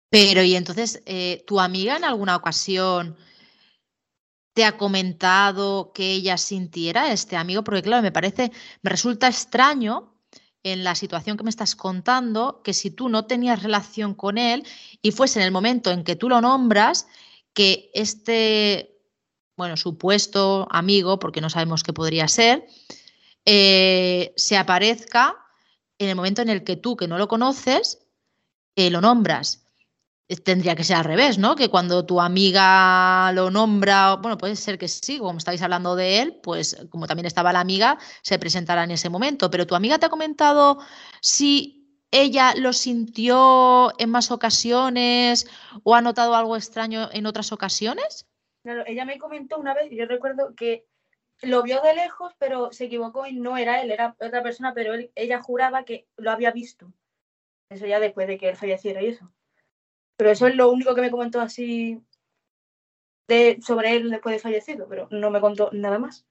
Pero, 0.09 0.43
y 0.43 0.55
entonces, 0.55 1.01
eh, 1.05 1.43
¿tu 1.45 1.59
amiga 1.59 1.97
en 1.97 2.03
alguna 2.03 2.35
ocasión 2.35 3.17
te 4.53 4.63
ha 4.63 4.77
comentado 4.77 5.91
que 5.91 6.13
ella 6.13 6.37
sintiera 6.37 7.11
este 7.11 7.35
amigo? 7.35 7.63
Porque 7.63 7.81
claro, 7.81 8.03
me 8.03 8.11
parece, 8.11 8.51
me 8.81 8.89
resulta 8.89 9.27
extraño 9.27 10.13
en 10.61 10.83
la 10.83 10.95
situación 10.95 11.35
que 11.35 11.43
me 11.43 11.49
estás 11.49 11.75
contando 11.75 12.61
que 12.63 12.73
si 12.73 12.91
tú 12.91 13.09
no 13.09 13.25
tenías 13.25 13.63
relación 13.63 14.13
con 14.13 14.37
él 14.37 14.65
y 15.01 15.11
fuese 15.11 15.39
en 15.39 15.45
el 15.45 15.51
momento 15.51 15.91
en 15.91 16.03
que 16.03 16.15
tú 16.15 16.29
lo 16.29 16.39
nombras, 16.39 17.07
que 17.53 17.91
este, 17.93 18.92
bueno, 19.55 19.77
supuesto 19.77 20.67
amigo, 20.71 21.19
porque 21.19 21.41
no 21.41 21.49
sabemos 21.49 21.83
qué 21.83 21.93
podría 21.93 22.27
ser, 22.27 22.65
eh, 23.45 24.33
se 24.35 24.57
aparezca 24.57 25.35
en 25.97 26.09
el 26.09 26.15
momento 26.15 26.41
en 26.41 26.49
el 26.49 26.63
que 26.63 26.75
tú, 26.75 26.95
que 26.97 27.07
no 27.07 27.17
lo 27.17 27.27
conoces, 27.27 27.99
eh, 28.75 28.89
lo 28.89 29.01
nombras 29.01 29.63
tendría 30.43 30.75
que 30.75 30.83
ser 30.83 30.97
al 30.97 31.03
revés, 31.03 31.37
¿no? 31.37 31.55
Que 31.55 31.69
cuando 31.69 32.05
tu 32.05 32.21
amiga 32.21 33.31
lo 33.33 33.51
nombra, 33.51 34.15
bueno, 34.15 34.37
puede 34.37 34.55
ser 34.55 34.77
que 34.77 34.87
sí, 34.87 35.19
como 35.19 35.37
estáis 35.37 35.61
hablando 35.61 35.95
de 35.95 36.21
él, 36.21 36.39
pues 36.41 36.77
como 36.89 37.07
también 37.07 37.25
estaba 37.25 37.53
la 37.53 37.59
amiga, 37.59 37.97
se 38.21 38.39
presentará 38.39 38.83
en 38.83 38.91
ese 38.91 39.09
momento. 39.09 39.49
Pero 39.51 39.67
tu 39.67 39.75
amiga 39.75 39.99
te 39.99 40.05
ha 40.05 40.09
comentado 40.09 40.79
si 41.21 41.99
ella 42.11 42.53
lo 42.55 42.73
sintió 42.73 43.91
en 43.99 44.09
más 44.09 44.31
ocasiones 44.31 45.47
o 45.83 45.95
ha 45.95 46.01
notado 46.01 46.35
algo 46.35 46.55
extraño 46.55 47.09
en 47.11 47.25
otras 47.25 47.51
ocasiones. 47.51 48.27
Claro, 48.63 48.83
ella 48.87 49.05
me 49.05 49.19
comentó 49.19 49.57
una 49.57 49.73
vez, 49.73 49.91
yo 49.91 50.05
recuerdo 50.05 50.55
que 50.55 50.85
lo 51.41 51.63
vio 51.63 51.81
de 51.81 51.93
lejos, 51.93 52.33
pero 52.39 52.71
se 52.71 52.85
equivocó 52.85 53.27
y 53.27 53.33
no 53.33 53.57
era 53.57 53.81
él, 53.81 53.91
era 53.91 54.15
otra 54.19 54.41
persona, 54.41 54.73
pero 54.73 54.93
ella 55.15 55.41
juraba 55.41 55.83
que 55.83 56.07
lo 56.15 56.31
había 56.31 56.51
visto. 56.51 56.91
Eso 57.69 57.85
ya 57.85 57.99
después 57.99 58.27
de 58.27 58.37
que 58.37 58.49
él 58.49 58.55
falleciera 58.55 59.01
y 59.01 59.07
eso. 59.07 59.31
Pero 60.15 60.31
eso 60.31 60.47
es 60.47 60.55
lo 60.55 60.71
único 60.71 60.95
que 60.95 61.01
me 61.01 61.11
comentó 61.11 61.41
así 61.41 62.01
de, 63.27 63.59
sobre 63.61 63.95
él 63.95 64.09
después 64.09 64.35
de 64.35 64.39
fallecido, 64.39 64.87
pero 64.87 65.07
no 65.11 65.29
me 65.29 65.41
contó 65.41 65.69
nada 65.73 65.99
más. 65.99 66.25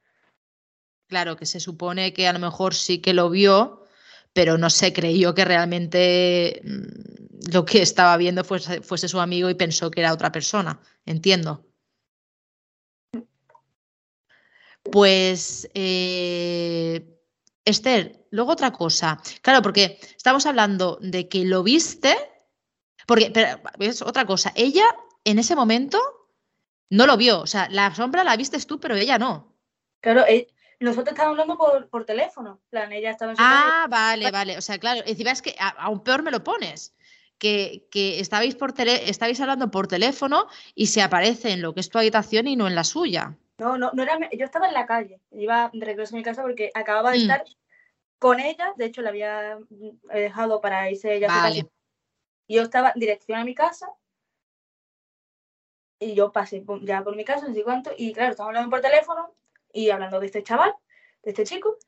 Claro, 1.09 1.37
que 1.37 1.45
se 1.45 1.61
supone 1.61 2.15
que 2.15 2.27
a 2.27 2.33
lo 2.33 2.39
mejor 2.39 2.75
sí 2.75 3.03
que 3.03 3.13
lo 3.13 3.29
vio, 3.29 3.85
pero 4.33 4.57
no 4.57 4.71
se 4.71 4.95
creyó 4.95 5.35
que 5.35 5.45
realmente 5.45 6.63
mm, 6.65 7.53
lo 7.53 7.67
que 7.67 7.83
estaba 7.83 8.17
viendo 8.17 8.45
fuese, 8.45 8.81
fuese 8.81 9.09
su 9.09 9.21
amigo 9.21 9.51
y 9.51 9.55
pensó 9.55 9.91
que 9.91 10.01
era 10.01 10.15
otra 10.15 10.33
persona. 10.33 10.81
Entiendo. 11.05 11.67
Pues, 14.91 15.69
eh, 15.75 17.19
Esther, 17.65 18.27
luego 18.31 18.53
otra 18.53 18.73
cosa. 18.73 19.21
Claro, 19.41 19.63
porque 19.63 19.99
estamos 20.17 20.47
hablando 20.47 20.99
de 21.01 21.29
que 21.29 21.45
lo 21.45 21.63
viste 21.63 22.17
porque, 23.07 23.31
pero, 23.31 23.61
es 23.81 24.03
otra 24.03 24.25
cosa, 24.25 24.53
ella 24.55 24.85
en 25.25 25.39
ese 25.39 25.57
momento 25.57 26.01
no 26.91 27.07
lo 27.07 27.17
vio, 27.17 27.41
o 27.41 27.47
sea, 27.47 27.69
la 27.71 27.95
sombra 27.95 28.25
la 28.25 28.37
viste 28.37 28.59
tú, 28.61 28.79
pero 28.81 28.97
ella 28.97 29.19
no. 29.19 29.57
Claro, 30.01 30.25
eh, 30.27 30.49
nosotros 30.81 31.13
estábamos 31.13 31.39
hablando 31.39 31.57
por, 31.57 31.89
por 31.89 32.05
teléfono, 32.05 32.61
plan, 32.71 32.93
ella 32.93 33.11
estaba 33.11 33.33
en 33.33 33.37
su 33.37 33.43
Ah, 33.45 33.87
vale, 33.89 34.31
vale, 34.31 34.59
o 34.59 34.61
sea, 34.61 34.79
claro, 34.79 35.03
encima 35.07 35.31
es 35.31 35.43
que 35.43 35.55
aún 35.59 36.03
peor 36.03 36.23
me 36.23 36.31
lo 36.31 36.45
pones. 36.45 36.95
Que, 37.39 37.89
que 37.91 38.21
estabais, 38.21 38.55
por 38.55 38.73
tele, 38.73 39.11
estabais 39.11 39.41
hablando 39.41 39.69
por 39.69 39.89
teléfono 39.89 40.47
y 40.77 40.87
se 40.87 41.03
aparece 41.03 41.51
en 41.51 41.61
lo 41.61 41.75
que 41.75 41.81
es 41.81 41.89
tu 41.89 41.99
habitación 41.99 42.47
y 42.47 42.55
no 42.55 42.69
en 42.69 42.77
la 42.77 42.85
suya. 42.85 43.37
No, 43.59 43.77
no, 43.79 43.91
no 43.93 44.03
era. 44.03 44.19
Yo 44.31 44.45
estaba 44.45 44.69
en 44.69 44.75
la 44.75 44.87
calle, 44.87 45.21
iba 45.31 45.71
de 45.73 45.85
regreso 45.85 46.15
a 46.15 46.19
mi 46.19 46.25
casa 46.25 46.43
porque 46.43 46.71
acababa 46.75 47.11
de 47.13 47.19
mm. 47.19 47.23
estar 47.23 47.45
con 48.19 48.39
ella, 48.41 48.73
de 48.77 48.85
hecho 48.85 49.03
la 49.03 49.11
había 49.11 49.59
dejado 50.13 50.61
para 50.61 50.89
irse 50.91 51.15
ella 51.15 51.53
su 51.53 51.69
yo 52.49 52.63
estaba 52.63 52.93
dirección 52.95 53.39
a 53.39 53.45
mi 53.45 53.55
casa 53.55 53.89
y 55.99 56.15
yo 56.15 56.33
pasé 56.33 56.65
ya 56.83 57.03
por 57.03 57.17
mi 57.17 57.25
casa, 57.25 57.49
no 57.49 57.55
sé 57.55 57.63
cuánto, 57.63 57.93
y 57.97 58.13
claro, 58.13 58.33
estamos 58.33 58.49
hablando 58.49 58.71
por 58.71 58.81
teléfono 58.81 59.35
y 59.73 59.91
hablando 59.91 60.21
de 60.21 60.27
este 60.27 60.43
chaval, 60.43 60.75
de 61.23 61.31
este 61.31 61.45
chico. 61.45 61.79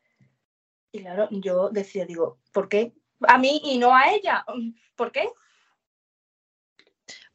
Y 0.92 1.00
claro, 1.00 1.28
yo 1.30 1.70
decía, 1.70 2.06
digo, 2.06 2.38
¿por 2.52 2.68
qué? 2.68 2.94
A 3.26 3.38
mí 3.38 3.60
y 3.64 3.78
no 3.78 3.94
a 3.94 4.12
ella. 4.12 4.44
¿Por 4.94 5.10
qué? 5.10 5.28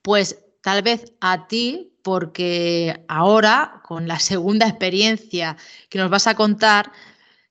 Pues 0.01 0.41
tal 0.61 0.81
vez 0.81 1.13
a 1.19 1.47
ti, 1.47 1.98
porque 2.09 3.05
ahora, 3.07 3.83
con 3.83 4.07
la 4.07 4.17
segunda 4.17 4.67
experiencia 4.67 5.57
que 5.89 5.99
nos 5.99 6.09
vas 6.09 6.25
a 6.25 6.33
contar, 6.33 6.91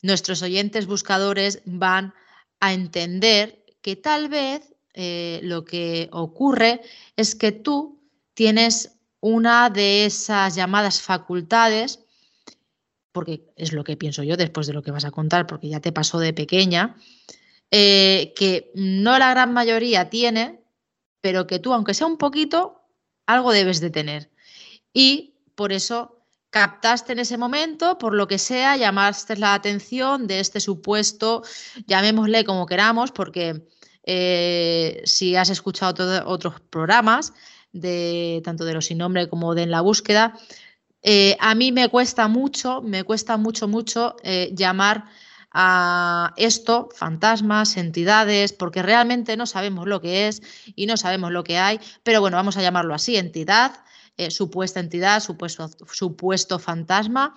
nuestros 0.03 0.43
oyentes 0.43 0.87
buscadores 0.87 1.63
van 1.65 2.13
a 2.59 2.73
entender 2.73 3.65
que 3.83 3.95
tal 3.95 4.29
vez 4.29 4.75
eh, 4.95 5.39
lo 5.45 5.65
que 5.65 6.09
ocurre 6.11 6.81
es 7.15 7.37
que 7.37 7.53
tú 7.53 8.03
tienes 8.35 8.99
una 9.21 9.71
de 9.71 10.07
esas 10.07 10.57
llamadas 10.57 11.03
facultades, 11.03 12.01
porque 13.13 13.45
es 13.55 13.73
lo 13.73 13.85
que 13.85 13.97
pienso 13.97 14.25
yo 14.25 14.37
después 14.37 14.67
de 14.67 14.73
lo 14.73 14.83
que 14.83 14.91
vas 14.91 15.05
a 15.05 15.13
contar, 15.13 15.47
porque 15.47 15.69
ya 15.69 15.79
te 15.79 15.93
pasó 15.93 16.19
de 16.19 16.33
pequeña, 16.33 16.97
eh, 17.71 18.33
que 18.35 18.73
no 18.75 19.21
la 19.21 19.31
gran 19.31 19.53
mayoría 19.53 20.11
tiene, 20.11 20.65
pero 21.21 21.47
que 21.47 21.61
tú, 21.61 21.73
aunque 21.73 21.95
sea 21.95 22.09
un 22.09 22.19
poquito, 22.19 22.79
algo 23.29 23.53
debes 23.53 23.81
de 23.81 23.91
tener. 23.91 24.31
Y 24.99 25.37
por 25.55 25.71
eso 25.73 26.25
captaste 26.51 27.13
en 27.13 27.21
ese 27.21 27.39
momento, 27.39 27.99
por 27.99 28.15
lo 28.15 28.27
que 28.27 28.37
sea, 28.37 28.77
llamaste 28.77 29.37
la 29.37 29.55
atención 29.55 30.27
de 30.27 30.41
este 30.41 30.59
supuesto, 30.59 31.45
llamémosle 31.87 32.45
como 32.45 32.67
queramos, 32.67 33.13
porque 33.13 33.69
eh, 34.03 35.01
si 35.05 35.37
has 35.37 35.51
escuchado 35.51 36.27
otros 36.27 36.61
programas, 36.69 37.33
de, 37.71 38.41
tanto 38.45 38.65
de 38.65 38.75
los 38.75 38.87
sin 38.87 38.99
nombre 38.99 39.29
como 39.29 39.55
de 39.55 39.63
En 39.63 39.71
la 39.71 39.83
búsqueda, 39.83 40.37
eh, 41.03 41.37
a 41.39 41.55
mí 41.55 41.71
me 41.71 41.89
cuesta 41.89 42.27
mucho, 42.27 42.83
me 42.83 43.05
cuesta 43.05 43.37
mucho, 43.37 43.69
mucho 43.69 44.17
eh, 44.25 44.51
llamar 44.53 45.05
a 45.53 46.35
esto 46.37 46.89
fantasmas, 46.93 47.77
entidades, 47.77 48.53
porque 48.53 48.83
realmente 48.83 49.37
no 49.37 49.47
sabemos 49.47 49.87
lo 49.87 50.01
que 50.01 50.27
es 50.27 50.43
y 50.75 50.87
no 50.87 50.97
sabemos 50.97 51.31
lo 51.31 51.45
que 51.45 51.57
hay, 51.57 51.79
pero 52.03 52.21
bueno, 52.21 52.37
vamos 52.37 52.57
a 52.57 52.63
llamarlo 52.63 52.95
así, 52.95 53.17
entidad, 53.17 53.85
supuesta 54.31 54.81
entidad, 54.81 55.21
supuesto, 55.21 55.69
supuesto 55.91 56.59
fantasma. 56.59 57.35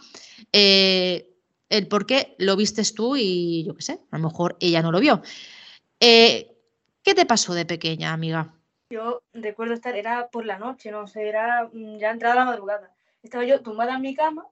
el 0.51 1.87
por 1.89 2.05
qué 2.05 2.35
lo 2.37 2.55
vistes 2.55 2.93
tú 2.93 3.15
y 3.15 3.63
yo 3.65 3.75
qué 3.75 3.81
sé, 3.81 3.99
a 4.11 4.17
lo 4.17 4.27
mejor 4.29 4.57
ella 4.59 4.81
no 4.81 4.91
lo 4.91 4.99
vio. 4.99 5.21
¿Qué 7.03 7.15
te 7.15 7.25
pasó 7.25 7.53
de 7.53 7.65
pequeña, 7.65 8.13
amiga? 8.13 8.53
Yo 8.91 9.23
recuerdo 9.33 9.73
estar, 9.73 9.95
era 9.95 10.29
por 10.29 10.45
la 10.45 10.59
noche, 10.59 10.91
no 10.91 11.07
sé, 11.07 11.27
era 11.27 11.69
mm, 11.71 11.97
ya 11.97 12.11
entrada 12.11 12.35
la 12.35 12.45
madrugada. 12.45 12.93
Estaba 13.23 13.43
yo 13.45 13.61
tumbada 13.61 13.95
en 13.95 14.01
mi 14.01 14.13
cama 14.13 14.47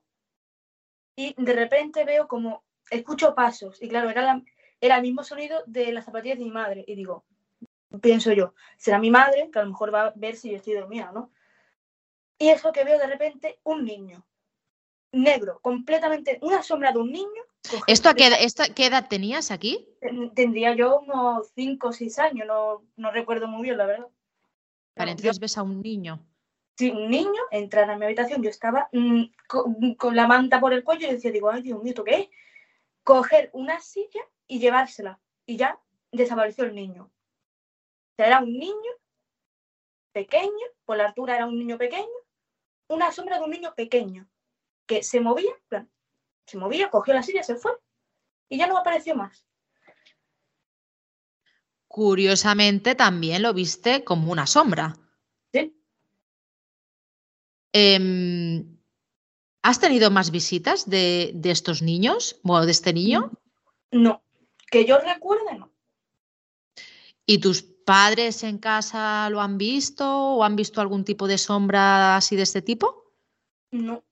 y 1.15 1.35
de 1.37 1.53
repente 1.53 2.05
veo 2.05 2.27
como, 2.27 2.63
escucho 2.89 3.35
pasos 3.35 3.81
y 3.81 3.89
claro, 3.89 4.09
era, 4.09 4.41
era 4.81 4.95
el 4.95 5.01
mismo 5.01 5.23
sonido 5.23 5.61
de 5.67 5.91
las 5.91 6.05
zapatillas 6.05 6.39
de 6.39 6.45
mi 6.45 6.51
madre 6.51 6.83
y 6.87 6.95
digo, 6.95 7.25
pienso 8.01 8.31
yo, 8.31 8.53
será 8.77 8.97
mi 8.97 9.11
madre 9.11 9.49
que 9.51 9.59
a 9.59 9.63
lo 9.63 9.69
mejor 9.69 9.93
va 9.93 10.07
a 10.07 10.13
ver 10.15 10.35
si 10.35 10.51
yo 10.51 10.57
estoy 10.57 10.73
dormida, 10.73 11.11
¿no? 11.13 11.31
Y 12.39 12.49
eso 12.49 12.71
que 12.71 12.85
veo 12.85 12.97
de 12.97 13.07
repente, 13.07 13.59
un 13.63 13.83
niño 13.83 14.25
negro, 15.11 15.59
completamente, 15.61 16.39
una 16.41 16.63
sombra 16.63 16.91
de 16.91 16.99
un 16.99 17.11
niño. 17.11 17.43
¿Esto 17.87 18.09
a 18.09 18.13
qué, 18.13 18.29
qué, 18.75 18.85
edad 18.85 19.07
tenías 19.09 19.51
aquí? 19.51 19.87
Tendría 20.33 20.73
yo 20.75 20.99
unos 20.99 21.51
5 21.55 21.87
o 21.87 21.91
6 21.91 22.19
años, 22.19 22.47
no, 22.47 22.83
no, 22.95 23.11
recuerdo 23.11 23.47
muy 23.47 23.63
bien, 23.63 23.77
la 23.77 23.85
verdad. 23.85 24.07
Vale, 24.95 25.11
entonces 25.11 25.39
ves 25.39 25.57
a 25.57 25.63
un 25.63 25.81
niño. 25.81 26.19
si 26.77 26.89
un 26.89 27.09
niño 27.09 27.41
entrara 27.51 27.93
en 27.93 27.99
mi 27.99 28.05
habitación, 28.05 28.41
yo 28.41 28.49
estaba 28.49 28.89
mm, 28.93 29.23
con, 29.97 30.15
la 30.15 30.27
manta 30.27 30.59
por 30.59 30.73
el 30.73 30.83
cuello 30.83 31.07
y 31.07 31.11
decía, 31.11 31.31
digo, 31.31 31.49
ay 31.49 31.61
Dios 31.61 31.81
mío, 31.81 31.91
¿esto 31.91 32.03
qué 32.03 32.15
es? 32.15 32.29
Coger 33.03 33.49
una 33.53 33.79
silla 33.81 34.21
y 34.47 34.59
llevársela. 34.59 35.19
Y 35.45 35.57
ya 35.57 35.79
desapareció 36.11 36.63
el 36.63 36.75
niño. 36.75 37.03
O 37.03 38.15
sea, 38.15 38.27
era 38.27 38.39
un 38.39 38.53
niño 38.57 38.91
pequeño, 40.11 40.65
por 40.85 40.97
la 40.97 41.07
altura 41.07 41.35
era 41.35 41.45
un 41.45 41.57
niño 41.57 41.77
pequeño, 41.77 42.18
una 42.89 43.11
sombra 43.11 43.37
de 43.37 43.45
un 43.45 43.51
niño 43.51 43.73
pequeño, 43.75 44.27
que 44.85 45.03
se 45.03 45.21
movía, 45.21 45.51
se 46.45 46.57
movía, 46.57 46.89
cogió 46.89 47.13
la 47.13 47.23
silla, 47.23 47.43
se 47.43 47.55
fue 47.55 47.71
y 48.49 48.57
ya 48.57 48.67
no 48.67 48.77
apareció 48.77 49.15
más. 49.15 49.45
Curiosamente 51.87 52.95
también 52.95 53.41
lo 53.43 53.53
viste 53.53 54.03
como 54.03 54.31
una 54.31 54.47
sombra. 54.47 54.95
Sí. 55.53 55.75
Em, 57.73 58.77
¿Has 59.61 59.79
tenido 59.79 60.09
más 60.09 60.31
visitas 60.31 60.89
de, 60.89 61.31
de, 61.35 61.51
estos 61.51 61.81
niños 61.81 62.39
o 62.43 62.65
de 62.65 62.71
este 62.71 62.93
niño? 62.93 63.31
No, 63.91 64.23
que 64.71 64.85
yo 64.85 64.99
recuerde, 64.99 65.57
no. 65.57 65.71
¿Y 67.25 67.39
tus 67.39 67.63
padres 67.89 68.43
en 68.43 68.59
casa 68.59 69.31
lo 69.31 69.41
han 69.41 69.57
visto 69.57 70.05
o 70.07 70.43
han 70.43 70.55
visto 70.55 70.79
algún 70.79 71.03
tipo 71.03 71.27
de 71.27 71.39
sombra 71.39 72.17
así 72.17 72.35
de 72.35 72.43
este 72.43 72.61
tipo? 72.61 73.15
No. 73.71 74.03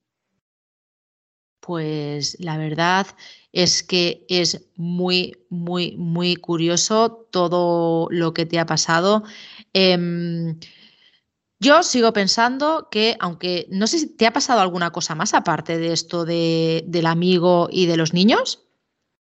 Pues 1.60 2.38
la 2.40 2.58
verdad 2.58 3.06
es 3.52 3.84
que 3.84 4.26
es 4.30 4.68
muy, 4.78 5.46
muy, 5.52 5.96
muy 5.96 6.38
curioso 6.38 7.28
todo 7.30 8.08
lo 8.10 8.34
que 8.34 8.48
te 8.48 8.58
ha 8.58 8.66
pasado. 8.66 9.22
Em, 9.74 10.60
yo 11.60 11.84
sigo 11.84 12.14
pensando 12.14 12.88
que, 12.90 13.16
aunque 13.20 13.68
no 13.70 13.86
sé 13.86 14.00
si 14.00 14.18
te 14.18 14.26
ha 14.26 14.34
pasado 14.34 14.62
alguna 14.62 14.90
cosa 14.90 15.14
más 15.14 15.36
aparte 15.36 15.78
de 15.78 15.94
esto 15.94 16.26
de, 16.26 16.84
del 16.88 17.06
amigo 17.06 17.68
y 17.72 17.86
de 17.86 17.98
los 17.98 18.12
niños. 18.12 18.68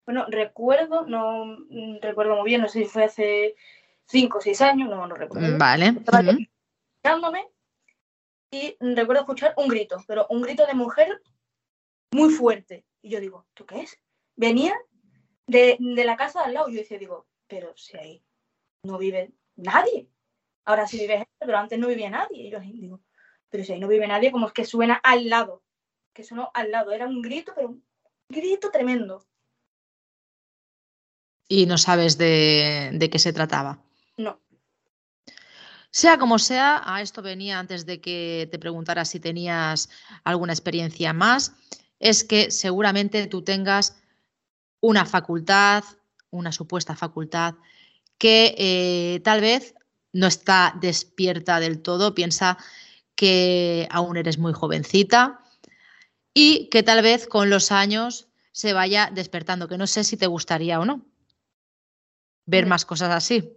Bueno, 0.07 0.25
recuerdo, 0.29 1.05
no 1.05 1.59
recuerdo 2.01 2.37
muy 2.37 2.47
bien, 2.47 2.63
no 2.63 2.69
sé 2.69 2.79
si 2.79 2.85
fue 2.87 3.05
hace 3.05 3.55
cinco 4.07 4.39
o 4.39 4.41
seis 4.41 4.61
años, 4.61 4.89
no, 4.89 5.07
no 5.07 5.15
recuerdo. 5.15 5.55
Mm, 5.55 5.59
vale. 5.59 5.87
Estaba 5.89 6.23
y 8.51 8.77
recuerdo 8.81 9.23
escuchar 9.23 9.55
un 9.57 9.69
grito, 9.69 10.03
pero 10.07 10.27
un 10.31 10.43
grito 10.43 10.67
de 10.67 10.75
mujer 10.75 11.21
muy 12.13 12.33
fuerte. 12.33 12.85
Y 13.03 13.11
yo 13.11 13.21
digo, 13.21 13.47
¿tú 13.55 13.67
qué 13.67 13.81
es? 13.81 13.99
Venía 14.37 14.75
de, 15.47 15.77
la 15.81 16.17
casa 16.17 16.41
de 16.41 16.47
al 16.47 16.55
lado. 16.55 16.69
Yo 16.69 16.79
decía, 16.79 16.99
digo, 16.99 17.27
pero 17.47 17.77
si 17.77 17.97
ahí 17.97 18.25
no 18.83 18.99
vive 18.99 19.33
nadie. 19.57 20.09
Ahora 20.65 20.87
sí 20.87 20.99
vive 20.99 21.19
gente, 21.19 21.33
pero 21.39 21.59
antes 21.59 21.79
no 21.79 21.89
vivía 21.89 22.11
nadie. 22.11 22.45
Y 22.45 22.51
yo 22.51 22.61
digo, 22.61 23.01
pero 23.51 23.65
si 23.65 23.73
ahí 23.73 23.81
no 23.81 23.89
vive 23.89 24.07
nadie, 24.07 24.33
como 24.33 24.47
es 24.47 24.53
que 24.53 24.65
suena 24.65 24.95
al 24.95 25.29
lado. 25.29 25.63
Que 26.13 26.25
sonó 26.25 26.51
al 26.55 26.71
lado. 26.71 26.93
Era 26.93 27.07
un 27.07 27.21
grito, 27.23 27.53
pero 27.55 27.69
un 27.69 27.85
grito 28.29 28.71
tremendo. 28.71 29.27
Y 31.49 31.67
no 31.67 31.79
sabes 31.79 32.19
de, 32.19 32.91
de 32.93 33.11
qué 33.11 33.19
se 33.19 33.33
trataba. 33.33 33.86
Sea 35.97 36.19
como 36.19 36.39
sea, 36.39 36.83
a 36.85 37.01
esto 37.01 37.23
venía 37.23 37.59
antes 37.59 37.87
de 37.87 38.03
que 38.03 38.49
te 38.51 38.59
preguntara 38.59 39.07
si 39.07 39.19
tenías 39.19 39.89
alguna 40.25 40.53
experiencia 40.53 41.15
más, 41.15 41.55
es 42.01 42.23
que 42.23 42.51
seguramente 42.51 43.27
tú 43.29 43.41
tengas 43.41 43.97
una 44.83 45.07
facultad, 45.07 45.85
una 46.29 46.53
supuesta 46.53 46.97
facultad, 46.97 47.55
que 48.19 48.55
eh, 48.59 49.21
tal 49.25 49.41
vez 49.41 49.75
no 50.13 50.27
está 50.27 50.75
despierta 50.79 51.61
del 51.61 51.81
todo, 51.81 52.15
piensa 52.15 52.59
que 53.15 53.89
aún 53.91 54.19
eres 54.19 54.37
muy 54.37 54.53
jovencita 54.53 55.41
y 56.35 56.69
que 56.69 56.83
tal 56.83 57.01
vez 57.01 57.27
con 57.27 57.49
los 57.49 57.73
años 57.73 58.29
se 58.53 58.75
vaya 58.75 59.11
despertando, 59.11 59.67
que 59.67 59.79
no 59.79 59.87
sé 59.87 60.05
si 60.05 60.19
te 60.19 60.27
gustaría 60.27 60.79
o 60.79 60.85
no 60.85 61.07
ver 62.45 62.67
más 62.67 62.85
cosas 62.85 63.13
así. 63.13 63.57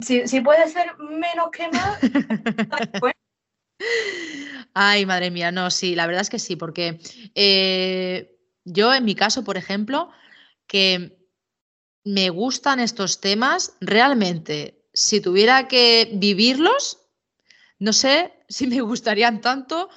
Si, 0.00 0.40
puede 0.40 0.68
ser 0.68 0.96
menos 0.98 1.50
que 1.50 1.68
más, 1.68 1.98
pues. 3.00 3.14
Ay, 4.74 5.06
madre 5.06 5.30
mía, 5.30 5.50
no, 5.50 5.70
sí, 5.70 5.94
la 5.94 6.06
verdad 6.06 6.22
es 6.22 6.30
que 6.30 6.38
sí, 6.38 6.56
porque 6.56 7.00
eh, 7.34 8.38
yo 8.64 8.94
en 8.94 9.04
mi 9.04 9.14
caso, 9.14 9.42
por 9.42 9.56
ejemplo, 9.56 10.10
que 10.66 11.18
me 12.04 12.30
gustan 12.30 12.80
estos 12.80 13.20
temas, 13.20 13.76
realmente, 13.80 14.84
si 14.92 15.20
tuviera 15.20 15.68
que 15.68 16.10
vivirlos, 16.14 16.98
no 17.78 17.92
sé 17.92 18.32
si 18.48 18.66
me 18.66 18.80
gustarían 18.80 19.40
tanto 19.40 19.90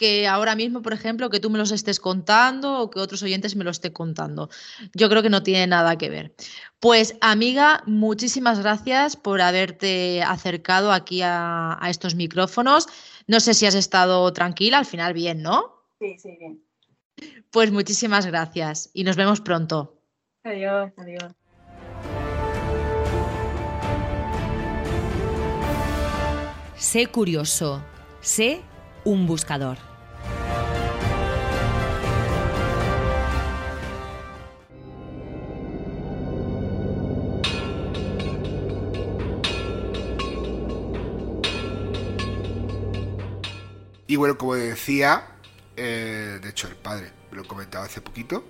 que 0.00 0.26
ahora 0.26 0.56
mismo, 0.56 0.80
por 0.80 0.94
ejemplo, 0.94 1.28
que 1.28 1.40
tú 1.40 1.50
me 1.50 1.58
los 1.58 1.72
estés 1.72 2.00
contando 2.00 2.78
o 2.78 2.88
que 2.88 3.00
otros 3.00 3.22
oyentes 3.22 3.54
me 3.54 3.64
lo 3.64 3.70
estén 3.70 3.92
contando. 3.92 4.48
Yo 4.94 5.10
creo 5.10 5.22
que 5.22 5.28
no 5.28 5.42
tiene 5.42 5.66
nada 5.66 5.98
que 5.98 6.08
ver. 6.08 6.34
Pues 6.78 7.16
amiga, 7.20 7.82
muchísimas 7.84 8.60
gracias 8.60 9.16
por 9.16 9.42
haberte 9.42 10.22
acercado 10.22 10.90
aquí 10.90 11.20
a, 11.22 11.78
estos 11.90 12.14
micrófonos. 12.14 12.86
No 13.26 13.40
sé 13.40 13.52
si 13.52 13.66
has 13.66 13.74
estado 13.74 14.32
tranquila, 14.32 14.78
al 14.78 14.86
final 14.86 15.12
bien, 15.12 15.42
¿no? 15.42 15.84
Sí, 15.98 16.16
sí, 16.18 16.34
bien. 16.38 16.64
Pues 17.50 17.70
muchísimas 17.70 18.24
gracias 18.24 18.88
y 18.94 19.04
nos 19.04 19.16
vemos 19.16 19.42
pronto. 19.42 20.00
Adiós, 20.44 20.92
adiós. 20.96 21.34
Sé 26.74 27.06
curioso, 27.08 27.84
sé 28.22 28.62
un 29.04 29.26
buscador. 29.26 29.89
Y 44.10 44.16
bueno, 44.16 44.36
como 44.36 44.56
decía, 44.56 45.24
eh, 45.76 46.40
de 46.42 46.48
hecho 46.48 46.66
el 46.66 46.74
padre 46.74 47.12
me 47.30 47.36
lo 47.36 47.46
comentaba 47.46 47.84
hace 47.84 48.00
poquito, 48.00 48.44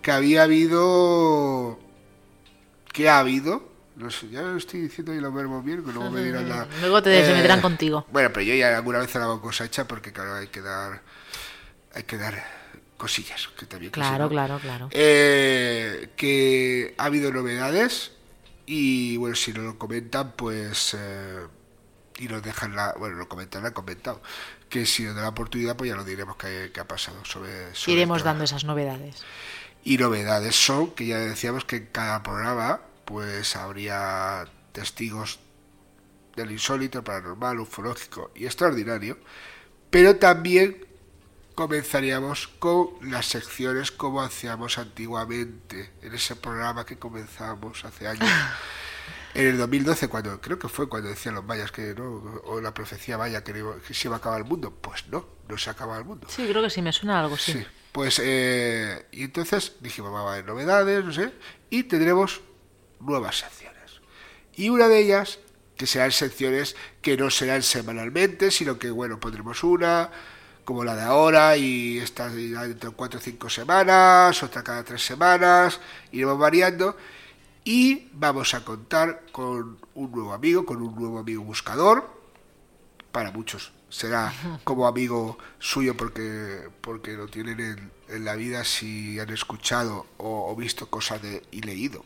que 0.00 0.10
había 0.10 0.44
habido... 0.44 1.78
que 2.94 3.10
ha 3.10 3.18
habido 3.18 3.70
no 3.96 4.10
sé, 4.10 4.30
ya 4.30 4.40
lo 4.40 4.56
estoy 4.56 4.80
diciendo 4.80 5.12
y 5.12 5.20
lo 5.20 5.30
verbo 5.30 5.60
bien, 5.60 5.84
que 5.84 5.92
luego 5.92 6.10
me 6.10 6.24
dirán 6.24 6.48
la... 6.48 6.66
Luego 6.80 7.02
te 7.02 7.30
eh, 7.30 7.34
meterán 7.34 7.60
contigo. 7.60 8.06
Bueno, 8.10 8.30
pero 8.32 8.46
yo 8.46 8.54
ya 8.54 8.74
alguna 8.74 9.00
vez 9.00 9.14
hago 9.16 9.42
cosa 9.42 9.66
hecha 9.66 9.86
porque 9.86 10.14
claro, 10.14 10.34
hay 10.34 10.46
que 10.46 10.62
dar... 10.62 11.02
Hay 11.92 12.04
que 12.04 12.16
dar 12.16 12.42
cosillas, 12.96 13.50
que 13.58 13.66
también... 13.66 13.92
Claro, 13.92 14.30
claro, 14.30 14.58
claro. 14.60 14.88
Eh, 14.92 16.08
que 16.16 16.94
ha 16.96 17.04
habido 17.04 17.30
novedades 17.30 18.12
y 18.64 19.18
bueno, 19.18 19.36
si 19.36 19.52
no 19.52 19.60
lo 19.60 19.78
comentan, 19.78 20.32
pues... 20.36 20.96
Eh, 20.98 21.46
y 22.18 22.28
nos 22.28 22.42
dejan 22.42 22.74
la... 22.74 22.94
Bueno, 22.98 23.16
lo 23.16 23.28
comentan, 23.28 23.60
lo 23.60 23.68
han 23.68 23.74
comentado 23.74 24.22
que 24.72 24.86
si 24.86 25.02
nos 25.02 25.14
da 25.14 25.20
la 25.20 25.28
oportunidad, 25.28 25.76
pues 25.76 25.90
ya 25.90 25.96
lo 25.96 26.02
diremos 26.02 26.36
qué, 26.36 26.72
ha 26.80 26.88
pasado 26.88 27.22
sobre, 27.26 27.50
Iremos 27.88 28.24
dando 28.24 28.44
esas 28.44 28.64
novedades. 28.64 29.22
Y 29.84 29.98
novedades 29.98 30.56
son 30.56 30.92
que 30.92 31.04
ya 31.04 31.18
decíamos 31.18 31.66
que 31.66 31.76
en 31.76 31.86
cada 31.92 32.22
programa 32.22 32.80
pues 33.04 33.54
habría 33.54 34.46
testigos 34.72 35.40
del 36.36 36.52
insólito, 36.52 37.04
paranormal, 37.04 37.60
ufológico 37.60 38.30
y 38.34 38.46
extraordinario, 38.46 39.18
pero 39.90 40.16
también 40.16 40.86
comenzaríamos 41.54 42.48
con 42.48 42.88
las 43.02 43.26
secciones 43.26 43.92
como 43.92 44.22
hacíamos 44.22 44.78
antiguamente 44.78 45.90
en 46.00 46.14
ese 46.14 46.34
programa 46.34 46.86
que 46.86 46.98
comenzamos 46.98 47.84
hace 47.84 48.08
años. 48.08 48.26
En 49.34 49.46
el 49.46 49.58
2012, 49.58 50.08
cuando 50.08 50.40
creo 50.40 50.58
que 50.58 50.68
fue 50.68 50.88
cuando 50.88 51.08
decían 51.08 51.34
los 51.34 51.44
mayas 51.44 51.72
que 51.72 51.94
no, 51.94 52.40
o 52.44 52.60
la 52.60 52.74
profecía 52.74 53.16
vaya 53.16 53.42
que, 53.42 53.52
se 53.90 54.08
iba 54.08 54.16
a 54.16 54.18
acabar 54.18 54.40
el 54.40 54.46
mundo, 54.46 54.70
pues 54.80 55.06
no, 55.08 55.26
no 55.48 55.56
se 55.56 55.70
acaba 55.70 55.96
el 55.96 56.04
mundo. 56.04 56.26
Sí, 56.30 56.46
creo 56.46 56.62
que 56.62 56.70
sí, 56.70 56.82
me 56.82 56.92
suena 56.92 57.20
algo, 57.20 57.36
sí. 57.36 57.52
sí 57.52 57.66
pues, 57.92 58.20
eh, 58.24 59.06
y 59.12 59.22
entonces 59.24 59.74
dijimos, 59.80 60.12
va 60.12 60.20
a 60.20 60.32
haber 60.32 60.46
novedades, 60.46 61.04
no 61.04 61.12
sé, 61.12 61.30
y 61.68 61.84
tendremos 61.84 62.40
nuevas 63.00 63.38
secciones. 63.38 64.00
Y 64.56 64.70
una 64.70 64.88
de 64.88 64.98
ellas, 64.98 65.38
que 65.76 65.86
serán 65.86 66.10
secciones 66.10 66.74
que 67.02 67.16
no 67.18 67.28
serán 67.30 67.62
semanalmente, 67.62 68.50
sino 68.50 68.78
que, 68.78 68.90
bueno, 68.90 69.20
pondremos 69.20 69.62
una, 69.62 70.10
como 70.64 70.84
la 70.84 70.96
de 70.96 71.02
ahora, 71.02 71.56
y 71.58 71.98
esta 71.98 72.30
dentro 72.30 72.90
de 72.90 72.96
cuatro 72.96 73.20
o 73.20 73.22
cinco 73.22 73.50
semanas, 73.50 74.42
otra 74.42 74.62
cada 74.62 74.82
tres 74.84 75.04
semanas, 75.04 75.78
iremos 76.12 76.38
variando 76.38 76.96
y 77.64 78.08
vamos 78.12 78.54
a 78.54 78.64
contar 78.64 79.24
con 79.32 79.78
un 79.94 80.12
nuevo 80.12 80.32
amigo, 80.32 80.66
con 80.66 80.82
un 80.82 80.94
nuevo 80.94 81.18
amigo 81.18 81.42
buscador. 81.42 82.20
Para 83.12 83.30
muchos 83.30 83.72
será 83.92 84.32
como 84.64 84.86
amigo 84.86 85.38
suyo 85.58 85.96
porque, 85.96 86.68
porque 86.80 87.12
lo 87.12 87.28
tienen 87.28 87.60
en, 87.60 87.92
en 88.08 88.24
la 88.24 88.34
vida 88.36 88.64
si 88.64 89.20
han 89.20 89.30
escuchado 89.30 90.06
o, 90.16 90.54
visto 90.56 90.88
cosas 90.88 91.20
de, 91.20 91.42
y 91.50 91.60
leído 91.60 92.04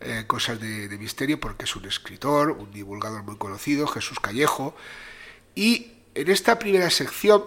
eh, 0.00 0.24
cosas 0.26 0.60
de, 0.60 0.86
de, 0.86 0.98
misterio 0.98 1.40
porque 1.40 1.64
es 1.64 1.74
un 1.76 1.86
escritor, 1.86 2.50
un 2.50 2.70
divulgador 2.72 3.22
muy 3.22 3.36
conocido, 3.36 3.86
Jesús 3.86 4.20
Callejo. 4.20 4.76
Y 5.54 5.92
en 6.14 6.30
esta 6.30 6.58
primera 6.58 6.90
sección, 6.90 7.44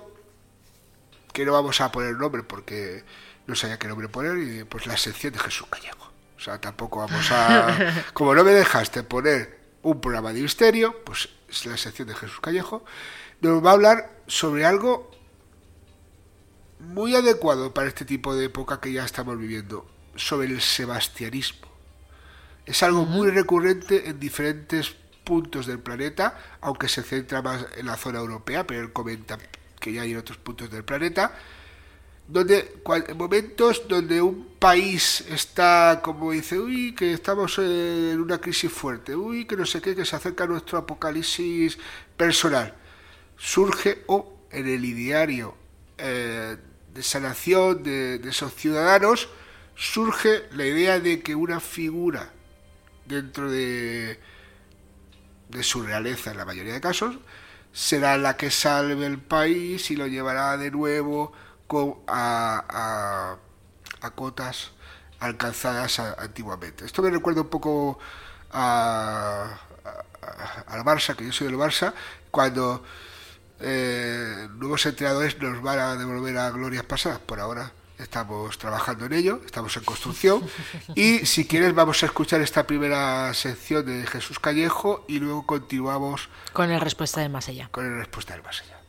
que 1.34 1.46
no 1.46 1.54
vamos 1.54 1.82
a 1.82 1.92
poner 1.92 2.16
nombre 2.16 2.42
porque 2.42 3.04
no 3.46 3.56
sabía 3.56 3.78
qué 3.78 3.88
nombre 3.88 4.10
poner, 4.10 4.66
pues 4.66 4.88
la 4.88 4.98
sección 4.98 5.34
de 5.34 5.40
Jesús 5.40 5.68
Callejo. 5.70 6.07
O 6.38 6.40
sea, 6.40 6.62
tampoco 6.62 7.00
vamos 7.00 7.32
a... 7.32 8.06
Como 8.14 8.36
no 8.36 8.44
me 8.44 8.52
dejaste 8.52 9.04
poner 9.04 9.58
un 9.82 10.00
programa 10.00 10.34
de 10.34 10.42
misterio, 10.42 11.04
pues 11.04 11.30
es 11.50 11.66
la 11.66 11.78
sección 11.78 12.08
de 12.08 12.16
Jesús 12.16 12.40
Callejo, 12.40 12.84
nos 13.42 13.64
va 13.64 13.72
a 13.72 13.74
hablar 13.74 14.22
sobre 14.28 14.66
algo 14.66 15.12
muy 16.80 17.16
adecuado 17.16 17.74
para 17.74 17.88
este 17.88 18.06
tipo 18.06 18.36
de 18.36 18.46
época 18.46 18.80
que 18.80 18.92
ya 18.92 19.06
estamos 19.06 19.38
viviendo, 19.38 19.90
sobre 20.16 20.48
el 20.48 20.62
sebastianismo. 20.62 21.68
Es 22.66 22.84
algo 22.84 23.06
muy 23.06 23.32
recurrente 23.32 24.10
en 24.10 24.20
diferentes 24.20 24.96
puntos 25.24 25.66
del 25.66 25.80
planeta, 25.80 26.38
aunque 26.62 26.88
se 26.88 27.04
centra 27.04 27.42
más 27.42 27.66
en 27.78 27.86
la 27.86 27.98
zona 27.98 28.20
europea, 28.20 28.68
pero 28.68 28.82
él 28.82 28.94
comenta 28.94 29.38
que 29.80 29.94
ya 29.94 30.02
hay 30.02 30.12
en 30.12 30.18
otros 30.18 30.38
puntos 30.38 30.70
del 30.70 30.84
planeta, 30.84 31.34
donde 32.28 32.82
en 33.08 33.18
momentos 33.18 33.88
donde 33.88 34.22
un 34.22 34.56
país 34.60 35.22
está 35.30 36.02
como 36.04 36.32
dice, 36.32 36.60
uy, 36.60 36.94
que 36.94 37.14
estamos 37.14 37.58
en 37.60 38.20
una 38.20 38.40
crisis 38.40 38.72
fuerte, 38.72 39.16
uy, 39.16 39.46
que 39.46 39.56
no 39.56 39.66
sé 39.66 39.82
qué, 39.82 39.96
que 39.96 40.06
se 40.06 40.16
acerca 40.16 40.46
nuestro 40.46 40.78
apocalipsis 40.78 41.78
personal, 42.18 42.76
surge 43.38 44.04
o 44.08 44.42
en 44.52 44.68
el 44.68 44.84
ideario 44.84 45.56
eh, 45.98 46.58
de 46.94 47.04
sanación 47.04 47.84
de, 47.84 48.20
de 48.20 48.30
esos 48.30 48.54
ciudadanos, 48.54 49.30
surge 49.76 50.44
la 50.52 50.66
idea 50.66 51.00
de 51.00 51.22
que 51.22 51.34
una 51.34 51.60
figura 51.60 52.34
dentro 53.06 53.50
de, 53.50 54.20
de 55.50 55.64
su 55.64 55.82
realeza 55.84 56.32
en 56.32 56.38
la 56.38 56.46
mayoría 56.46 56.74
de 56.74 56.82
casos 56.82 57.18
será 57.72 58.18
la 58.18 58.36
que 58.36 58.50
salve 58.50 59.06
el 59.06 59.20
país 59.20 59.92
y 59.92 59.96
lo 59.96 60.08
llevará 60.08 60.58
de 60.58 60.72
nuevo 60.72 61.32
a, 62.08 63.38
a, 64.02 64.12
cotas 64.12 64.72
alcanzadas 65.20 66.00
antiguamente. 66.00 66.86
Esto 66.86 67.02
me 67.02 67.10
recuerda 67.10 67.42
un 67.42 67.50
poco 67.50 68.00
a, 68.52 69.60
al 70.68 70.84
Barça, 70.84 71.16
que 71.16 71.26
yo 71.26 71.32
soy 71.32 71.48
del 71.48 71.58
Barça, 71.58 71.94
cuando 72.32 72.84
eh, 73.60 74.48
nuevos 74.56 74.86
entrenadores 74.86 75.40
nos 75.42 75.62
van 75.62 75.80
a 75.80 75.96
devolver 75.96 76.38
a 76.38 76.50
glorias 76.52 76.84
pasadas. 76.84 77.20
Por 77.20 77.40
ahora 77.40 77.72
estamos 77.98 78.58
trabajando 78.58 79.06
en 79.06 79.14
ello, 79.14 79.42
estamos 79.46 79.76
en 79.78 79.84
construcción. 79.84 80.44
Y 80.96 81.26
si 81.26 81.48
quieres, 81.48 81.74
vamos 81.74 82.02
a 82.04 82.06
escuchar 82.06 82.42
esta 82.42 82.66
primera 82.68 83.34
sección 83.34 83.86
de 83.86 84.06
Jesús 84.06 84.40
Callejo 84.40 85.06
y 85.08 85.20
luego 85.20 85.46
continuamos 85.46 86.30
con 86.54 86.72
el 86.72 86.80
respuesta 86.80 87.22
del 87.22 87.30
más 87.30 87.48
allá. 87.50 87.70
Con 87.72 87.86
el 87.86 87.98
respuesta 87.98 88.34
del 88.34 88.44
más 88.44 88.62
allá. 88.62 88.80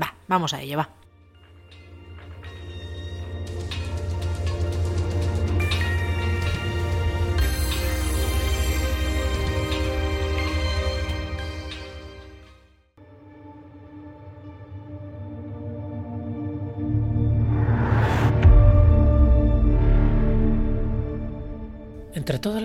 Va, 0.00 0.14
vamos 0.28 0.52
a 0.54 0.60
ello, 0.60 0.78
va. 0.78 1.05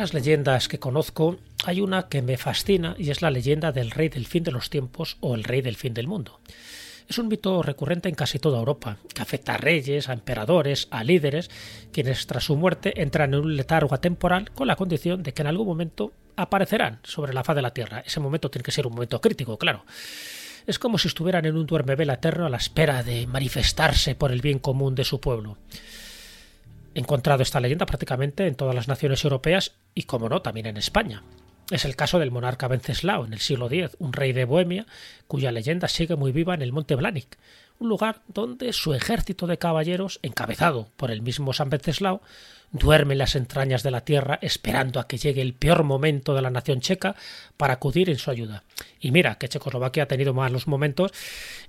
Las 0.01 0.15
leyendas 0.15 0.67
que 0.67 0.79
conozco, 0.79 1.37
hay 1.63 1.79
una 1.79 2.07
que 2.07 2.23
me 2.23 2.35
fascina 2.35 2.95
y 2.97 3.11
es 3.11 3.21
la 3.21 3.29
leyenda 3.29 3.71
del 3.71 3.91
rey 3.91 4.09
del 4.09 4.25
fin 4.25 4.43
de 4.43 4.49
los 4.49 4.71
tiempos 4.71 5.17
o 5.19 5.35
el 5.35 5.43
rey 5.43 5.61
del 5.61 5.75
fin 5.75 5.93
del 5.93 6.07
mundo. 6.07 6.39
Es 7.07 7.19
un 7.19 7.27
mito 7.27 7.61
recurrente 7.61 8.09
en 8.09 8.15
casi 8.15 8.39
toda 8.39 8.57
Europa, 8.57 8.97
que 9.13 9.21
afecta 9.21 9.53
a 9.53 9.57
reyes, 9.57 10.09
a 10.09 10.13
emperadores, 10.13 10.87
a 10.89 11.03
líderes, 11.03 11.51
quienes 11.93 12.25
tras 12.25 12.45
su 12.45 12.55
muerte 12.55 12.99
entran 12.99 13.35
en 13.35 13.41
un 13.41 13.55
letargo 13.55 13.93
atemporal 13.93 14.49
con 14.49 14.65
la 14.65 14.75
condición 14.75 15.21
de 15.21 15.35
que 15.35 15.43
en 15.43 15.49
algún 15.49 15.67
momento 15.67 16.13
aparecerán 16.35 16.99
sobre 17.03 17.35
la 17.35 17.43
faz 17.43 17.55
de 17.55 17.61
la 17.61 17.75
Tierra. 17.75 18.01
Ese 18.03 18.19
momento 18.19 18.49
tiene 18.49 18.63
que 18.63 18.71
ser 18.71 18.87
un 18.87 18.93
momento 18.93 19.21
crítico, 19.21 19.59
claro. 19.59 19.85
Es 20.65 20.79
como 20.79 20.97
si 20.97 21.09
estuvieran 21.09 21.45
en 21.45 21.55
un 21.55 21.67
duermevela 21.67 22.13
eterno 22.13 22.47
a 22.47 22.49
la 22.49 22.57
espera 22.57 23.03
de 23.03 23.27
manifestarse 23.27 24.15
por 24.15 24.31
el 24.31 24.41
bien 24.41 24.57
común 24.57 24.95
de 24.95 25.03
su 25.03 25.21
pueblo 25.21 25.59
encontrado 26.95 27.43
esta 27.43 27.59
leyenda 27.59 27.85
prácticamente 27.85 28.47
en 28.47 28.55
todas 28.55 28.75
las 28.75 28.87
naciones 28.87 29.23
europeas 29.23 29.73
y, 29.93 30.03
como 30.03 30.29
no, 30.29 30.41
también 30.41 30.65
en 30.65 30.77
España. 30.77 31.23
Es 31.71 31.85
el 31.85 31.95
caso 31.95 32.19
del 32.19 32.31
monarca 32.31 32.67
Venceslao 32.67 33.25
en 33.25 33.31
el 33.31 33.39
siglo 33.39 33.67
X, 33.71 33.95
un 33.99 34.11
rey 34.11 34.33
de 34.33 34.43
Bohemia, 34.43 34.85
cuya 35.27 35.53
leyenda 35.53 35.87
sigue 35.87 36.17
muy 36.17 36.33
viva 36.33 36.53
en 36.53 36.61
el 36.61 36.73
Monte 36.73 36.95
Blanic, 36.95 37.37
un 37.79 37.87
lugar 37.87 38.21
donde 38.27 38.73
su 38.73 38.93
ejército 38.93 39.47
de 39.47 39.57
caballeros, 39.57 40.19
encabezado 40.21 40.89
por 40.97 41.11
el 41.11 41.21
mismo 41.21 41.53
San 41.53 41.69
Venceslao, 41.69 42.21
duerme 42.71 43.13
en 43.13 43.19
las 43.19 43.35
entrañas 43.35 43.83
de 43.83 43.91
la 43.91 44.01
tierra 44.01 44.37
esperando 44.41 44.99
a 44.99 45.07
que 45.07 45.17
llegue 45.17 45.41
el 45.41 45.53
peor 45.53 45.83
momento 45.83 46.33
de 46.33 46.41
la 46.41 46.49
nación 46.49 46.81
checa 46.81 47.15
para 47.57 47.73
acudir 47.73 48.09
en 48.09 48.17
su 48.17 48.31
ayuda. 48.31 48.63
Y 48.99 49.11
mira 49.11 49.35
que 49.35 49.47
Checoslovaquia 49.47 50.03
ha 50.03 50.07
tenido 50.07 50.33
malos 50.33 50.67
momentos 50.67 51.11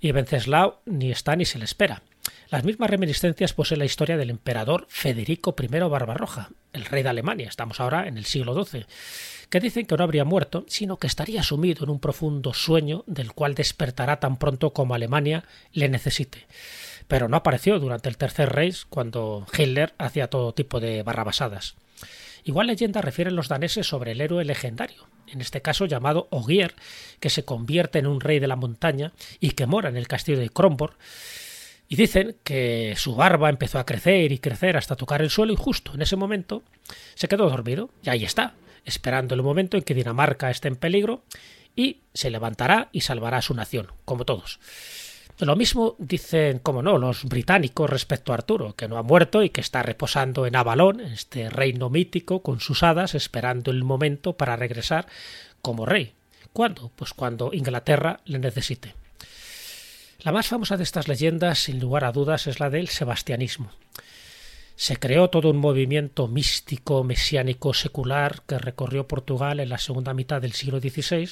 y 0.00 0.10
Venceslao 0.12 0.80
ni 0.84 1.10
está 1.10 1.36
ni 1.36 1.44
se 1.44 1.58
le 1.58 1.64
espera. 1.64 2.02
Las 2.50 2.64
mismas 2.64 2.90
reminiscencias 2.90 3.54
posee 3.54 3.78
la 3.78 3.84
historia 3.84 4.16
del 4.16 4.30
emperador 4.30 4.86
Federico 4.88 5.54
I 5.58 5.66
Barbarroja, 5.68 6.50
el 6.72 6.84
rey 6.84 7.02
de 7.02 7.08
Alemania, 7.08 7.48
estamos 7.48 7.80
ahora 7.80 8.06
en 8.06 8.18
el 8.18 8.26
siglo 8.26 8.52
XII, 8.62 8.84
que 9.48 9.60
dicen 9.60 9.86
que 9.86 9.96
no 9.96 10.04
habría 10.04 10.24
muerto, 10.24 10.64
sino 10.68 10.98
que 10.98 11.06
estaría 11.06 11.42
sumido 11.42 11.84
en 11.84 11.90
un 11.90 12.00
profundo 12.00 12.52
sueño 12.52 13.04
del 13.06 13.32
cual 13.32 13.54
despertará 13.54 14.20
tan 14.20 14.36
pronto 14.36 14.72
como 14.72 14.94
Alemania 14.94 15.44
le 15.72 15.88
necesite. 15.88 16.46
Pero 17.08 17.28
no 17.28 17.36
apareció 17.36 17.78
durante 17.78 18.08
el 18.08 18.16
Tercer 18.16 18.50
Reich 18.50 18.86
cuando 18.88 19.46
Hitler 19.56 19.94
hacía 19.98 20.28
todo 20.28 20.54
tipo 20.54 20.80
de 20.80 21.02
barrabasadas. 21.02 21.74
Igual 22.44 22.66
leyenda 22.66 23.00
refieren 23.02 23.36
los 23.36 23.48
daneses 23.48 23.86
sobre 23.86 24.12
el 24.12 24.20
héroe 24.20 24.44
legendario, 24.44 25.06
en 25.28 25.40
este 25.40 25.62
caso 25.62 25.86
llamado 25.86 26.28
Ogier, 26.30 26.74
que 27.20 27.30
se 27.30 27.44
convierte 27.44 27.98
en 27.98 28.06
un 28.06 28.20
rey 28.20 28.40
de 28.40 28.48
la 28.48 28.56
montaña 28.56 29.12
y 29.38 29.52
que 29.52 29.66
mora 29.66 29.88
en 29.88 29.96
el 29.96 30.08
castillo 30.08 30.38
de 30.38 30.50
Kronborg, 30.50 30.96
y 31.92 31.96
dicen 31.96 32.36
que 32.42 32.94
su 32.96 33.14
barba 33.14 33.50
empezó 33.50 33.78
a 33.78 33.84
crecer 33.84 34.32
y 34.32 34.38
crecer 34.38 34.78
hasta 34.78 34.96
tocar 34.96 35.20
el 35.20 35.28
suelo 35.28 35.52
y 35.52 35.56
justo 35.56 35.92
en 35.92 36.00
ese 36.00 36.16
momento 36.16 36.62
se 37.14 37.28
quedó 37.28 37.50
dormido. 37.50 37.90
Y 38.02 38.08
ahí 38.08 38.24
está, 38.24 38.54
esperando 38.86 39.34
el 39.34 39.42
momento 39.42 39.76
en 39.76 39.82
que 39.82 39.92
Dinamarca 39.92 40.50
esté 40.50 40.68
en 40.68 40.76
peligro 40.76 41.22
y 41.76 41.98
se 42.14 42.30
levantará 42.30 42.88
y 42.92 43.02
salvará 43.02 43.36
a 43.36 43.42
su 43.42 43.52
nación, 43.52 43.88
como 44.06 44.24
todos. 44.24 44.58
Lo 45.38 45.54
mismo 45.54 45.94
dicen, 45.98 46.60
como 46.60 46.80
no, 46.80 46.96
los 46.96 47.26
británicos 47.26 47.90
respecto 47.90 48.32
a 48.32 48.36
Arturo, 48.36 48.74
que 48.74 48.88
no 48.88 48.96
ha 48.96 49.02
muerto 49.02 49.42
y 49.42 49.50
que 49.50 49.60
está 49.60 49.82
reposando 49.82 50.46
en 50.46 50.56
Avalón, 50.56 50.98
este 51.00 51.50
reino 51.50 51.90
mítico, 51.90 52.40
con 52.40 52.60
sus 52.60 52.82
hadas, 52.82 53.14
esperando 53.14 53.70
el 53.70 53.84
momento 53.84 54.32
para 54.32 54.56
regresar 54.56 55.08
como 55.60 55.84
rey. 55.84 56.14
¿Cuándo? 56.54 56.90
Pues 56.96 57.12
cuando 57.12 57.50
Inglaterra 57.52 58.20
le 58.24 58.38
necesite. 58.38 58.94
La 60.24 60.30
más 60.30 60.46
famosa 60.46 60.76
de 60.76 60.84
estas 60.84 61.08
leyendas, 61.08 61.58
sin 61.58 61.80
lugar 61.80 62.04
a 62.04 62.12
dudas, 62.12 62.46
es 62.46 62.60
la 62.60 62.70
del 62.70 62.86
sebastianismo. 62.86 63.72
Se 64.76 64.96
creó 64.96 65.30
todo 65.30 65.50
un 65.50 65.56
movimiento 65.56 66.28
místico, 66.28 67.02
mesiánico, 67.02 67.74
secular 67.74 68.42
que 68.46 68.58
recorrió 68.58 69.08
Portugal 69.08 69.58
en 69.58 69.68
la 69.68 69.78
segunda 69.78 70.14
mitad 70.14 70.40
del 70.40 70.52
siglo 70.52 70.78
XVI 70.78 71.30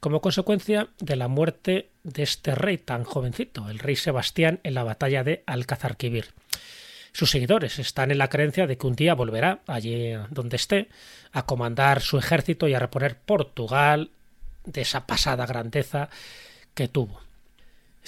como 0.00 0.20
consecuencia 0.20 0.88
de 0.98 1.16
la 1.16 1.28
muerte 1.28 1.88
de 2.02 2.22
este 2.22 2.54
rey 2.54 2.76
tan 2.76 3.04
jovencito, 3.04 3.70
el 3.70 3.78
rey 3.78 3.96
Sebastián, 3.96 4.60
en 4.64 4.74
la 4.74 4.84
batalla 4.84 5.24
de 5.24 5.42
Alcazarquivir. 5.46 6.26
Sus 7.12 7.30
seguidores 7.30 7.78
están 7.78 8.10
en 8.10 8.18
la 8.18 8.28
creencia 8.28 8.66
de 8.66 8.76
que 8.76 8.86
un 8.86 8.96
día 8.96 9.14
volverá, 9.14 9.60
allí 9.66 10.12
donde 10.30 10.56
esté, 10.56 10.88
a 11.32 11.46
comandar 11.46 12.02
su 12.02 12.18
ejército 12.18 12.68
y 12.68 12.74
a 12.74 12.78
reponer 12.78 13.18
Portugal 13.18 14.10
de 14.64 14.82
esa 14.82 15.06
pasada 15.06 15.46
grandeza 15.46 16.10
que 16.74 16.86
tuvo. 16.86 17.29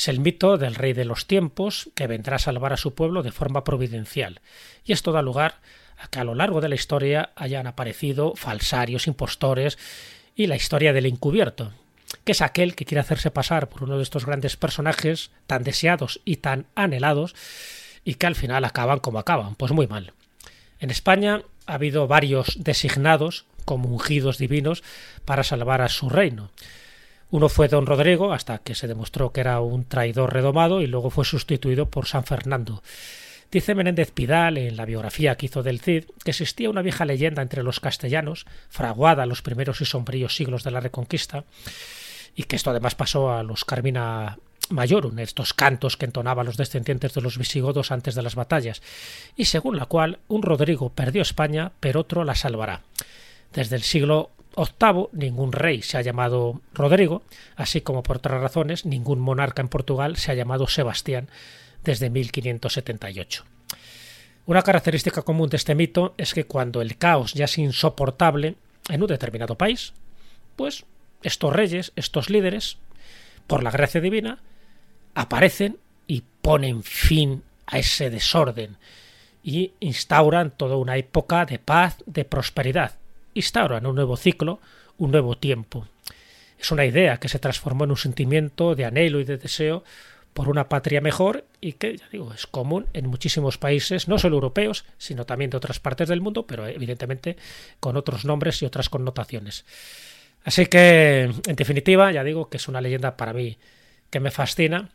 Es 0.03 0.09
el 0.09 0.19
mito 0.19 0.59
del 0.59 0.75
rey 0.75 0.95
de 0.95 1.05
los 1.05 1.29
tiempos 1.29 1.89
que 1.95 2.09
vendrá 2.09 2.35
a 2.35 2.41
salvar 2.41 2.73
a 2.73 2.77
su 2.77 2.93
pueblo 2.93 3.23
de 3.23 3.31
forma 3.31 3.63
providencial, 3.63 4.41
y 4.85 4.91
esto 4.91 5.13
da 5.13 5.23
lugar 5.23 5.61
a 5.97 6.09
que 6.09 6.19
a 6.19 6.25
lo 6.25 6.35
largo 6.35 6.61
de 6.61 6.69
la 6.69 6.75
historia 6.75 7.31
hayan 7.37 7.69
aparecido 7.69 8.35
falsarios, 8.35 9.07
impostores 9.07 9.79
y 10.35 10.49
la 10.49 10.57
historia 10.57 10.93
del 10.93 11.07
encubierto, 11.07 11.71
que 12.25 12.33
es 12.33 12.43
aquel 12.43 12.75
que 12.75 12.85
quiere 12.85 13.01
hacerse 13.01 13.31
pasar 13.31 13.69
por 13.69 13.85
uno 13.85 13.97
de 13.97 14.03
estos 14.03 14.27
grandes 14.27 14.57
personajes 14.57 15.31
tan 15.47 15.63
deseados 15.63 16.21
y 16.25 16.39
tan 16.39 16.67
anhelados 16.75 17.37
y 18.05 18.15
que 18.15 18.27
al 18.27 18.35
final 18.35 18.65
acaban 18.65 18.99
como 18.99 19.21
acaban, 19.21 19.55
pues 19.55 19.71
muy 19.71 19.87
mal. 19.87 20.15
En 20.81 20.91
España 20.91 21.43
ha 21.67 21.75
habido 21.75 22.09
varios 22.09 22.57
designados 22.59 23.45
como 23.65 23.89
ungidos 23.89 24.39
divinos 24.39 24.83
para 25.25 25.45
salvar 25.45 25.81
a 25.81 25.89
su 25.89 26.09
reino. 26.09 26.51
Uno 27.33 27.49
fue 27.49 27.69
don 27.69 27.87
Rodrigo, 27.87 28.35
hasta 28.35 28.59
que 28.59 28.75
se 28.75 28.87
demostró 28.87 29.33
que 29.33 29.41
era 29.41 29.59
un 29.61 29.87
traidor 29.87 30.35
redomado, 30.35 30.83
y 30.83 30.87
luego 30.87 31.09
fue 31.09 31.25
sustituido 31.25 31.89
por 31.89 32.07
San 32.07 32.25
Fernando. 32.25 32.83
Dice 33.51 33.75
Menéndez 33.75 34.11
Pidal, 34.11 34.59
en 34.59 34.77
la 34.77 34.85
biografía 34.85 35.35
que 35.37 35.47
hizo 35.47 35.63
del 35.63 35.81
Cid, 35.81 36.05
que 36.23 36.33
existía 36.33 36.69
una 36.69 36.83
vieja 36.83 37.07
leyenda 37.07 37.41
entre 37.41 37.63
los 37.63 37.81
castellanos, 37.81 38.45
fraguada 38.69 39.23
en 39.23 39.31
los 39.31 39.41
primeros 39.41 39.81
y 39.81 39.87
sombríos 39.87 40.37
siglos 40.37 40.63
de 40.63 40.73
la 40.73 40.81
Reconquista, 40.81 41.45
y 42.37 42.43
que 42.43 42.57
esto 42.57 42.69
además 42.69 42.95
pasó 42.95 43.33
a 43.33 43.43
los 43.43 43.65
Carmina 43.65 44.39
Majorum, 44.69 45.19
estos 45.19 45.55
cantos 45.55 45.97
que 45.97 46.05
entonaban 46.05 46.45
los 46.45 46.59
descendientes 46.59 47.15
de 47.15 47.23
los 47.23 47.39
visigodos 47.39 47.93
antes 47.93 48.15
de 48.15 48.21
las 48.21 48.35
batallas, 48.35 48.83
y 49.37 49.47
según 49.47 49.79
la 49.79 49.87
cual 49.87 50.19
un 50.29 50.43
Rodrigo 50.43 50.91
perdió 50.91 51.23
España, 51.23 51.73
pero 51.81 52.01
otro 52.01 52.25
la 52.25 52.35
salvará. 52.35 52.83
Desde 53.55 53.77
el 53.77 53.83
siglo 53.83 54.33
VIII 54.57 55.09
ningún 55.13 55.53
rey 55.53 55.83
se 55.83 55.99
ha 55.99 56.03
llamado 56.03 56.61
Rodrigo, 56.75 57.23
así 57.57 57.81
como 57.81 58.03
por 58.03 58.19
otras 58.19 58.41
razones 58.41 58.85
ningún 58.85 59.21
monarca 59.21 59.63
en 59.63 59.69
Portugal 59.69 60.17
se 60.17 60.31
ha 60.31 60.35
llamado 60.35 60.67
Sebastián 60.67 61.29
desde 61.85 62.11
1578. 62.11 63.45
Una 64.45 64.63
característica 64.63 65.23
común 65.23 65.49
de 65.49 65.57
este 65.57 65.75
mito 65.75 66.15
es 66.19 66.35
que 66.35 66.45
cuando 66.45 66.83
el 66.83 66.99
caos 66.99 67.33
ya 67.35 67.45
es 67.45 67.59
insoportable 67.59 68.57
en 68.89 69.03
un 69.03 69.09
determinado 69.09 69.57
país, 69.57 69.93
pues 70.57 70.85
estos 71.23 71.53
reyes, 71.53 71.93
estos 71.97 72.29
líderes, 72.29 72.79
por 73.47 73.63
la 73.63 73.71
gracia 73.71 74.01
divina, 74.01 74.41
aparecen 75.15 75.79
y 76.07 76.25
ponen 76.43 76.83
fin 76.83 77.43
a 77.67 77.79
ese 77.79 78.11
desorden 78.11 78.77
y 79.43 79.73
instauran 79.81 80.51
toda 80.51 80.77
una 80.77 80.97
época 80.97 81.47
de 81.47 81.59
paz, 81.59 81.97
de 82.07 82.25
prosperidad, 82.25 82.97
instauran 83.35 83.87
un 83.87 83.95
nuevo 83.95 84.17
ciclo, 84.17 84.61
un 84.99 85.11
nuevo 85.11 85.37
tiempo. 85.37 85.87
Es 86.59 86.71
una 86.71 86.85
idea 86.85 87.19
que 87.19 87.29
se 87.29 87.39
transformó 87.39 87.85
en 87.85 87.91
un 87.91 87.97
sentimiento 87.97 88.75
de 88.75 88.85
anhelo 88.85 89.21
y 89.21 89.25
de 89.25 89.37
deseo 89.37 89.85
por 90.33 90.49
una 90.49 90.69
patria 90.69 91.01
mejor 91.01 91.45
y 91.61 91.75
que, 91.75 91.97
ya 91.97 92.09
digo, 92.11 92.33
es 92.33 92.47
común 92.47 92.87
en 92.93 93.07
muchísimos 93.07 93.59
países, 93.59 94.09
no 94.09 94.19
solo 94.19 94.37
europeos, 94.37 94.85
sino 94.97 95.27
también 95.27 95.51
de 95.51 95.57
otras 95.57 95.81
partes 95.81 96.09
del 96.09 96.21
mundo, 96.21 96.47
pero 96.47 96.67
evidentemente 96.67 97.37
con 97.81 97.97
otros 97.97 98.25
nombres 98.25 98.63
y 98.63 98.65
otras 98.65 98.89
connotaciones. 98.89 99.65
Así 100.45 100.67
que, 100.67 101.31
en 101.47 101.57
definitiva, 101.57 102.11
ya 102.13 102.25
digo 102.25 102.49
que 102.49 102.57
es 102.57 102.69
una 102.69 102.81
leyenda 102.81 103.17
para 103.17 103.33
mí 103.33 103.59
que 104.11 104.21
me 104.21 104.31
fascina 104.31 104.91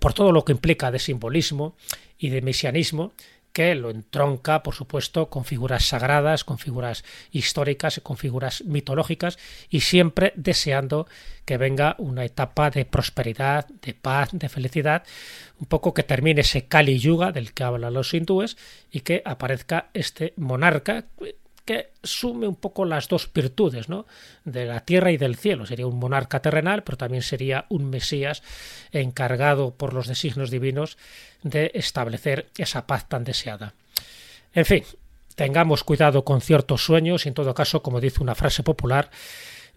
por 0.00 0.12
todo 0.12 0.32
lo 0.32 0.44
que 0.44 0.52
implica 0.52 0.90
de 0.90 0.98
simbolismo 0.98 1.76
y 2.18 2.30
de 2.30 2.42
mesianismo 2.42 3.12
que 3.54 3.76
lo 3.76 3.90
entronca, 3.90 4.64
por 4.64 4.74
supuesto, 4.74 5.30
con 5.30 5.44
figuras 5.44 5.86
sagradas, 5.86 6.42
con 6.42 6.58
figuras 6.58 7.04
históricas, 7.30 8.00
con 8.02 8.16
figuras 8.16 8.64
mitológicas 8.64 9.38
y 9.70 9.80
siempre 9.80 10.32
deseando 10.34 11.06
que 11.44 11.56
venga 11.56 11.94
una 11.98 12.24
etapa 12.24 12.70
de 12.70 12.84
prosperidad, 12.84 13.68
de 13.80 13.94
paz, 13.94 14.30
de 14.32 14.48
felicidad, 14.48 15.04
un 15.60 15.66
poco 15.66 15.94
que 15.94 16.02
termine 16.02 16.40
ese 16.40 16.66
Kali 16.66 16.98
Yuga 16.98 17.30
del 17.30 17.54
que 17.54 17.62
hablan 17.62 17.94
los 17.94 18.12
hindúes 18.12 18.56
y 18.90 19.00
que 19.00 19.22
aparezca 19.24 19.88
este 19.94 20.34
monarca 20.36 21.04
que 21.64 21.90
sume 22.02 22.46
un 22.46 22.56
poco 22.56 22.84
las 22.84 23.08
dos 23.08 23.30
virtudes, 23.32 23.88
¿no? 23.88 24.06
De 24.44 24.66
la 24.66 24.80
tierra 24.80 25.10
y 25.10 25.16
del 25.16 25.36
cielo. 25.36 25.66
Sería 25.66 25.86
un 25.86 25.98
monarca 25.98 26.40
terrenal, 26.40 26.82
pero 26.82 26.98
también 26.98 27.22
sería 27.22 27.66
un 27.68 27.88
Mesías 27.90 28.42
encargado 28.92 29.72
por 29.72 29.94
los 29.94 30.06
designios 30.06 30.50
divinos 30.50 30.98
de 31.42 31.70
establecer 31.74 32.48
esa 32.58 32.86
paz 32.86 33.08
tan 33.08 33.24
deseada. 33.24 33.74
En 34.52 34.64
fin, 34.64 34.84
tengamos 35.34 35.84
cuidado 35.84 36.24
con 36.24 36.40
ciertos 36.40 36.84
sueños 36.84 37.24
y 37.24 37.28
en 37.28 37.34
todo 37.34 37.54
caso, 37.54 37.82
como 37.82 38.00
dice 38.00 38.22
una 38.22 38.34
frase 38.34 38.62
popular, 38.62 39.10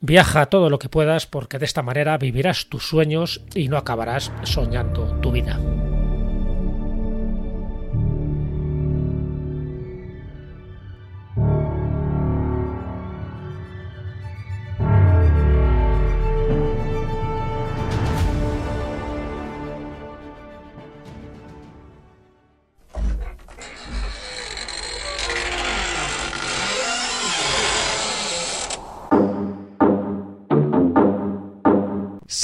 viaja 0.02 0.48
todo 0.48 0.70
lo 0.70 0.80
que 0.80 0.90
puedas 0.90 1.26
porque 1.26 1.58
de 1.58 1.66
esta 1.66 1.82
manera 1.82 2.18
vivirás 2.18 2.68
tus 2.68 2.88
sueños 2.88 3.42
y 3.56 3.70
no 3.70 3.78
acabarás 3.78 4.32
soñando 4.44 5.20
tu 5.22 5.32
vida. 5.32 5.60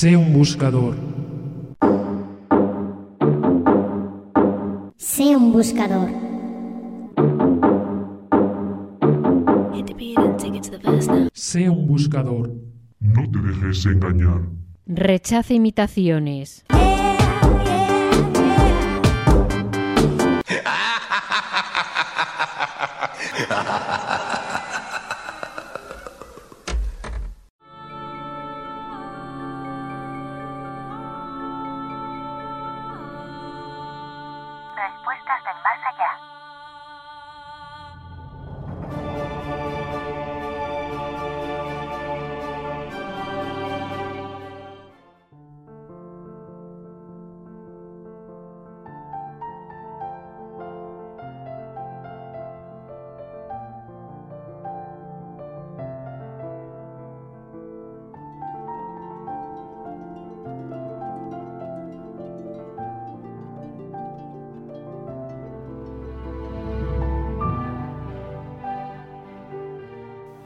Sé 0.04 0.18
un 0.18 0.34
buscador. 0.34 0.95
Sé 4.97 5.34
un 5.34 5.54
buscador. 5.54 6.10
Sé 11.32 11.70
un 11.70 11.88
buscador. 11.88 12.54
No 12.99 13.32
te 13.32 13.39
dejes 13.39 13.86
engañar. 13.86 14.41
Rechaza 14.86 15.54
imitaciones. 15.54 16.66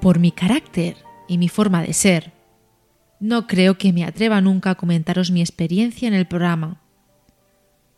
Por 0.08 0.20
mi 0.20 0.32
carácter 0.32 0.96
y 1.28 1.38
mi 1.38 1.50
forma 1.50 1.82
de 1.82 1.92
ser, 1.92 2.32
no 3.20 3.46
creo 3.46 3.78
que 3.78 3.92
me 3.92 4.06
atreva 4.06 4.40
nunca 4.40 4.70
a 4.70 4.76
comentaros 4.76 5.32
mi 5.32 5.42
experiencia 5.42 6.08
en 6.08 6.14
el 6.14 6.26
programa. 6.26 6.82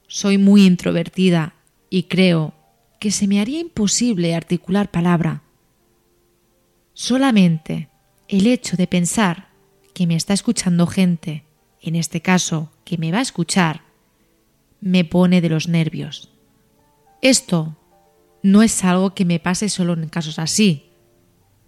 Soy 0.07 0.39
muy 0.39 0.65
introvertida 0.65 1.53
y 1.87 2.05
creo 2.05 2.55
que 2.99 3.11
se 3.11 3.27
me 3.27 3.39
haría 3.39 3.59
imposible 3.59 4.33
articular 4.33 4.89
palabra. 4.89 5.43
Solamente 6.93 7.89
el 8.27 8.47
hecho 8.47 8.75
de 8.75 8.87
pensar 8.87 9.49
que 9.93 10.07
me 10.07 10.15
está 10.15 10.33
escuchando 10.33 10.87
gente, 10.87 11.43
en 11.79 11.95
este 11.95 12.21
caso 12.21 12.71
que 12.85 12.97
me 12.97 13.11
va 13.11 13.19
a 13.19 13.21
escuchar, 13.21 13.83
me 14.81 15.05
pone 15.05 15.41
de 15.41 15.49
los 15.49 15.67
nervios. 15.67 16.31
Esto 17.21 17.77
no 18.41 18.63
es 18.63 18.83
algo 18.83 19.13
que 19.13 19.25
me 19.25 19.39
pase 19.39 19.69
solo 19.69 19.93
en 19.93 20.09
casos 20.09 20.39
así. 20.39 20.88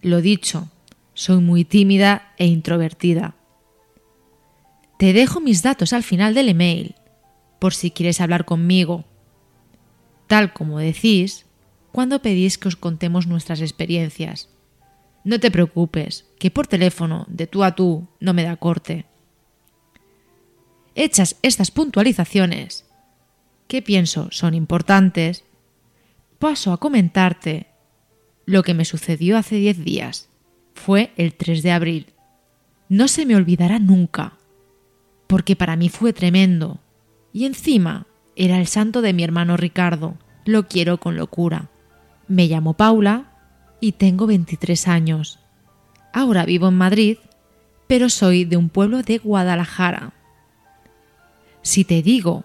Lo 0.02 0.20
dicho, 0.20 0.68
soy 1.14 1.38
muy 1.38 1.64
tímida 1.64 2.32
e 2.36 2.46
introvertida. 2.46 3.36
Te 4.98 5.12
dejo 5.12 5.40
mis 5.40 5.62
datos 5.62 5.92
al 5.92 6.02
final 6.02 6.34
del 6.34 6.48
email, 6.48 6.96
por 7.60 7.72
si 7.72 7.92
quieres 7.92 8.20
hablar 8.20 8.44
conmigo. 8.44 9.04
Tal 10.26 10.52
como 10.52 10.80
decís, 10.80 11.46
cuando 11.92 12.20
pedís 12.20 12.58
que 12.58 12.66
os 12.66 12.74
contemos 12.74 13.28
nuestras 13.28 13.60
experiencias. 13.60 14.48
No 15.22 15.38
te 15.38 15.52
preocupes, 15.52 16.26
que 16.40 16.50
por 16.50 16.66
teléfono, 16.66 17.24
de 17.28 17.46
tú 17.46 17.62
a 17.62 17.76
tú, 17.76 18.08
no 18.18 18.34
me 18.34 18.42
da 18.42 18.56
corte. 18.56 19.06
Hechas 20.96 21.36
estas 21.42 21.70
puntualizaciones, 21.70 22.86
que 23.68 23.82
pienso 23.82 24.28
son 24.32 24.54
importantes, 24.54 25.44
paso 26.40 26.72
a 26.72 26.78
comentarte 26.78 27.71
lo 28.52 28.62
que 28.62 28.74
me 28.74 28.84
sucedió 28.84 29.38
hace 29.38 29.56
diez 29.56 29.82
días. 29.82 30.28
Fue 30.74 31.12
el 31.16 31.32
3 31.32 31.62
de 31.62 31.72
abril. 31.72 32.12
No 32.90 33.08
se 33.08 33.24
me 33.24 33.34
olvidará 33.34 33.78
nunca, 33.78 34.34
porque 35.26 35.56
para 35.56 35.74
mí 35.74 35.88
fue 35.88 36.12
tremendo. 36.12 36.78
Y 37.32 37.46
encima 37.46 38.06
era 38.36 38.58
el 38.58 38.66
santo 38.66 39.00
de 39.00 39.14
mi 39.14 39.24
hermano 39.24 39.56
Ricardo. 39.56 40.18
Lo 40.44 40.68
quiero 40.68 40.98
con 40.98 41.16
locura. 41.16 41.70
Me 42.28 42.46
llamo 42.46 42.74
Paula 42.74 43.32
y 43.80 43.92
tengo 43.92 44.26
23 44.26 44.86
años. 44.86 45.38
Ahora 46.12 46.44
vivo 46.44 46.68
en 46.68 46.74
Madrid, 46.74 47.16
pero 47.86 48.10
soy 48.10 48.44
de 48.44 48.58
un 48.58 48.68
pueblo 48.68 49.02
de 49.02 49.16
Guadalajara. 49.16 50.12
Si 51.62 51.84
te 51.84 52.02
digo 52.02 52.44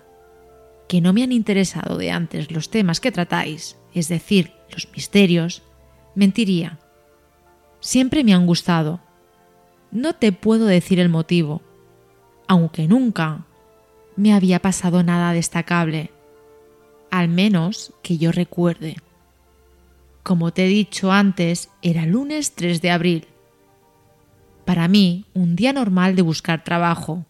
que 0.88 1.02
no 1.02 1.12
me 1.12 1.24
han 1.24 1.34
interesado 1.34 1.98
de 1.98 2.12
antes 2.12 2.50
los 2.50 2.70
temas 2.70 3.02
que 3.02 3.12
tratáis, 3.12 3.76
es 3.94 4.08
decir, 4.08 4.54
los 4.72 4.88
misterios, 4.94 5.64
mentiría. 6.18 6.80
Siempre 7.80 8.24
me 8.24 8.34
han 8.34 8.48
gustado. 8.48 9.00
No 9.92 10.14
te 10.14 10.32
puedo 10.32 10.66
decir 10.66 11.00
el 11.00 11.10
motivo, 11.10 11.62
aunque 12.48 12.88
nunca 12.88 13.46
me 14.16 14.34
había 14.34 14.60
pasado 14.60 15.04
nada 15.04 15.32
destacable, 15.32 16.10
al 17.12 17.28
menos 17.30 17.94
que 18.02 18.18
yo 18.18 18.32
recuerde. 18.32 18.98
Como 20.24 20.52
te 20.52 20.66
he 20.66 20.68
dicho 20.68 21.12
antes, 21.12 21.70
era 21.84 22.08
lunes 22.08 22.56
3 22.56 22.82
de 22.82 22.90
abril. 22.90 23.28
Para 24.66 24.88
mí, 24.88 25.26
un 25.36 25.56
día 25.56 25.72
normal 25.72 26.16
de 26.16 26.24
buscar 26.24 26.64
trabajo. 26.64 27.26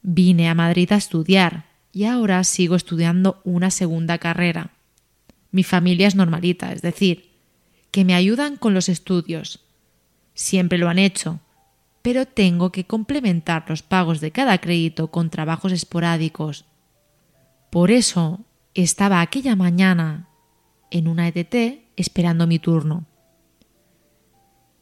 Vine 0.00 0.48
a 0.48 0.54
Madrid 0.54 0.90
a 0.92 0.96
estudiar 0.96 1.66
y 1.92 2.04
ahora 2.04 2.42
sigo 2.42 2.74
estudiando 2.74 3.42
una 3.44 3.70
segunda 3.70 4.16
carrera. 4.16 4.70
Mi 5.54 5.62
familia 5.62 6.08
es 6.08 6.16
normalita, 6.16 6.72
es 6.72 6.82
decir, 6.82 7.23
que 7.94 8.04
me 8.04 8.16
ayudan 8.16 8.56
con 8.56 8.74
los 8.74 8.88
estudios. 8.88 9.60
Siempre 10.34 10.78
lo 10.78 10.88
han 10.88 10.98
hecho, 10.98 11.38
pero 12.02 12.26
tengo 12.26 12.72
que 12.72 12.86
complementar 12.88 13.66
los 13.68 13.84
pagos 13.84 14.20
de 14.20 14.32
cada 14.32 14.58
crédito 14.58 15.12
con 15.12 15.30
trabajos 15.30 15.70
esporádicos. 15.70 16.64
Por 17.70 17.92
eso 17.92 18.40
estaba 18.74 19.20
aquella 19.20 19.54
mañana 19.54 20.28
en 20.90 21.06
una 21.06 21.28
ETT 21.28 21.84
esperando 21.94 22.48
mi 22.48 22.58
turno. 22.58 23.06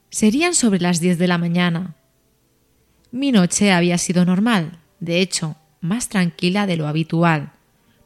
Serían 0.08 0.54
sobre 0.54 0.80
las 0.80 0.98
10 0.98 1.18
de 1.18 1.28
la 1.28 1.36
mañana. 1.36 1.96
Mi 3.10 3.30
noche 3.30 3.72
había 3.72 3.98
sido 3.98 4.24
normal, 4.24 4.78
de 5.00 5.20
hecho, 5.20 5.56
más 5.82 6.08
tranquila 6.08 6.66
de 6.66 6.78
lo 6.78 6.88
habitual, 6.88 7.52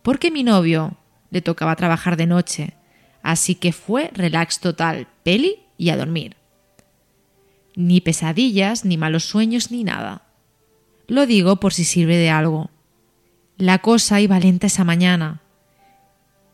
porque 0.03 0.33
mi 0.33 0.43
novio 0.43 0.97
le 1.31 1.43
tocaba 1.43 1.77
trabajar 1.77 2.17
de 2.17 2.27
noche, 2.27 2.75
así 3.27 3.57
que 3.57 3.73
fue 3.73 4.11
relax 4.15 4.61
total, 4.61 5.09
peli 5.25 5.57
y 5.77 5.91
a 5.91 5.97
dormir. 5.97 6.37
Ni 7.75 8.01
pesadillas, 8.01 8.85
ni 8.85 8.97
malos 8.97 9.25
sueños, 9.25 9.73
ni 9.73 9.83
nada. 9.83 10.23
Lo 11.09 11.27
digo 11.27 11.57
por 11.57 11.75
si 11.75 11.83
sirve 11.83 12.17
de 12.17 12.31
algo. 12.31 12.71
La 13.57 13.79
cosa 13.79 14.21
iba 14.21 14.39
lenta 14.39 14.69
esa 14.69 14.85
mañana, 14.85 15.43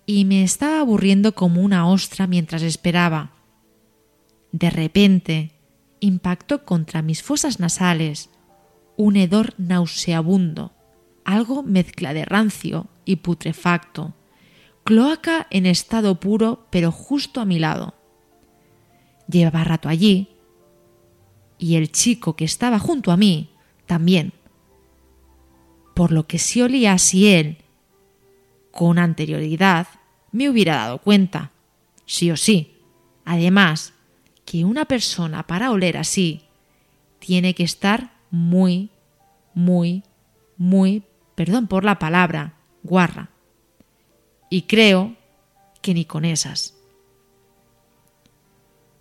y 0.06 0.24
me 0.24 0.42
estaba 0.42 0.80
aburriendo 0.80 1.34
como 1.34 1.60
una 1.60 1.86
ostra 1.86 2.26
mientras 2.26 2.62
esperaba. 2.62 3.32
De 4.50 4.70
repente, 4.70 5.52
impactó 6.00 6.64
contra 6.64 7.02
mis 7.02 7.22
fosas 7.22 7.60
nasales 7.60 8.30
un 8.96 9.16
hedor 9.16 9.52
nauseabundo, 9.58 10.72
algo 11.26 11.62
mezcla 11.62 12.14
de 12.14 12.24
rancio 12.24 12.86
y 13.04 13.16
putrefacto, 13.16 14.14
cloaca 14.84 15.46
en 15.50 15.66
estado 15.66 16.20
puro 16.20 16.66
pero 16.70 16.90
justo 16.90 17.40
a 17.40 17.44
mi 17.44 17.58
lado. 17.58 17.94
Llevaba 19.28 19.64
rato 19.64 19.88
allí, 19.88 20.32
y 21.62 21.76
el 21.76 21.92
chico 21.92 22.34
que 22.34 22.44
estaba 22.44 22.80
junto 22.80 23.12
a 23.12 23.16
mí 23.16 23.50
también. 23.86 24.32
Por 25.94 26.10
lo 26.10 26.26
que 26.26 26.40
si 26.40 26.60
olía 26.60 26.94
así 26.94 27.28
él, 27.28 27.58
con 28.72 28.98
anterioridad, 28.98 29.86
me 30.32 30.48
hubiera 30.48 30.76
dado 30.76 30.98
cuenta, 30.98 31.52
sí 32.04 32.32
o 32.32 32.36
sí. 32.36 32.78
Además, 33.24 33.92
que 34.44 34.64
una 34.64 34.86
persona 34.86 35.46
para 35.46 35.70
oler 35.70 35.98
así 35.98 36.42
tiene 37.20 37.54
que 37.54 37.62
estar 37.62 38.12
muy, 38.30 38.90
muy, 39.54 40.02
muy, 40.56 41.04
perdón 41.36 41.68
por 41.68 41.84
la 41.84 41.98
palabra, 42.00 42.54
guarra. 42.82 43.31
Y 44.52 44.64
creo 44.64 45.16
que 45.80 45.94
ni 45.94 46.04
con 46.04 46.26
esas. 46.26 46.74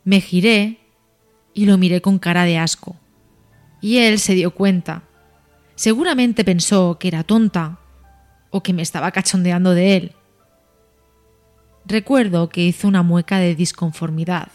Me 0.05 0.21
giré 0.21 0.79
y 1.53 1.65
lo 1.65 1.77
miré 1.77 2.01
con 2.01 2.19
cara 2.19 2.45
de 2.45 2.57
asco. 2.57 2.95
Y 3.81 3.97
él 3.97 4.17
se 4.19 4.33
dio 4.33 4.51
cuenta. 4.51 5.03
Seguramente 5.75 6.45
pensó 6.45 6.97
que 6.97 7.09
era 7.09 7.25
tonta 7.25 7.79
o 8.49 8.63
que 8.63 8.71
me 8.71 8.81
estaba 8.81 9.11
cachondeando 9.11 9.73
de 9.73 9.97
él. 9.97 10.11
Recuerdo 11.85 12.47
que 12.47 12.63
hizo 12.63 12.87
una 12.87 13.03
mueca 13.03 13.37
de 13.39 13.53
disconformidad. 13.53 14.47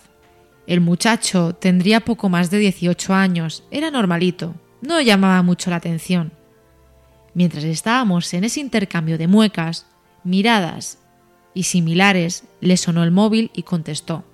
El 0.66 0.80
muchacho 0.80 1.54
tendría 1.54 2.06
poco 2.06 2.30
más 2.30 2.50
de 2.50 2.56
18 2.56 3.12
años, 3.12 3.64
era 3.70 3.90
normalito, 3.90 4.54
no 4.80 5.02
llamaba 5.02 5.42
mucho 5.42 5.68
la 5.68 5.76
atención. 5.76 6.32
Mientras 7.34 7.64
estábamos 7.64 8.32
en 8.32 8.44
ese 8.44 8.60
intercambio 8.60 9.18
de 9.18 9.28
muecas, 9.28 9.84
miradas 10.26 10.98
y 11.54 11.62
similares, 11.62 12.44
le 12.60 12.76
sonó 12.76 13.02
el 13.02 13.10
móvil 13.10 13.50
y 13.54 13.62
contestó 13.62 14.24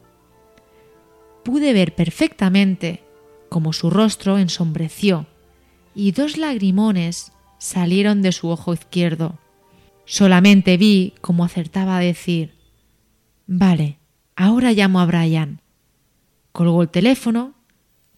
pude 1.43 1.73
ver 1.73 1.95
perfectamente 1.95 3.03
cómo 3.49 3.73
su 3.73 3.91
rostro 3.91 4.39
ensombreció 4.39 5.27
y 5.95 6.13
dos 6.13 6.37
lagrimones 6.37 7.33
salieron 7.59 8.23
de 8.23 8.33
su 8.33 8.49
ojo 8.49 8.73
izquierdo. 8.73 9.39
Solamente 10.05 10.77
vi 10.77 11.15
cómo 11.21 11.45
acertaba 11.45 11.97
a 11.97 12.01
decir 12.01 12.55
Vale, 13.47 13.99
ahora 14.37 14.73
llamo 14.73 15.01
a 15.01 15.07
Brian. 15.07 15.61
Colgó 16.53 16.83
el 16.83 16.89
teléfono, 16.89 17.55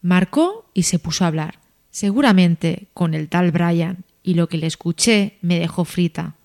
marcó 0.01 0.69
y 0.73 0.83
se 0.83 0.99
puso 0.99 1.23
a 1.23 1.27
hablar, 1.27 1.59
seguramente 1.89 2.87
con 2.93 3.13
el 3.13 3.27
tal 3.27 3.51
Brian, 3.51 4.05
y 4.23 4.33
lo 4.33 4.47
que 4.47 4.57
le 4.57 4.67
escuché 4.67 5.37
me 5.41 5.59
dejó 5.59 5.85
frita. 5.85 6.35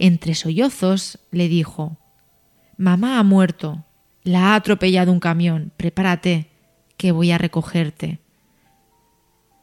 Entre 0.00 0.36
sollozos 0.36 1.18
le 1.32 1.48
dijo 1.48 1.98
Mamá 2.76 3.18
ha 3.18 3.24
muerto. 3.24 3.84
La 4.22 4.52
ha 4.52 4.54
atropellado 4.54 5.10
un 5.10 5.18
camión. 5.18 5.72
Prepárate, 5.76 6.46
que 6.96 7.10
voy 7.10 7.32
a 7.32 7.38
recogerte. 7.38 8.20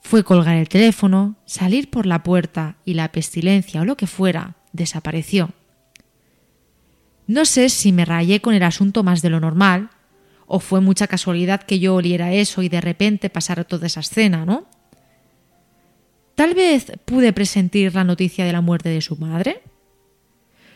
Fue 0.02 0.26
colgar 0.26 0.58
el 0.58 0.68
teléfono, 0.68 1.38
salir 1.46 1.90
por 1.90 2.06
la 2.06 2.22
puerta 2.22 2.76
y 2.84 2.96
la 2.96 3.14
pestilencia 3.14 3.80
o 3.80 3.86
lo 3.86 3.96
que 3.96 4.08
fuera 4.08 4.56
desapareció. 4.74 5.52
No 7.28 7.46
sé 7.46 7.70
si 7.70 7.94
me 7.94 8.04
rayé 8.04 8.42
con 8.42 8.54
el 8.54 8.64
asunto 8.64 9.04
más 9.04 9.22
de 9.22 9.30
lo 9.30 9.40
normal, 9.40 9.90
o 10.48 10.60
fue 10.60 10.82
mucha 10.82 11.08
casualidad 11.08 11.64
que 11.64 11.80
yo 11.80 11.96
oliera 11.96 12.34
eso 12.34 12.62
y 12.62 12.68
de 12.68 12.82
repente 12.82 13.30
pasara 13.30 13.64
toda 13.64 13.88
esa 13.88 14.02
escena, 14.02 14.46
¿no? 14.46 14.66
Tal 16.36 16.54
vez 16.54 16.92
pude 17.06 17.32
presentir 17.32 17.96
la 17.96 18.04
noticia 18.04 18.44
de 18.44 18.52
la 18.52 18.62
muerte 18.62 18.90
de 18.90 19.02
su 19.02 19.16
madre. 19.16 19.64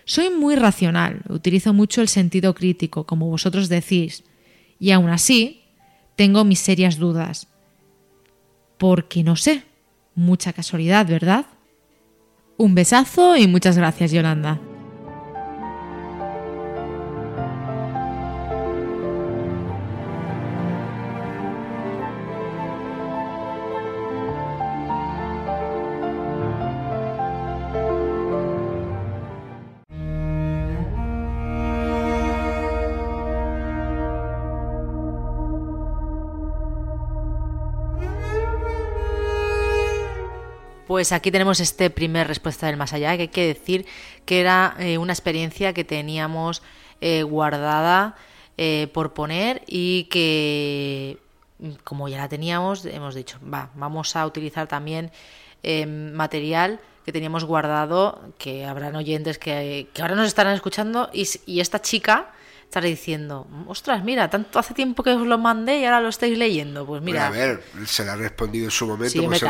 Soy 0.10 0.32
muy 0.32 0.56
racional, 0.56 1.22
utilizo 1.30 1.72
mucho 1.72 2.02
el 2.02 2.08
sentido 2.08 2.56
crítico, 2.56 3.06
como 3.06 3.30
vosotros 3.30 3.70
decís, 3.70 4.24
y 4.80 4.90
aún 4.90 5.12
así 5.12 5.62
tengo 6.16 6.44
mis 6.44 6.58
serias 6.58 6.98
dudas. 6.98 7.48
Porque 8.80 9.24
no 9.24 9.36
sé, 9.36 9.66
mucha 10.16 10.52
casualidad, 10.52 11.06
¿verdad? 11.06 11.46
Un 12.58 12.74
besazo 12.74 13.38
y 13.38 13.46
muchas 13.46 13.78
gracias, 13.78 14.12
Yolanda. 14.12 14.60
Pues 41.00 41.14
aquí 41.14 41.32
tenemos 41.32 41.62
este 41.62 41.90
primer 41.90 42.28
respuesta 42.28 42.68
del 42.68 42.76
más 42.76 42.92
allá, 42.92 43.16
que 43.16 43.22
hay 43.22 43.28
que 43.30 43.48
decir 43.48 43.86
que 44.26 44.42
era 44.42 44.76
eh, 44.80 44.98
una 44.98 45.14
experiencia 45.14 45.72
que 45.72 45.86
teníamos 45.86 46.62
eh, 47.00 47.24
guardada 47.24 48.18
eh, 48.58 48.90
por 48.94 49.14
poner 49.14 49.62
y 49.66 50.10
que 50.12 51.18
como 51.86 52.10
ya 52.10 52.18
la 52.18 52.28
teníamos, 52.28 52.84
hemos 52.84 53.16
dicho, 53.16 53.40
va, 53.42 53.70
vamos 53.76 54.18
a 54.18 54.26
utilizar 54.26 54.68
también 54.68 55.10
material 56.14 56.82
que 57.06 57.14
teníamos 57.14 57.46
guardado, 57.46 58.34
que 58.38 58.66
habrán 58.66 58.98
oyentes 58.98 59.38
que, 59.38 59.88
ahora 60.02 60.16
nos 60.16 60.28
estarán 60.28 60.54
escuchando 60.54 61.10
y, 61.14 61.62
esta 61.62 61.82
chica 61.82 62.34
estará 62.66 62.88
diciendo, 62.88 63.48
ostras, 63.68 64.04
mira, 64.04 64.30
tanto 64.30 64.60
hace 64.60 64.74
tiempo 64.74 65.02
que 65.02 65.12
os 65.12 65.26
lo 65.26 65.38
mandé 65.38 65.80
y 65.80 65.86
ahora 65.86 66.02
lo 66.02 66.10
estáis 66.10 66.38
leyendo. 66.38 66.86
Pues 66.86 67.02
mira. 67.02 67.28
a 67.28 67.30
ver, 67.30 67.64
se 67.86 68.04
le 68.04 68.12
ha 68.12 68.18
respondido 68.18 68.66
en 68.66 68.72
su 68.72 68.86
momento. 68.86 69.12
Sí, 69.12 69.22
pues 69.22 69.42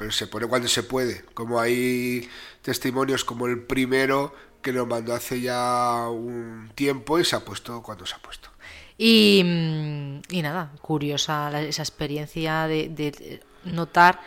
pero 0.00 0.12
se 0.12 0.26
pone 0.26 0.46
cuando 0.46 0.66
se 0.66 0.82
puede. 0.82 1.26
Como 1.34 1.60
hay 1.60 2.26
testimonios 2.62 3.22
como 3.22 3.46
el 3.46 3.58
primero 3.58 4.34
que 4.62 4.72
lo 4.72 4.86
mandó 4.86 5.12
hace 5.12 5.42
ya 5.42 6.08
un 6.08 6.72
tiempo 6.74 7.18
y 7.18 7.24
se 7.26 7.36
ha 7.36 7.40
puesto 7.40 7.82
cuando 7.82 8.06
se 8.06 8.14
ha 8.14 8.18
puesto. 8.18 8.48
Y, 8.96 9.42
mm, 9.44 10.20
y 10.30 10.40
nada, 10.40 10.72
curiosa 10.80 11.60
esa 11.60 11.82
experiencia 11.82 12.66
de, 12.66 13.42
notar 13.64 14.22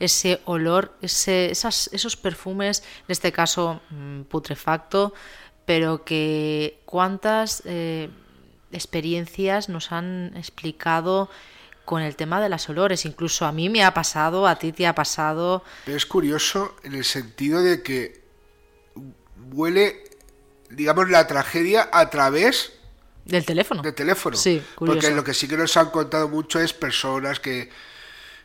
ese 0.00 0.40
olor, 0.46 0.96
ese, 1.02 1.50
esos 1.50 2.16
perfumes, 2.16 2.82
en 3.00 3.12
este 3.12 3.30
caso 3.30 3.82
mm, 3.90 4.22
putrefacto, 4.22 5.12
pero 5.66 6.06
que 6.06 6.78
cuántas 6.86 7.62
eh, 7.66 8.08
experiencias 8.72 9.68
nos 9.68 9.92
han 9.92 10.34
explicado 10.38 11.28
con 11.88 12.02
el 12.02 12.16
tema 12.16 12.38
de 12.38 12.50
las 12.50 12.68
olores. 12.68 13.06
Incluso 13.06 13.46
a 13.46 13.52
mí 13.52 13.70
me 13.70 13.82
ha 13.82 13.94
pasado, 13.94 14.46
a 14.46 14.58
ti 14.58 14.72
te 14.72 14.86
ha 14.86 14.94
pasado. 14.94 15.64
Pero 15.86 15.96
es 15.96 16.04
curioso 16.04 16.76
en 16.82 16.94
el 16.94 17.04
sentido 17.06 17.62
de 17.62 17.82
que 17.82 18.20
huele, 19.52 20.04
digamos, 20.68 21.08
la 21.08 21.26
tragedia 21.26 21.88
a 21.90 22.10
través 22.10 22.74
del 23.24 23.46
teléfono. 23.46 23.80
Del 23.80 23.94
teléfono. 23.94 24.36
Sí, 24.36 24.62
curioso. 24.74 25.00
Porque 25.00 25.14
lo 25.16 25.24
que 25.24 25.32
sí 25.32 25.48
que 25.48 25.56
nos 25.56 25.74
han 25.78 25.88
contado 25.88 26.28
mucho 26.28 26.60
es 26.60 26.74
personas 26.74 27.40
que, 27.40 27.70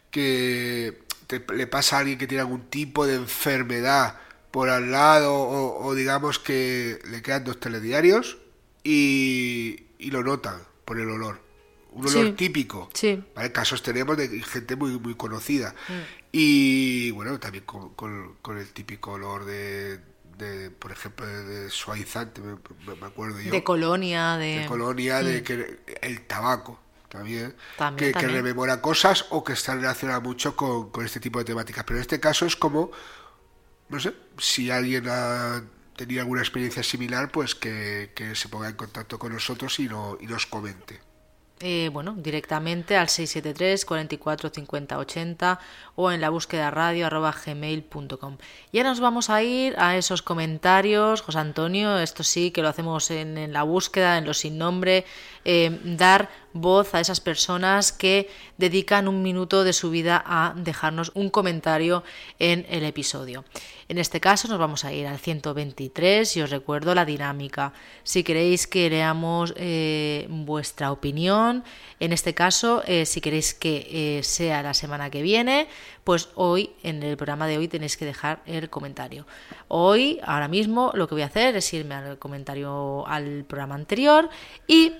que 0.09 1.03
te- 1.27 1.43
le 1.53 1.67
pasa 1.67 1.97
a 1.97 1.99
alguien 1.99 2.17
que 2.17 2.27
tiene 2.27 2.41
algún 2.43 2.69
tipo 2.69 3.05
de 3.05 3.15
enfermedad 3.15 4.19
por 4.51 4.69
al 4.69 4.89
lado 4.89 5.33
o, 5.35 5.85
o 5.85 5.95
digamos 5.95 6.39
que 6.39 6.97
le 7.11 7.21
quedan 7.21 7.43
dos 7.43 7.59
telediarios 7.59 8.37
y, 8.85 9.87
y 9.99 10.11
lo 10.11 10.23
notan 10.23 10.61
por 10.85 10.97
el 10.97 11.09
olor. 11.09 11.42
Un 11.93 12.07
olor 12.07 12.25
Sí. 12.27 12.31
típico. 12.33 12.89
Sí. 12.93 13.23
¿vale? 13.35 13.51
Casos 13.51 13.81
tenemos 13.83 14.17
de 14.17 14.27
gente 14.41 14.75
muy, 14.75 14.99
muy 14.99 15.15
conocida. 15.15 15.75
Mm. 15.87 15.93
Y 16.31 17.11
bueno, 17.11 17.39
también 17.39 17.63
con, 17.65 17.89
con- 17.93 18.35
con 18.41 18.57
el 18.57 18.67
típico 18.73 19.11
olor 19.11 19.45
de, 19.45 19.99
de, 20.37 20.71
por 20.71 20.91
ejemplo, 20.91 21.25
de, 21.25 21.69
suavizante, 21.69 22.41
me, 22.41 23.05
acuerdo 23.05 23.39
yo. 23.39 23.51
De 23.51 23.63
colonia, 23.63 24.37
de. 24.37 24.59
De 24.59 24.65
colonia, 24.65 25.21
de 25.21 25.41
Mm. 25.41 25.43
que 25.43 25.79
el 26.01 26.21
tabaco 26.25 26.79
también, 27.09 27.55
También, 27.77 28.11
que, 28.13 28.19
que 28.19 28.27
rememora 28.27 28.81
cosas 28.81 29.27
o 29.29 29.43
que 29.43 29.53
está 29.53 29.75
relacionada 29.75 30.19
mucho 30.19 30.55
con, 30.55 30.89
con 30.89 31.05
este 31.05 31.19
tipo 31.19 31.37
de 31.37 31.45
temáticas. 31.45 31.83
Pero 31.83 31.97
en 31.97 32.01
este 32.01 32.19
caso 32.19 32.47
es 32.47 32.55
como, 32.55 32.89
no 33.89 33.99
sé, 33.99 34.13
si 34.39 34.71
alguien 34.71 35.05
ha 35.07 35.63
tenido 35.95 36.21
alguna 36.21 36.41
experiencia 36.41 36.81
similar, 36.81 37.31
pues 37.31 37.53
que, 37.53 38.11
que 38.15 38.33
se 38.33 38.49
ponga 38.49 38.67
en 38.67 38.75
contacto 38.75 39.19
con 39.19 39.31
nosotros 39.31 39.77
y, 39.79 39.87
no, 39.87 40.17
y 40.19 40.25
nos 40.25 40.47
comente. 40.47 40.99
Eh, 41.65 41.89
bueno, 41.93 42.13
directamente 42.17 42.97
al 42.97 43.07
673 43.07 43.85
44 43.85 44.49
50 44.49 44.97
80 44.97 45.59
o 45.95 46.11
en 46.11 46.19
la 46.19 46.29
búsqueda 46.29 46.69
radio 46.71 47.05
arroba 47.05 47.33
gmail.com. 47.33 48.37
Y 48.73 48.79
ahora 48.79 48.89
nos 48.89 48.99
vamos 48.99 49.29
a 49.29 49.41
ir 49.43 49.73
a 49.77 49.95
esos 49.95 50.21
comentarios, 50.21 51.21
José 51.21 51.39
Antonio, 51.39 51.99
esto 51.99 52.21
sí 52.23 52.51
que 52.51 52.61
lo 52.61 52.67
hacemos 52.67 53.09
en, 53.11 53.37
en 53.37 53.53
la 53.53 53.63
búsqueda, 53.63 54.17
en 54.17 54.25
los 54.25 54.39
sin 54.39 54.57
nombre, 54.57 55.05
eh, 55.45 55.79
dar 55.85 56.27
voz 56.53 56.93
a 56.93 56.99
esas 56.99 57.19
personas 57.19 57.91
que 57.91 58.29
dedican 58.57 59.07
un 59.07 59.21
minuto 59.21 59.63
de 59.63 59.73
su 59.73 59.89
vida 59.89 60.23
a 60.25 60.53
dejarnos 60.55 61.11
un 61.15 61.29
comentario 61.29 62.03
en 62.39 62.65
el 62.69 62.83
episodio. 62.83 63.43
En 63.89 63.97
este 63.97 64.19
caso 64.19 64.47
nos 64.47 64.59
vamos 64.59 64.85
a 64.85 64.93
ir 64.93 65.05
al 65.07 65.19
123 65.19 66.37
y 66.37 66.41
os 66.41 66.49
recuerdo 66.49 66.95
la 66.95 67.05
dinámica. 67.05 67.73
Si 68.03 68.23
queréis 68.23 68.65
que 68.65 68.89
leamos 68.89 69.53
eh, 69.57 70.25
vuestra 70.29 70.91
opinión, 70.91 71.63
en 71.99 72.13
este 72.13 72.33
caso, 72.33 72.83
eh, 72.87 73.05
si 73.05 73.21
queréis 73.21 73.53
que 73.53 73.87
eh, 74.19 74.23
sea 74.23 74.63
la 74.63 74.73
semana 74.73 75.09
que 75.09 75.21
viene, 75.21 75.67
pues 76.03 76.29
hoy, 76.35 76.71
en 76.83 77.03
el 77.03 77.17
programa 77.17 77.47
de 77.47 77.57
hoy, 77.57 77.67
tenéis 77.67 77.97
que 77.97 78.05
dejar 78.05 78.41
el 78.45 78.69
comentario. 78.69 79.25
Hoy, 79.67 80.19
ahora 80.23 80.47
mismo, 80.47 80.91
lo 80.93 81.07
que 81.07 81.15
voy 81.15 81.21
a 81.21 81.27
hacer 81.27 81.55
es 81.55 81.73
irme 81.73 81.95
al 81.95 82.17
comentario 82.17 83.05
al 83.07 83.45
programa 83.45 83.75
anterior 83.75 84.29
y 84.67 84.93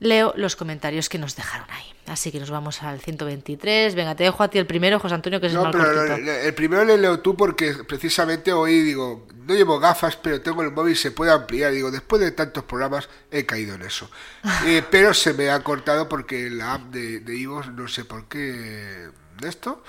leo 0.00 0.32
los 0.36 0.56
comentarios 0.56 1.08
que 1.08 1.18
nos 1.18 1.36
dejaron 1.36 1.70
ahí. 1.70 1.84
Así 2.06 2.32
que 2.32 2.40
nos 2.40 2.50
vamos 2.50 2.82
al 2.82 3.00
123. 3.00 3.94
Venga, 3.94 4.14
te 4.14 4.24
dejo 4.24 4.42
a 4.42 4.48
ti 4.48 4.58
el 4.58 4.66
primero, 4.66 4.98
José 4.98 5.14
Antonio, 5.14 5.40
que 5.40 5.46
es 5.48 5.52
el 5.52 5.58
No, 5.58 5.64
más 5.64 5.72
pero 5.76 5.84
cortito. 5.84 6.14
el, 6.14 6.28
el 6.28 6.54
primero 6.54 6.84
le 6.84 6.96
leo 6.96 7.20
tú 7.20 7.36
porque 7.36 7.74
precisamente 7.86 8.52
hoy 8.52 8.80
digo, 8.80 9.26
no 9.46 9.54
llevo 9.54 9.78
gafas, 9.78 10.16
pero 10.16 10.40
tengo 10.40 10.62
el 10.62 10.70
móvil, 10.72 10.96
se 10.96 11.10
puede 11.10 11.32
ampliar. 11.32 11.72
Digo, 11.72 11.90
después 11.90 12.20
de 12.22 12.30
tantos 12.32 12.64
programas 12.64 13.08
he 13.30 13.44
caído 13.44 13.74
en 13.74 13.82
eso. 13.82 14.10
Eh, 14.66 14.82
pero 14.90 15.14
se 15.14 15.34
me 15.34 15.50
ha 15.50 15.62
cortado 15.62 16.08
porque 16.08 16.50
la 16.50 16.74
app 16.74 16.90
de, 16.90 17.20
de 17.20 17.38
no 17.74 17.88
sé 17.88 18.04
por 18.04 18.26
qué 18.26 19.08
de 19.40 19.48
esto, 19.48 19.82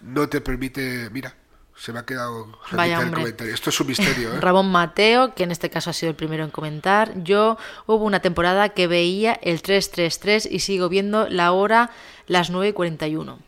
no 0.00 0.28
te 0.28 0.40
permite, 0.40 1.10
mira, 1.10 1.34
se 1.76 1.92
me 1.92 1.98
ha 2.00 2.04
quedado 2.06 2.46
Vaya, 2.72 3.00
el 3.00 3.12
comentario. 3.12 3.52
Esto 3.54 3.70
es 3.70 3.80
un 3.80 3.86
misterio, 3.88 4.34
¿eh? 4.34 4.40
Ramón 4.40 4.70
Mateo, 4.72 5.34
que 5.34 5.44
en 5.44 5.50
este 5.50 5.68
caso 5.70 5.90
ha 5.90 5.92
sido 5.92 6.10
el 6.10 6.16
primero 6.16 6.42
en 6.44 6.50
comentar. 6.50 7.12
Yo 7.22 7.58
hubo 7.86 8.04
una 8.04 8.20
temporada 8.20 8.70
que 8.70 8.86
veía 8.86 9.34
el 9.42 9.60
333 9.62 10.46
y 10.50 10.60
sigo 10.60 10.88
viendo 10.88 11.28
la 11.28 11.52
hora 11.52 11.90
las 12.26 12.50
9 12.50 12.68
y 12.68 12.72
41. 12.72 13.38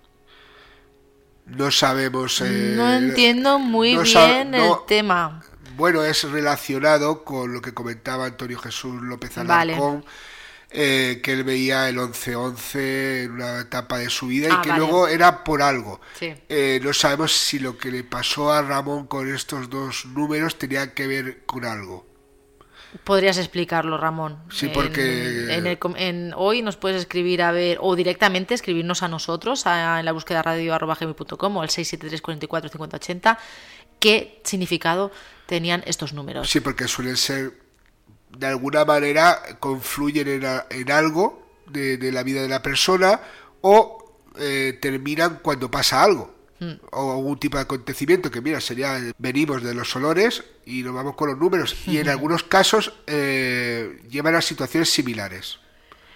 No 1.46 1.70
sabemos... 1.70 2.40
eh, 2.42 2.74
No 2.76 2.92
entiendo 2.92 3.58
muy 3.58 3.94
no 3.94 4.02
bien 4.02 4.50
no- 4.50 4.58
el 4.58 4.86
tema. 4.86 5.42
Bueno, 5.76 6.02
es 6.02 6.24
relacionado 6.24 7.24
con 7.24 7.54
lo 7.54 7.62
que 7.62 7.72
comentaba 7.72 8.26
Antonio 8.26 8.58
Jesús 8.58 9.00
López 9.00 9.32
Vale. 9.46 9.76
Eh, 10.70 11.20
que 11.22 11.32
él 11.32 11.44
veía 11.44 11.88
el 11.88 11.96
11-11 11.98 13.22
en 13.24 13.30
una 13.32 13.60
etapa 13.60 13.96
de 13.98 14.10
su 14.10 14.26
vida 14.26 14.48
Ah, 14.52 14.58
y 14.58 14.62
que 14.62 14.68
vale. 14.68 14.80
luego 14.80 15.08
era 15.08 15.42
por 15.42 15.62
algo. 15.62 15.98
Sí. 16.18 16.34
Eh, 16.50 16.78
no 16.82 16.92
sabemos 16.92 17.32
si 17.32 17.58
lo 17.58 17.78
que 17.78 17.90
le 17.90 18.04
pasó 18.04 18.52
a 18.52 18.60
Ramón 18.60 19.06
con 19.06 19.32
estos 19.34 19.70
dos 19.70 20.04
números 20.04 20.58
tenía 20.58 20.92
que 20.92 21.06
ver 21.06 21.44
con 21.46 21.64
algo. 21.64 22.06
Podrías 23.04 23.38
explicarlo, 23.38 23.96
Ramón. 23.98 24.42
Sí, 24.50 24.68
porque- 24.68 25.54
en 25.54 25.66
el 25.66 25.78
com- 25.78 25.96
en- 25.96 26.32
hoy 26.36 26.60
nos 26.62 26.76
puedes 26.76 27.00
escribir 27.00 27.42
a 27.42 27.52
ver, 27.52 27.78
o 27.80 27.96
directamente 27.96 28.54
escribirnos 28.54 29.02
a 29.02 29.08
nosotros 29.08 29.66
a- 29.66 29.98
en 30.00 30.04
la 30.04 30.12
búsqueda 30.12 30.42
radio 30.42 30.74
arroba 30.74 30.96
gmail.com 31.00 31.56
o 31.56 31.62
al 31.62 31.70
673 31.70 32.20
44 32.22 32.70
50 32.70 32.96
80 32.96 33.38
qué 34.00 34.40
significado 34.44 35.10
tenían 35.46 35.82
estos 35.86 36.12
números. 36.12 36.48
Sí, 36.50 36.60
porque 36.60 36.88
suelen 36.88 37.16
ser, 37.16 37.52
de 38.36 38.46
alguna 38.46 38.84
manera, 38.84 39.38
confluyen 39.60 40.28
en, 40.28 40.44
a- 40.46 40.66
en 40.70 40.90
algo 40.90 41.42
de, 41.66 41.96
de 41.96 42.12
la 42.12 42.22
vida 42.22 42.42
de 42.42 42.48
la 42.48 42.62
persona 42.62 43.20
o 43.60 44.14
eh, 44.38 44.78
terminan 44.80 45.40
cuando 45.42 45.70
pasa 45.70 46.02
algo. 46.02 46.34
Mm. 46.60 46.72
O 46.90 47.12
algún 47.12 47.38
tipo 47.38 47.56
de 47.56 47.62
acontecimiento 47.62 48.30
que, 48.32 48.40
mira, 48.40 48.60
sería 48.60 48.98
venimos 49.18 49.62
de 49.62 49.74
los 49.74 49.94
olores 49.94 50.42
y 50.66 50.82
nos 50.82 50.92
vamos 50.94 51.14
con 51.14 51.28
los 51.30 51.38
números. 51.38 51.76
Y 51.86 51.98
en 51.98 52.08
algunos 52.08 52.42
casos 52.42 52.92
eh, 53.06 54.00
llevan 54.10 54.34
a 54.34 54.42
situaciones 54.42 54.90
similares. 54.90 55.58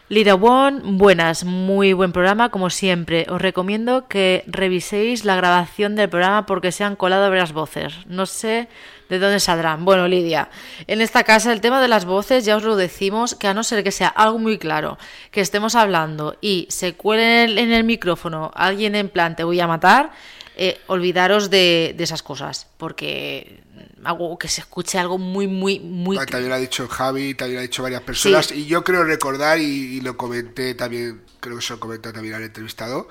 Lira 0.08 0.34
One, 0.34 0.80
buenas, 0.98 1.44
muy 1.44 1.92
buen 1.94 2.12
programa 2.12 2.50
como 2.50 2.68
siempre. 2.70 3.24
Os 3.30 3.40
recomiendo 3.40 4.08
que 4.08 4.44
reviséis 4.46 5.24
la 5.24 5.36
grabación 5.36 5.94
del 5.96 6.10
programa 6.10 6.44
porque 6.44 6.70
se 6.72 6.84
han 6.84 6.96
colado 6.96 7.30
varias 7.30 7.52
voces. 7.52 7.94
No 8.06 8.26
sé 8.26 8.68
de 9.12 9.18
dónde 9.18 9.40
saldrán. 9.40 9.84
Bueno, 9.84 10.08
Lidia, 10.08 10.48
en 10.86 11.00
esta 11.00 11.24
casa 11.24 11.52
el 11.52 11.60
tema 11.60 11.80
de 11.80 11.88
las 11.88 12.04
voces 12.04 12.44
ya 12.44 12.56
os 12.56 12.62
lo 12.62 12.76
decimos 12.76 13.34
que 13.34 13.46
a 13.46 13.54
no 13.54 13.62
ser 13.62 13.84
que 13.84 13.92
sea 13.92 14.08
algo 14.08 14.38
muy 14.38 14.58
claro, 14.58 14.98
que 15.30 15.40
estemos 15.40 15.74
hablando 15.74 16.36
y 16.40 16.66
se 16.70 16.94
cuele 16.94 17.44
en 17.44 17.50
el, 17.50 17.58
en 17.58 17.72
el 17.72 17.84
micrófono 17.84 18.50
alguien 18.54 18.94
en 18.94 19.08
plan 19.08 19.36
te 19.36 19.44
voy 19.44 19.60
a 19.60 19.66
matar, 19.66 20.12
eh, 20.56 20.80
olvidaros 20.86 21.48
de, 21.50 21.94
de 21.96 22.04
esas 22.04 22.22
cosas 22.22 22.66
porque 22.76 23.62
algo 24.04 24.38
que 24.38 24.48
se 24.48 24.60
escuche 24.60 24.98
algo 24.98 25.18
muy, 25.18 25.46
muy, 25.46 25.78
muy... 25.80 26.16
Ah, 26.18 26.26
También 26.26 26.48
lo 26.48 26.54
ha 26.56 26.58
dicho 26.58 26.88
Javi, 26.88 27.34
también 27.34 27.56
lo 27.56 27.60
ha 27.60 27.62
dicho 27.62 27.82
varias 27.82 28.02
personas. 28.02 28.46
Sí. 28.46 28.62
Y 28.62 28.66
yo 28.66 28.82
creo 28.82 29.04
recordar, 29.04 29.58
y, 29.58 29.64
y 29.96 30.00
lo 30.00 30.16
comenté 30.16 30.74
también, 30.74 31.22
creo 31.40 31.56
que 31.56 31.62
se 31.62 31.72
lo 31.74 31.80
comentó 31.80 32.12
también 32.12 32.34
al 32.34 32.42
entrevistado, 32.42 33.08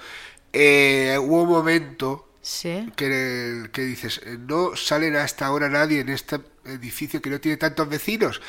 eh, 0.53 1.17
hubo 1.19 1.43
un 1.43 1.49
momento 1.49 2.27
Sí. 2.41 2.91
que, 2.95 3.69
que 3.71 3.81
dices, 3.83 4.21
eh, 4.25 4.37
no 4.39 4.75
salen 4.75 5.15
hasta 5.15 5.45
ahora 5.45 5.69
nadie 5.69 5.99
en 5.99 6.09
este 6.09 6.39
edificio 6.65 7.21
que 7.21 7.29
no 7.29 7.39
tiene 7.39 7.57
tantos 7.57 7.87
vecinos. 7.87 8.41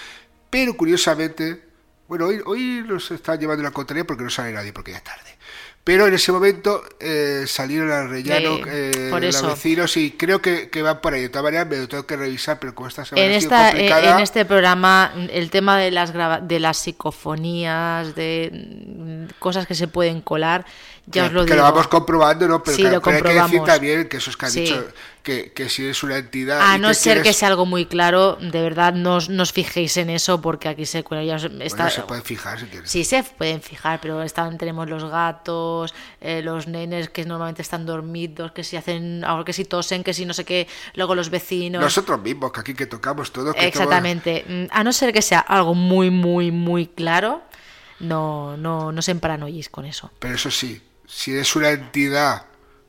Pero 0.51 0.77
curiosamente, 0.77 1.63
bueno, 2.09 2.27
hoy, 2.27 2.41
hoy 2.45 2.85
nos 2.87 3.11
están 3.11 3.39
llevando 3.39 3.63
la 3.63 3.71
contraria 3.71 4.05
porque 4.05 4.25
no 4.25 4.31
sale 4.31 4.53
nadie, 4.53 4.73
porque 4.73 4.93
ya 4.93 4.99
es 4.99 5.05
tarde. 5.05 5.31
Pero 5.85 6.07
en 6.07 6.15
ese 6.15 6.31
momento 6.31 6.85
eh, 7.01 7.45
salieron 7.49 7.91
al 7.91 8.09
rellano 8.09 8.59
Eh, 8.67 8.93
eh, 8.95 9.11
los 9.11 9.43
vecinos 9.43 9.97
y 9.97 10.13
creo 10.13 10.41
que, 10.41 10.71
que 10.71 10.81
van 10.81 11.01
por 11.01 11.13
ahí. 11.13 11.23
De 11.23 11.29
todas 11.29 11.43
maneras, 11.43 11.67
me 11.67 11.77
lo 11.79 11.89
tengo 11.89 12.07
que 12.07 12.17
revisar, 12.17 12.61
pero 12.61 12.73
como 12.73 12.87
esta 12.87 13.05
semana 13.05 13.27
En, 13.27 13.33
ha 13.33 13.41
sido 13.41 13.53
esta, 13.53 13.69
eh, 13.69 13.73
complicada... 13.73 14.17
en 14.17 14.23
este 14.23 14.45
programa, 14.45 15.13
el 15.33 15.51
tema 15.51 15.77
de 15.79 15.91
las, 15.91 16.13
de 16.47 16.61
las 16.61 16.77
psicofonías, 16.77 18.15
de 18.15 18.51
mm, 18.53 19.39
cosas 19.41 19.67
que 19.67 19.75
se 19.75 19.89
pueden 19.89 20.21
colar, 20.21 20.65
ya 21.07 21.23
que, 21.23 21.27
os 21.29 21.33
lo 21.33 21.41
que 21.45 21.53
digo. 21.53 21.57
lo 21.57 21.63
vamos 21.73 21.89
comprobando, 21.89 22.47
¿no? 22.49 22.63
Pero, 22.63 22.77
Sí, 22.77 22.83
claro, 22.83 22.97
lo 22.97 23.03
pero 23.03 23.17
hay 23.17 23.23
que 23.37 23.43
decir 23.43 23.63
también 23.65 24.09
que 24.09 24.17
esos 24.19 24.37
que 24.37 24.47
han 24.47 24.53
Sí. 24.53 24.61
dicho 24.61 24.87
que, 25.23 25.53
que 25.53 25.69
si 25.69 25.87
es 25.87 26.03
una 26.03 26.17
entidad. 26.17 26.61
A 26.61 26.79
no 26.79 26.89
te 26.89 26.95
ser 26.95 27.17
que 27.19 27.23
quieres- 27.23 27.37
sea 27.39 27.49
algo 27.49 27.65
muy 27.67 27.87
claro, 27.87 28.37
de 28.41 28.61
verdad 28.63 28.93
no 28.95 29.17
os, 29.17 29.29
no 29.29 29.43
os 29.43 29.53
fijéis 29.53 29.97
en 29.97 30.11
eso 30.11 30.41
porque 30.41 30.69
aquí 30.69 30.85
se 30.87 31.03
cuela. 31.05 31.23
Ya 31.25 31.37
está, 31.37 31.49
Bueno, 31.85 31.91
se 31.91 32.03
pueden 32.03 32.25
fijar 32.25 32.59
si 32.61 32.67
quieres. 32.67 32.91
Sí, 32.91 33.05
se 33.05 33.23
pueden 33.23 33.61
fijar, 33.63 34.01
pero 34.01 34.23
están, 34.23 34.59
tenemos 34.59 34.89
los 34.89 35.05
gatos, 35.05 35.95
eh, 36.21 36.41
los 36.43 36.67
nenes 36.67 37.09
que 37.11 37.25
normalmente 37.25 37.63
están 37.63 37.85
dormidos, 37.87 38.53
que 38.53 38.65
si 38.65 38.77
hacen, 38.77 39.25
ahora 39.25 39.45
que 39.45 39.53
si 39.53 39.65
tosen, 39.65 40.03
que 40.05 40.15
si 40.15 40.25
no 40.27 40.35
sé 40.35 40.45
qué, 40.45 40.67
luego 40.95 41.15
los 41.15 41.31
vecinos. 41.31 41.81
Nosotros 41.83 42.21
mismos, 42.21 42.53
que 42.53 42.61
aquí 42.61 42.75
que 42.75 42.87
tocamos 42.87 43.33
todo. 43.33 43.53
Que 43.53 43.67
Exactamente. 43.67 44.45
Mm, 44.49 44.65
A 44.71 44.83
no 44.85 44.93
ser 44.93 45.13
que 45.13 45.23
sea 45.23 45.41
algo 45.41 45.75
muy, 45.75 46.11
muy, 46.11 46.51
muy 46.51 46.87
claro, 46.87 47.43
no, 48.01 48.57
no, 48.57 48.91
no 48.93 49.03
se 49.03 49.13
emparanoyéis 49.13 49.69
con 49.69 49.85
eso. 49.85 50.11
Pero 50.19 50.35
eso 50.35 50.51
sí, 50.51 50.83
si 51.13 51.33
eres 51.33 51.55
una 51.57 51.71
entidad 51.71 52.47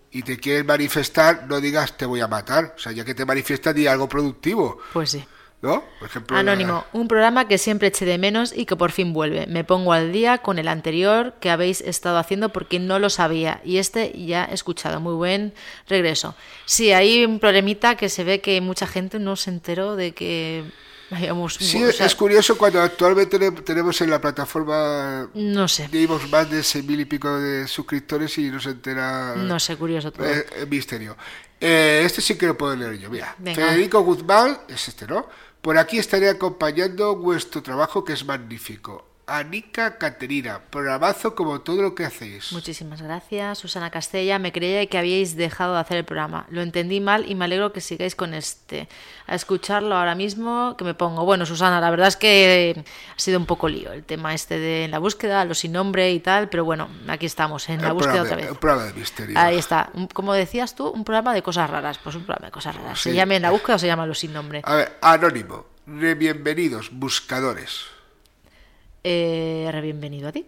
y 0.09 0.21
te 0.23 0.37
quieres 0.37 0.63
manifestar, 0.63 1.45
no 1.47 1.59
digas 1.59 1.97
te 1.97 2.05
voy 2.05 2.21
a 2.21 2.27
matar. 2.27 2.73
O 2.77 2.79
sea, 2.79 2.93
ya 2.93 3.03
que 3.03 3.13
te 3.13 3.25
manifiestas, 3.25 3.75
di 3.75 3.85
algo 3.85 4.07
productivo. 4.07 4.79
Pues 4.93 5.11
sí. 5.11 5.25
¿No? 5.61 5.81
Por 5.99 6.09
ejemplo, 6.09 6.35
Anónimo, 6.35 6.83
un 6.91 7.07
programa 7.07 7.47
que 7.47 7.57
siempre 7.57 7.87
eché 7.87 8.03
de 8.03 8.17
menos 8.17 8.51
y 8.53 8.65
que 8.65 8.75
por 8.75 8.91
fin 8.91 9.13
vuelve. 9.13 9.47
Me 9.47 9.63
pongo 9.63 9.93
al 9.93 10.11
día 10.11 10.39
con 10.39 10.59
el 10.59 10.67
anterior 10.67 11.35
que 11.39 11.49
habéis 11.49 11.79
estado 11.79 12.17
haciendo 12.17 12.49
porque 12.49 12.79
no 12.79 12.99
lo 12.99 13.09
sabía 13.09 13.61
y 13.63 13.77
este 13.77 14.11
ya 14.25 14.43
he 14.43 14.53
escuchado. 14.53 14.99
Muy 14.99 15.13
buen 15.13 15.53
regreso. 15.87 16.35
Sí, 16.65 16.91
hay 16.91 17.23
un 17.23 17.39
problemita 17.39 17.95
que 17.95 18.09
se 18.09 18.25
ve 18.25 18.41
que 18.41 18.59
mucha 18.59 18.87
gente 18.87 19.19
no 19.19 19.37
se 19.37 19.51
enteró 19.51 19.95
de 19.95 20.13
que 20.13 20.65
Sí, 21.63 21.83
o 21.83 21.91
sea, 21.91 22.05
es 22.05 22.15
curioso 22.15 22.57
cuando 22.57 22.81
actualmente 22.81 23.37
tene- 23.39 23.61
tenemos 23.61 23.99
en 24.01 24.09
la 24.09 24.19
plataforma 24.19 25.29
No 25.33 25.67
sé, 25.67 25.89
más 26.31 26.49
de 26.49 26.63
seis 26.63 26.83
mil 26.85 26.99
y 26.99 27.05
pico 27.05 27.39
de 27.39 27.67
suscriptores 27.67 28.37
y 28.37 28.49
no 28.49 28.59
se 28.59 28.71
entera 28.71 29.35
no 29.35 29.59
sé, 29.59 29.75
curioso 29.75 30.11
todo. 30.11 30.25
eh, 30.25 30.45
el 30.57 30.67
misterio. 30.67 31.15
Eh, 31.59 32.01
este 32.05 32.21
sí 32.21 32.37
que 32.37 32.47
lo 32.47 32.57
puedo 32.57 32.75
leer 32.75 32.97
yo. 32.99 33.09
Mira, 33.09 33.35
Venga. 33.37 33.55
Federico 33.67 34.01
Guzmán, 34.01 34.59
es 34.67 34.87
este, 34.87 35.07
¿no? 35.07 35.27
Por 35.61 35.77
aquí 35.77 35.97
estaré 35.97 36.29
acompañando 36.29 37.15
vuestro 37.15 37.63
trabajo 37.63 38.03
que 38.03 38.13
es 38.13 38.25
magnífico. 38.25 39.07
Anica 39.25 39.97
Caterina, 39.97 40.59
programazo 40.69 41.33
como 41.33 41.61
todo 41.61 41.81
lo 41.81 41.95
que 41.95 42.03
hacéis. 42.03 42.51
Muchísimas 42.51 43.01
gracias, 43.01 43.57
Susana 43.59 43.89
Castella. 43.89 44.37
Me 44.37 44.51
creía 44.51 44.85
que 44.87 44.97
habíais 44.97 45.37
dejado 45.37 45.75
de 45.75 45.79
hacer 45.79 45.97
el 45.97 46.03
programa. 46.03 46.45
Lo 46.49 46.61
entendí 46.61 46.99
mal 46.99 47.29
y 47.29 47.33
me 47.33 47.45
alegro 47.45 47.71
que 47.71 47.79
sigáis 47.79 48.15
con 48.15 48.33
este. 48.33 48.89
A 49.25 49.35
escucharlo 49.35 49.95
ahora 49.95 50.13
mismo 50.13 50.75
que 50.77 50.83
me 50.83 50.93
pongo. 50.93 51.23
Bueno, 51.23 51.45
Susana, 51.45 51.79
la 51.79 51.89
verdad 51.89 52.09
es 52.09 52.17
que 52.17 52.83
ha 53.15 53.19
sido 53.19 53.39
un 53.39 53.45
poco 53.45 53.69
lío 53.69 53.93
el 53.93 54.03
tema 54.03 54.33
este 54.33 54.59
de 54.59 54.89
la 54.89 54.99
búsqueda, 54.99 55.45
los 55.45 55.59
sin 55.59 55.71
nombre 55.71 56.11
y 56.11 56.19
tal, 56.19 56.49
pero 56.49 56.65
bueno, 56.65 56.89
aquí 57.07 57.25
estamos, 57.25 57.69
en 57.69 57.81
la 57.81 57.93
búsqueda 57.93 58.23
otra 58.23 58.35
vez. 58.35 58.51
un 58.51 58.57
programa 58.57 58.87
de 58.87 58.93
misterio. 58.93 59.39
Ahí 59.39 59.57
está. 59.57 59.89
Un- 59.93 60.07
Como 60.07 60.33
decías 60.33 60.75
tú, 60.75 60.89
un 60.89 61.05
programa 61.05 61.33
de 61.33 61.41
cosas 61.41 61.69
raras. 61.69 61.97
Pues 62.03 62.15
un 62.17 62.25
programa 62.25 62.47
de 62.47 62.51
cosas 62.51 62.75
raras. 62.75 62.99
Se 62.99 63.11
Sí. 63.11 63.15
llame 63.15 63.37
en 63.37 63.43
la 63.43 63.51
búsqueda 63.51 63.77
o 63.77 63.79
se 63.79 63.87
llama 63.87 64.05
los 64.05 64.19
sin 64.19 64.33
nombre. 64.33 64.61
A 64.65 64.75
ver, 64.75 64.97
anónimo. 65.01 65.65
Re- 65.87 66.15
Bienvenidos, 66.15 66.89
buscadores. 66.91 67.85
Eh, 69.03 69.69
re 69.71 69.81
bienvenido 69.81 70.29
a 70.29 70.31
ti. 70.31 70.45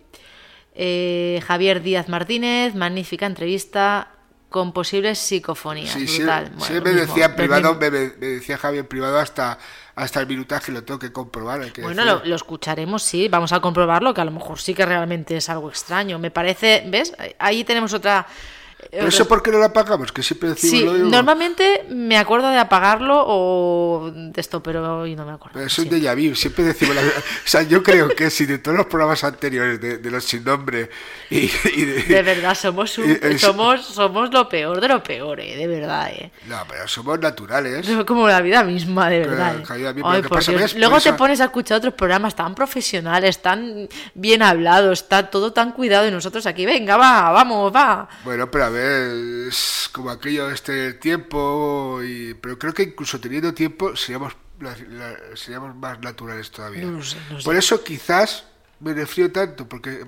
Eh, 0.74 1.42
Javier 1.46 1.82
Díaz 1.82 2.08
Martínez, 2.10 2.76
magnífica 2.76 3.26
entrevista 3.26 4.10
con 4.50 4.72
posibles 4.72 5.20
psicofonías. 5.20 5.92
Sí, 5.92 6.08
sí, 6.08 6.20
brutal. 6.20 6.48
sí 6.48 6.54
Bueno, 6.58 6.82
me 6.84 6.94
mismo. 6.94 7.08
decía 7.08 7.26
en 7.26 7.36
privado, 7.36 7.76
me, 7.76 7.90
decía 7.90 8.58
Javier 8.58 8.88
privado 8.88 9.20
hasta, 9.20 9.58
hasta 9.96 10.22
el 10.22 10.28
minutaje, 10.28 10.72
lo 10.72 10.84
tengo 10.84 11.00
que 11.00 11.12
comprobar. 11.12 11.62
hay 11.62 11.72
que 11.72 11.82
Bueno, 11.82 12.06
lo, 12.06 12.24
lo 12.24 12.36
escucharemos, 12.36 13.04
sí, 13.04 13.28
vamos 13.28 13.52
a 13.52 13.60
comprobarlo, 13.60 14.14
que 14.14 14.22
a 14.22 14.26
lo 14.26 14.32
mejor 14.32 14.60
sí 14.60 14.74
que 14.74 14.86
realmente 14.86 15.36
es 15.36 15.50
algo 15.50 15.70
extraño. 15.70 16.20
Me 16.20 16.32
parece, 16.32 16.84
¿ves? 16.88 17.14
Ahí 17.40 17.64
tenemos 17.66 17.94
otra... 17.94 18.28
Pero 18.92 19.08
eso 19.08 19.28
por 19.28 19.42
qué 19.44 19.52
no 19.52 19.58
lo 19.60 19.66
apagamos, 19.66 20.12
que 20.12 20.24
siempre 20.24 20.50
decimos 20.50 20.80
Sí, 20.80 20.86
lo 20.86 20.94
mismo. 20.94 21.10
normalmente 21.10 21.86
me 21.90 22.18
acuerdo 22.18 22.50
de 22.50 22.58
apagarlo 22.58 23.24
o 23.26 24.12
de 24.14 24.40
esto, 24.42 24.62
pero 24.64 25.00
hoy 25.02 25.16
no 25.16 25.26
me 25.26 25.34
acuerdo. 25.34 25.54
Pero 25.54 25.66
eso 25.68 25.82
es 25.82 25.90
de 25.90 26.16
vu, 26.30 26.36
siempre 26.36 26.64
decimos 26.64 26.96
la 26.96 27.02
O 27.02 27.06
sea, 27.46 27.62
yo 27.64 27.84
creo 27.84 28.10
que 28.10 28.30
si 28.30 28.46
de 28.46 28.58
todos 28.60 28.78
los 28.78 28.86
programas 28.88 29.24
anteriores, 29.24 29.80
de, 29.82 29.98
de 29.98 30.12
los 30.12 30.24
sin 30.24 30.44
nombre 30.44 30.90
y, 31.30 31.50
y 31.74 31.86
de... 31.86 32.04
De 32.04 32.22
verdad, 32.22 32.56
somos, 32.56 32.98
un- 32.98 33.12
es- 33.22 33.42
somos, 33.42 33.86
somos 33.86 34.32
lo 34.34 34.48
peor 34.50 34.80
de 34.82 34.88
lo 34.88 35.04
peor, 35.04 35.40
eh, 35.40 35.56
de 35.56 35.68
verdad. 35.68 36.10
Eh. 36.12 36.32
No, 36.48 36.58
pero 36.68 36.88
somos 36.88 37.20
naturales. 37.20 37.88
Es 37.88 38.04
como 38.06 38.28
la 38.28 38.42
vida 38.42 38.64
misma, 38.64 39.10
de 39.10 39.20
Pero, 39.22 39.32
verdad. 39.32 39.56
eh. 39.78 39.94
Ay, 40.04 40.22
que 40.22 40.28
por 40.30 40.38
pasa 40.40 40.52
Dios. 40.52 40.64
es- 40.64 40.76
Luego 40.76 41.00
te 41.00 41.14
pones 41.14 41.42
a 41.42 41.46
escuchar 41.46 41.78
otros 41.78 41.94
programas 41.94 42.36
tan 42.36 42.54
profesionales, 42.56 43.42
tan 43.42 43.88
bien 44.14 44.42
hablados, 44.42 45.02
está 45.02 45.30
todo 45.30 45.52
tan 45.54 45.72
cuidado 45.72 46.08
y 46.08 46.12
nosotros 46.12 46.46
aquí, 46.46 46.66
venga, 46.66 46.98
va, 46.98 47.32
vamos, 47.32 47.74
va. 47.76 48.08
Bueno, 48.24 48.50
pero 48.50 48.66
a 48.66 48.70
ver, 48.70 48.75
es 48.78 49.90
como 49.92 50.10
aquello 50.10 50.50
este 50.50 50.94
tiempo, 50.94 52.02
y, 52.04 52.34
pero 52.36 52.58
creo 52.60 52.74
que 52.74 52.84
incluso 52.84 53.20
teniendo 53.20 53.54
tiempo 53.54 53.96
seríamos, 53.96 54.36
la- 54.60 54.76
la- 54.90 55.18
seríamos 55.36 55.76
más 55.76 56.00
naturales 56.02 56.52
todavía. 56.52 56.84
No 56.86 56.92
lo 56.98 57.04
sé, 57.04 57.18
no 57.30 57.40
sé. 57.40 57.46
Por 57.46 57.56
eso 57.56 57.84
quizás 57.84 58.46
me 58.80 58.94
refrío 58.94 59.32
tanto, 59.32 59.68
porque 59.68 60.02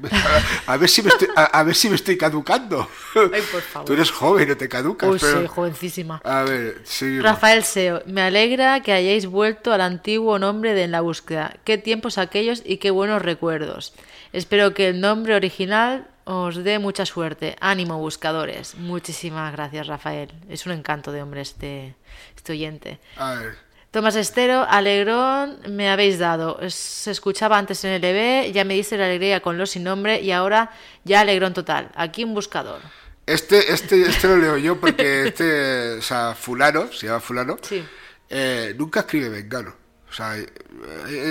a, 0.68 0.74
a 0.74 0.78
ver 0.78 0.90
si 0.90 1.02
me 1.02 1.10
estoy, 1.10 1.30
a, 1.36 1.46
a 1.46 1.64
ver 1.64 1.74
si 1.74 1.90
me 1.90 1.96
estoy 1.96 2.18
caducando. 2.18 2.88
Ay, 3.16 3.42
por 3.52 3.62
favor. 3.62 3.88
Tú 3.88 3.94
eres 3.94 4.12
joven, 4.12 4.50
no 4.50 4.58
te 4.58 4.68
caducas. 4.68 5.10
Uy, 5.10 5.18
pero- 5.20 5.42
sí, 5.42 5.48
jovencísima. 5.48 6.22
A 6.24 6.44
ver. 6.44 6.84
Rafael 7.22 7.64
Seo, 7.64 8.02
me 8.06 8.22
alegra 8.22 8.82
que 8.82 8.92
hayáis 8.92 9.26
vuelto 9.26 9.72
al 9.74 9.82
antiguo 9.82 10.38
nombre 10.38 10.74
de 10.74 10.84
En 10.84 10.92
la 10.92 11.02
búsqueda. 11.02 11.56
Qué 11.64 11.78
tiempos 11.78 12.18
aquellos 12.18 12.62
y 12.66 12.78
qué 12.78 12.92
buenos 12.92 13.22
recuerdos. 13.22 13.94
Espero 14.34 14.74
que 14.74 14.90
el 14.90 15.00
nombre 15.00 15.34
original 15.36 16.08
os 16.28 16.56
dé 16.64 16.78
mucha 16.80 17.06
suerte. 17.06 17.56
Ánimo, 17.62 17.98
buscadores. 17.98 18.76
Muchísimas 18.76 19.52
gracias, 19.54 19.88
Rafael. 19.88 20.30
Es 20.50 20.66
un 20.66 20.74
encanto 20.74 21.12
de 21.12 21.22
hombre 21.22 21.42
este, 21.42 21.96
este 22.36 22.52
oyente. 22.54 23.00
A 23.18 23.34
ver. 23.36 23.56
Tomás 23.92 24.16
Estero, 24.18 24.66
alegrón 24.70 25.60
me 25.70 25.90
habéis 25.90 26.20
dado. 26.20 26.60
Se 26.70 27.10
escuchaba 27.12 27.58
antes 27.58 27.84
en 27.86 27.92
el 27.92 28.04
EB, 28.04 28.52
ya 28.52 28.66
me 28.66 28.74
diste 28.74 28.98
la 28.98 29.06
alegría 29.06 29.40
con 29.40 29.58
los 29.58 29.72
sin 29.72 29.84
nombre 29.86 30.20
y 30.22 30.32
ahora 30.32 30.72
ya 31.06 31.22
alegrón 31.22 31.54
total. 31.54 31.90
Aquí 31.96 32.24
un 32.26 32.34
buscador. 32.34 32.82
Este, 33.26 33.72
este, 33.74 34.02
este 34.02 34.28
lo 34.28 34.38
leo 34.38 34.58
yo 34.58 34.80
porque 34.80 35.28
este, 35.28 35.94
o 35.98 36.02
sea, 36.02 36.36
fulano, 36.36 36.92
se 36.92 37.08
llama 37.08 37.20
fulano, 37.22 37.58
Sí. 37.62 37.84
eh, 38.30 38.76
nunca 38.78 39.00
escribe 39.02 39.30
vengano. 39.30 39.74
O 40.10 40.14
sea, 40.14 40.38
eh, 40.38 40.46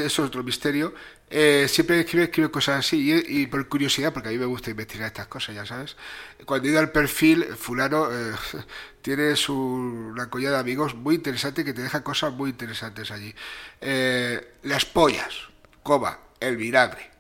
eso 0.07 0.23
es 0.23 0.29
otro 0.29 0.43
misterio. 0.43 0.95
Eh, 1.29 1.67
siempre 1.69 1.99
escribe, 2.01 2.25
escribe 2.27 2.51
cosas 2.53 2.79
así 2.87 3.11
y, 3.27 3.43
y 3.43 3.47
por 3.49 3.69
curiosidad, 3.69 4.13
porque 4.13 4.29
a 4.29 4.33
mí 4.33 4.39
me 4.39 4.45
gusta 4.47 4.71
investigar 4.71 5.09
estas 5.09 5.27
cosas, 5.27 5.57
ya 5.57 5.67
sabes. 5.67 5.97
Cuando 6.45 6.69
he 6.69 6.71
ido 6.71 6.79
al 6.79 6.93
perfil, 6.93 7.45
fulano 7.59 8.09
eh, 8.13 8.33
tiene 9.03 9.35
su, 9.35 9.55
una 9.57 10.31
collada 10.31 10.55
de 10.57 10.61
amigos 10.61 10.95
muy 10.95 11.17
interesante 11.17 11.65
que 11.65 11.73
te 11.75 11.83
deja 11.83 12.05
cosas 12.05 12.33
muy 12.33 12.51
interesantes 12.51 13.11
allí. 13.11 13.35
Eh, 13.81 14.53
las 14.63 14.85
pollas, 14.85 15.35
coma, 15.83 16.17
el 16.39 16.57
vinagre. 16.57 17.11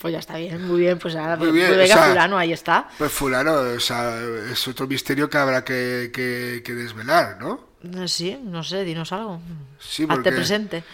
Pues 0.00 0.12
ya 0.12 0.18
está 0.18 0.36
bien, 0.36 0.66
muy 0.66 0.80
bien. 0.80 0.98
Pues 0.98 1.14
ahora, 1.16 1.36
Muy 1.36 1.50
bien, 1.52 1.68
pues 1.68 1.78
venga, 1.78 1.94
o 1.94 1.98
sea, 1.98 2.08
fulano, 2.08 2.38
ahí 2.38 2.52
está. 2.52 2.88
Pues 2.98 3.12
fulano, 3.12 3.52
o 3.54 3.80
sea, 3.80 4.18
es 4.50 4.66
otro 4.68 4.86
misterio 4.86 5.28
que 5.28 5.38
habrá 5.38 5.62
que, 5.64 6.10
que- 6.12 6.62
que 6.64 6.74
desvelar, 6.74 7.38
¿no? 7.40 7.68
Eh, 7.82 8.08
Sí, 8.08 8.38
no 8.42 8.62
sé, 8.64 8.84
dinos 8.84 9.12
algo. 9.12 9.40
Sí, 9.78 10.02
Hazte 10.04 10.14
porque- 10.14 10.32
presente. 10.32 10.84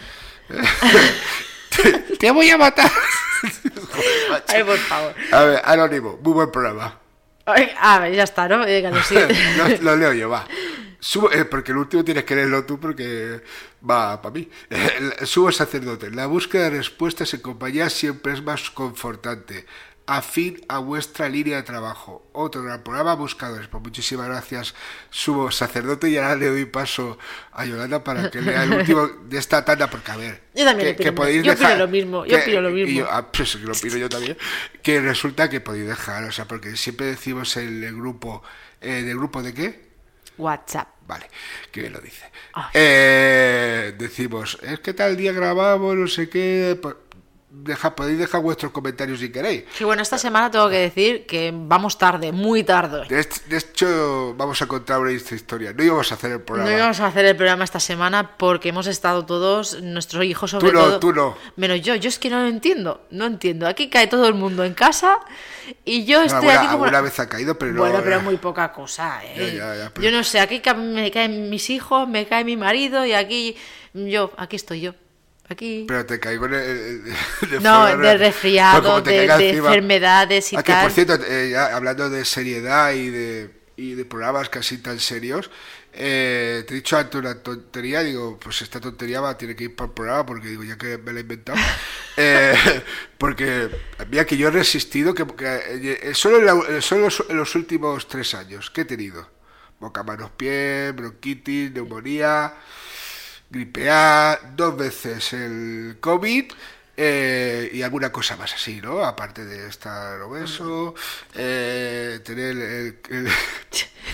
Te 2.19 2.31
voy 2.31 2.49
a 2.49 2.57
matar. 2.57 2.91
Ay, 4.47 4.63
por 4.63 4.77
favor. 4.77 5.13
A 5.31 5.43
ver, 5.43 5.61
Anónimo, 5.63 6.19
muy 6.21 6.33
buen 6.33 6.51
programa. 6.51 6.99
Ay, 7.45 7.71
a 7.79 7.99
ver, 7.99 8.13
ya 8.15 8.23
está, 8.23 8.47
¿no? 8.47 8.59
Venga, 8.59 8.89
lo 8.89 9.03
siguiente. 9.03 9.35
lo, 9.57 9.67
lo 9.81 9.95
leo 9.95 10.13
yo, 10.13 10.29
va. 10.29 10.47
Subo, 10.99 11.29
eh, 11.33 11.43
porque 11.43 11.73
el 11.73 11.79
último 11.79 12.03
tienes 12.05 12.23
que 12.23 12.33
leerlo 12.33 12.63
tú 12.63 12.79
porque 12.79 13.41
va 13.87 14.21
para 14.21 14.33
mí. 14.33 14.49
Eh, 14.69 15.25
Subo 15.25 15.51
sacerdote. 15.51 16.09
La 16.09 16.27
búsqueda 16.27 16.69
de 16.69 16.77
respuestas 16.77 17.33
en 17.33 17.41
compañía 17.41 17.89
siempre 17.89 18.31
es 18.31 18.41
más 18.41 18.69
confortante. 18.69 19.65
Afín 20.05 20.59
a 20.67 20.79
vuestra 20.79 21.29
línea 21.29 21.55
de 21.55 21.63
trabajo. 21.63 22.27
Otro 22.33 22.61
gran 22.61 22.83
programa, 22.83 23.13
Buscadores. 23.15 23.67
Pues 23.69 23.81
muchísimas 23.81 24.27
gracias, 24.27 24.75
Subo 25.09 25.49
sacerdote. 25.49 26.09
Y 26.09 26.17
ahora 26.17 26.35
le 26.35 26.47
doy 26.47 26.65
paso 26.65 27.17
a 27.53 27.65
Yolanda 27.65 28.03
para 28.03 28.29
que 28.29 28.41
lea 28.41 28.63
el 28.63 28.73
último 28.73 29.07
de 29.07 29.37
esta 29.37 29.63
tanda. 29.63 29.89
Porque, 29.89 30.11
a 30.11 30.17
ver, 30.17 30.41
Yo 30.53 30.65
también 30.65 30.95
que, 30.97 31.03
que 31.03 31.11
podéis 31.13 31.43
yo 31.43 31.51
dejar- 31.55 31.77
lo 31.77 31.87
mismo, 31.87 32.25
yo 32.25 32.37
opino 32.37 32.59
lo 32.61 32.69
y 32.71 32.73
mismo. 32.83 32.99
yo- 32.99 33.07
ah, 33.09 33.31
pues 33.31 33.55
que 33.55 33.65
lo 33.65 33.71
opino 33.71 33.95
yo 33.97 34.09
también. 34.09 34.37
Que 34.81 34.99
resulta 34.99 35.49
que 35.49 35.61
podéis 35.61 35.87
dejar, 35.87 36.25
o 36.25 36.31
sea, 36.33 36.45
porque 36.49 36.75
siempre 36.75 37.05
decimos 37.05 37.55
el, 37.55 37.81
el 37.83 37.95
grupo. 37.95 38.43
Eh, 38.81 39.03
¿Del 39.03 39.15
grupo 39.17 39.41
de 39.41 39.53
qué? 39.53 39.87
WhatsApp. 40.37 40.89
Vale, 41.07 41.27
que 41.71 41.79
bien 41.81 41.93
lo 41.93 41.99
dice. 41.99 42.25
Eh, 42.73 43.93
decimos, 43.97 44.57
es 44.61 44.79
que 44.79 44.93
tal 44.93 45.15
día 45.15 45.31
grabamos, 45.31 45.95
no 45.95 46.07
sé 46.07 46.27
qué. 46.29 46.77
pues, 46.81 46.95
deja, 47.53 47.95
podéis 47.95 48.17
dejar 48.17 48.41
vuestros 48.41 48.71
comentarios 48.71 49.19
si 49.19 49.31
queréis. 49.31 49.63
Sí, 49.77 49.83
bueno, 49.83 50.01
esta 50.01 50.17
semana 50.17 50.49
tengo 50.49 50.69
que 50.69 50.79
decir 50.79 51.25
que 51.25 51.53
vamos 51.53 51.97
tarde, 51.97 52.31
muy 52.31 52.63
tarde. 52.63 53.05
De, 53.07 53.57
hecho, 53.57 54.33
vamos 54.35 54.61
a 54.61 54.67
contar 54.67 54.99
una 54.99 55.11
esta 55.11 55.35
historia. 55.35 55.71
No 55.71 55.83
íbamos 55.83 56.11
a 56.11 56.15
hacer 56.15 56.31
el 56.31 56.41
programa. 56.41 56.69
No 56.69 56.75
íbamos 56.75 56.99
a 56.99 57.05
hacer 57.05 57.25
el 57.25 57.35
programa 57.35 57.63
esta 57.63 57.79
semana 57.79 58.35
porque 58.37 58.69
hemos 58.69 58.87
estado 58.87 59.25
todos, 59.25 59.81
nuestros 59.81 60.25
hijos 60.25 60.51
sobre 60.51 60.67
Tú 60.69 60.73
no, 60.73 60.83
todo. 60.83 60.99
tú 60.99 61.13
no. 61.13 61.37
Menos 61.55 61.81
yo, 61.81 61.95
yo 61.95 62.09
es 62.09 62.17
que 62.17 62.29
no 62.29 62.39
lo 62.41 62.47
entiendo, 62.47 63.05
no 63.11 63.25
entiendo. 63.27 63.67
Aquí 63.67 63.89
cae 63.89 64.07
todo 64.07 64.27
el 64.27 64.33
mundo 64.33 64.63
en 64.63 64.73
casa 64.73 65.19
y 65.85 66.05
yo 66.05 66.23
estoy 66.23 66.49
aquí 66.49 66.67
como... 66.67 66.85
alguna 66.85 67.01
vez 67.01 67.19
ha 67.19 67.29
caído, 67.29 67.57
pero 67.57 67.71
no. 67.73 67.81
bueno, 67.81 68.01
pero 68.03 68.17
eh, 68.17 68.19
muy 68.19 68.37
poca 68.37 68.71
cosa, 68.73 69.23
¿eh? 69.23 69.53
Ya, 69.55 69.75
ya, 69.75 69.75
ya, 69.75 69.91
pero- 69.93 70.03
Yo 70.05 70.11
no 70.11 70.23
sé, 70.23 70.39
aquí 70.39 70.61
me 70.75 71.11
caen 71.11 71.49
mis 71.51 71.69
hijos, 71.69 72.07
me 72.07 72.25
cae 72.25 72.43
mi 72.43 72.57
marido 72.57 73.05
y 73.05 73.13
aquí 73.13 73.55
yo, 73.93 74.31
aquí 74.37 74.55
estoy 74.55 74.81
yo. 74.81 74.95
Aquí... 75.49 75.85
Pero 75.87 76.05
te 76.05 76.19
caigo 76.19 76.45
en 76.45 76.53
el- 76.53 77.03
de 77.49 77.59
No, 77.59 77.81
fuera, 77.83 77.97
de 77.97 78.17
resfriado, 78.17 78.91
Pues 78.93 79.03
te 79.03 79.11
de- 79.27 79.49
enfermedades 79.57 80.53
y 80.53 80.55
Ah, 80.55 80.63
que 80.63 80.71
tal. 80.71 80.83
por 80.83 80.91
cierto, 80.91 81.15
eh, 81.27 81.49
ya 81.51 81.75
hablando 81.75 82.09
de 82.09 82.23
seriedad 82.25 82.93
y 82.93 83.09
de, 83.09 83.51
y 83.75 83.93
de 83.95 84.05
programas 84.05 84.49
casi 84.49 84.77
tan 84.77 84.99
serios, 84.99 85.51
eh, 85.95 86.63
te 86.67 86.73
he 86.73 86.77
dicho 86.77 86.97
antes 86.97 87.19
una 87.19 87.35
tontería, 87.43 88.01
digo, 88.01 88.39
pues 88.39 88.61
esta 88.63 88.79
tontería 88.79 89.21
va, 89.21 89.37
tiene 89.37 89.55
que 89.55 89.65
ir 89.65 89.75
para 89.75 89.87
el 89.89 89.93
programa 89.93 90.25
porque 90.25 90.47
digo, 90.47 90.63
ya 90.63 90.77
que 90.77 90.97
me 90.97 91.11
la 91.13 91.19
he 91.19 91.21
inventado. 91.21 91.59
Eh, 92.15 92.53
porque 93.17 93.69
mira 94.11 94.23
que 94.23 94.37
yo 94.37 94.49
he 94.49 94.51
resistido, 94.51 95.15
que, 95.15 95.25
que, 95.25 95.99
eh, 96.03 96.13
solo, 96.13 96.37
en 96.37 96.45
la- 96.45 96.79
solo 96.81 97.07
en 97.27 97.37
los 97.37 97.55
últimos 97.55 98.07
tres 98.07 98.35
años, 98.35 98.69
¿qué 98.69 98.81
he 98.81 98.85
tenido? 98.85 99.27
Boca, 99.79 100.03
manos, 100.03 100.29
pies, 100.37 100.95
bronquitis, 100.95 101.71
neumonía 101.71 102.53
gripe 103.53 103.89
A, 103.89 104.39
dos 104.55 104.77
veces 104.77 105.33
el 105.33 105.97
COVID 105.99 106.51
eh, 106.97 107.69
y 107.73 107.81
alguna 107.81 108.11
cosa 108.11 108.35
más 108.37 108.53
así, 108.53 108.81
¿no? 108.81 109.03
Aparte 109.03 109.45
de 109.45 109.67
estar 109.67 110.21
obeso, 110.21 110.93
eh, 111.33 112.19
tener 112.23 112.51
el, 112.57 112.99
el- 113.09 113.29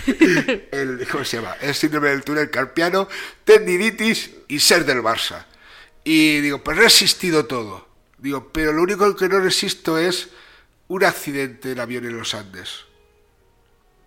el- 0.72 1.08
¿cómo 1.10 1.24
se 1.24 1.38
llama? 1.38 1.56
El 1.60 1.74
síndrome 1.74 2.08
del 2.10 2.24
túnel 2.24 2.50
carpiano, 2.50 3.08
tendinitis 3.44 4.30
y 4.48 4.58
ser 4.60 4.84
del 4.84 5.02
Barça. 5.02 5.44
Y 6.04 6.40
digo, 6.40 6.62
pues 6.64 6.78
he 6.78 6.82
resistido 6.82 7.46
todo. 7.46 7.88
Digo, 8.18 8.50
pero 8.52 8.72
lo 8.72 8.82
único 8.82 9.14
que 9.16 9.28
no 9.28 9.40
resisto 9.40 9.98
es 9.98 10.30
un 10.88 11.04
accidente 11.04 11.72
en 11.72 11.80
avión 11.80 12.04
en 12.06 12.16
los 12.18 12.34
Andes. 12.34 12.86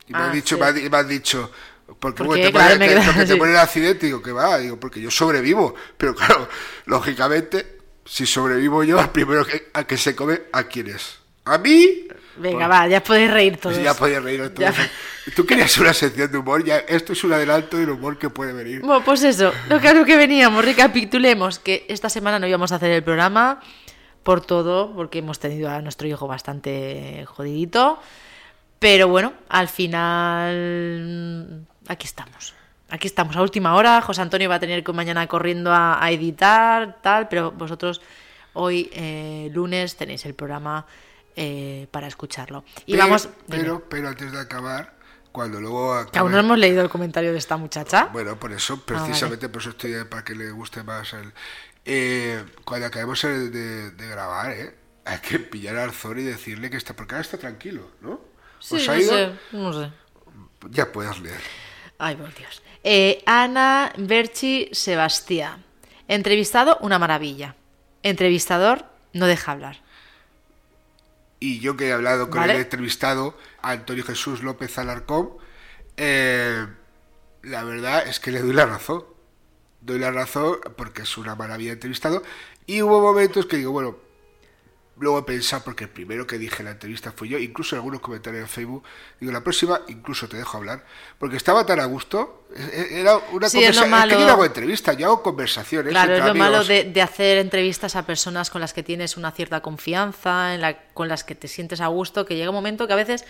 Y 0.08 0.14
me 0.14 0.24
Ah, 0.24 0.26
han 0.26 0.32
dicho, 0.32 0.58
sí. 0.58 0.60
me 0.60 0.66
han, 0.66 0.90
me 0.90 0.98
han 0.98 1.08
dicho, 1.08 1.52
porque, 2.00 2.18
te 2.18 2.24
porque 2.24 2.42
te 2.42 3.28
sí. 3.28 3.38
ponen 3.38 3.54
el 3.54 3.60
accidente, 3.60 4.06
digo, 4.06 4.22
que 4.22 4.32
va, 4.32 4.58
digo, 4.58 4.80
porque 4.80 5.02
yo 5.02 5.12
sobrevivo. 5.12 5.76
Pero 5.98 6.16
claro, 6.16 6.48
lógicamente, 6.86 7.80
si 8.06 8.26
sobrevivo 8.26 8.84
yo, 8.84 9.12
primero 9.12 9.46
que, 9.46 9.70
a 9.74 9.86
que 9.86 9.98
se 9.98 10.16
come, 10.16 10.44
¿a 10.52 10.64
quién 10.64 10.88
es? 10.88 11.20
¿A 11.46 11.58
mí? 11.58 12.08
Venga, 12.38 12.68
va, 12.68 12.88
ya 12.88 13.04
podéis 13.04 13.32
reír 13.32 13.58
todos. 13.62 13.76
Pues 13.76 13.86
ya 13.86 13.94
podía 13.94 14.20
reír. 14.20 14.52
Ya. 14.58 14.74
Tú 15.36 15.46
querías 15.46 15.78
una 15.78 15.94
sección 15.94 16.32
de 16.32 16.38
humor, 16.38 16.64
ya 16.64 16.80
esto 16.80 17.14
es 17.14 17.24
un 17.24 17.34
adelanto 17.34 17.78
del 17.78 17.92
humor 17.92 18.18
que 18.18 18.30
puede 18.30 18.54
venir. 18.54 18.82
Bueno, 18.82 19.04
pues 19.04 19.24
eso, 19.24 19.52
lo 19.70 19.80
que, 19.80 19.88
a 19.88 19.94
lo 19.94 20.06
que 20.06 20.18
veníamos, 20.18 20.66
recapitulemos 20.66 21.60
que 21.60 21.86
esta 21.90 22.10
semana 22.10 22.40
no 22.40 22.48
íbamos 22.48 22.72
a 22.72 22.76
hacer 22.76 22.92
el 22.92 23.04
programa 23.04 23.62
por 24.24 24.42
todo, 24.42 24.94
porque 24.94 25.20
hemos 25.20 25.40
tenido 25.40 25.70
a 25.70 25.82
nuestro 25.82 26.08
hijo 26.08 26.28
bastante 26.28 27.26
jodidito, 27.26 28.00
pero 28.80 29.08
bueno, 29.08 29.34
al 29.50 29.68
final 29.68 31.66
aquí 31.88 32.06
estamos. 32.08 32.54
Aquí 32.90 33.08
estamos 33.08 33.36
a 33.36 33.42
última 33.42 33.76
hora, 33.76 34.02
José 34.02 34.22
Antonio 34.22 34.50
va 34.50 34.56
a 34.56 34.60
tener 34.60 34.84
que 34.84 34.94
mañana 34.94 35.26
corriendo 35.28 35.72
a, 35.74 36.04
a 36.04 36.12
editar, 36.12 37.00
tal, 37.02 37.28
pero 37.28 37.52
vosotros 37.52 38.02
hoy, 38.54 38.90
eh, 38.94 39.50
lunes, 39.52 39.96
tenéis 39.96 40.26
el 40.26 40.36
programa 40.36 40.86
eh, 41.36 41.88
para 41.90 42.06
escucharlo. 42.08 42.64
Y 42.86 42.92
pero, 42.94 43.06
vamos... 43.06 43.30
pero, 43.50 43.84
pero 43.90 44.10
antes 44.10 44.32
de 44.32 44.40
acabar, 44.40 44.94
cuando 45.32 45.60
luego 45.60 45.96
acabe- 45.96 46.20
aún 46.20 46.32
no 46.34 46.38
hemos 46.40 46.60
leído 46.60 46.84
el 46.84 46.90
comentario 46.90 47.32
de 47.32 47.40
esta 47.40 47.58
muchacha. 47.58 48.10
Bueno, 48.14 48.38
por 48.40 48.52
eso, 48.52 48.74
Ah, 48.76 48.84
vale. 48.94 49.06
precisamente 49.06 49.50
por 49.50 49.62
eso 49.64 49.72
estoy 49.72 50.04
para 50.04 50.24
que 50.24 50.36
le 50.36 50.52
guste 50.52 50.84
más 50.84 51.14
el... 51.14 51.34
Eh, 51.86 52.46
cuando 52.64 52.86
acabemos 52.88 53.20
de, 53.24 53.50
de- 53.50 53.92
de 53.92 54.08
grabar, 54.08 54.52
¿eh? 54.52 54.76
Hay 55.06 55.18
que 55.20 55.40
pillar 55.40 55.78
al 55.78 55.92
Zor 55.92 56.20
y 56.20 56.24
decirle 56.24 56.70
que 56.70 56.78
está... 56.78 56.96
Porque 56.96 57.16
ahora 57.16 57.24
está 57.24 57.38
tranquilo, 57.40 57.90
¿no? 58.02 58.22
Sí, 58.60 58.76
¿Os 58.76 58.86
no 58.88 58.94
ha 58.94 58.98
ido? 59.00 59.12
sé, 59.14 59.32
no 59.54 59.74
sé. 59.74 59.92
Ya 60.70 60.92
puedes 60.92 61.20
leer. 61.20 61.42
Ay, 62.04 62.18
por 62.18 62.34
Dios. 62.36 62.62
Eh, 62.84 63.24
Ana 63.26 63.94
Berchi 63.98 64.68
Sebastián. 64.74 65.64
Entrevistado, 66.10 66.78
una 66.82 67.00
maravilla. 67.00 67.56
Entrevistador, 68.04 68.84
no 69.14 69.26
deja 69.26 69.54
hablar. 69.54 69.82
Y 71.40 71.62
yo 71.62 71.78
que 71.78 71.88
he 71.88 71.94
hablado 71.94 72.30
con 72.30 72.42
Vale. 72.42 72.56
el 72.56 72.60
entrevistado, 72.60 73.38
Antonio 73.62 74.04
Jesús 74.04 74.44
López 74.44 74.78
Alarcón, 74.78 75.30
eh, 75.96 76.68
la 77.42 77.64
verdad 77.64 78.06
es 78.06 78.20
que 78.20 78.32
le 78.32 78.42
doy 78.42 78.52
la 78.52 78.66
razón. 78.66 79.06
Doy 79.80 80.00
la 80.00 80.12
razón 80.12 80.58
porque 80.76 81.04
es 81.04 81.18
una 81.18 81.36
maravilla 81.36 81.72
entrevistado. 81.72 82.22
Y 82.66 82.82
hubo 82.82 83.00
momentos 83.00 83.46
que 83.46 83.56
digo, 83.56 83.72
bueno, 83.72 83.98
luego 85.00 85.20
he 85.20 85.24
pensado, 85.24 85.64
porque 85.64 85.86
el 85.86 85.90
primero 85.90 86.28
que 86.28 86.38
dije 86.38 86.58
en 86.60 86.66
la 86.66 86.72
entrevista 86.72 87.12
fui 87.12 87.28
yo, 87.30 87.38
incluso 87.40 87.76
en 87.76 87.80
algunos 87.80 88.00
comentarios 88.00 88.42
en 88.44 88.48
Facebook, 88.48 88.84
digo, 89.20 89.32
la 89.32 89.44
próxima 89.44 89.82
incluso 89.88 90.28
te 90.30 90.38
dejo 90.38 90.58
hablar, 90.58 90.86
porque 91.18 91.36
estaba 91.38 91.66
tan 91.66 91.80
a 91.80 91.86
gusto, 91.86 92.46
e- 92.56 92.62
e- 92.62 93.00
era 93.02 93.18
una 93.32 93.50
Sí, 93.50 93.58
es 93.64 93.76
lo 93.76 93.82
conversación, 93.84 93.90
malo. 93.90 94.10
que 94.14 94.20
yo 94.22 94.28
no 94.28 94.34
hago 94.34 94.46
entrevista, 94.46 94.94
yo 94.94 95.08
hago 95.08 95.24
conversaciones. 95.24 95.92
Claro, 95.92 96.14
es 96.14 96.20
entre 96.20 96.34
lo 96.34 96.40
malo 96.40 96.58
amigos. 96.58 96.68
de, 96.68 96.84
de 96.86 97.02
hacer 97.02 97.38
entrevistas 97.40 97.96
a 97.96 98.06
personas 98.06 98.50
con 98.50 98.62
las 98.62 98.74
que 98.74 98.84
tienes 98.84 99.18
una 99.18 99.32
cierta 99.32 99.62
confianza, 99.62 100.54
en 100.54 100.62
la, 100.62 100.78
con 100.94 101.08
las 101.08 101.24
que 101.24 101.36
te 101.36 101.48
sientes 101.48 101.82
a 101.82 101.88
gusto, 101.88 102.26
que 102.26 102.36
llega 102.36 102.50
un 102.52 102.56
momento 102.56 102.86
que 102.88 102.94
a 102.94 102.98
veces 102.98 103.26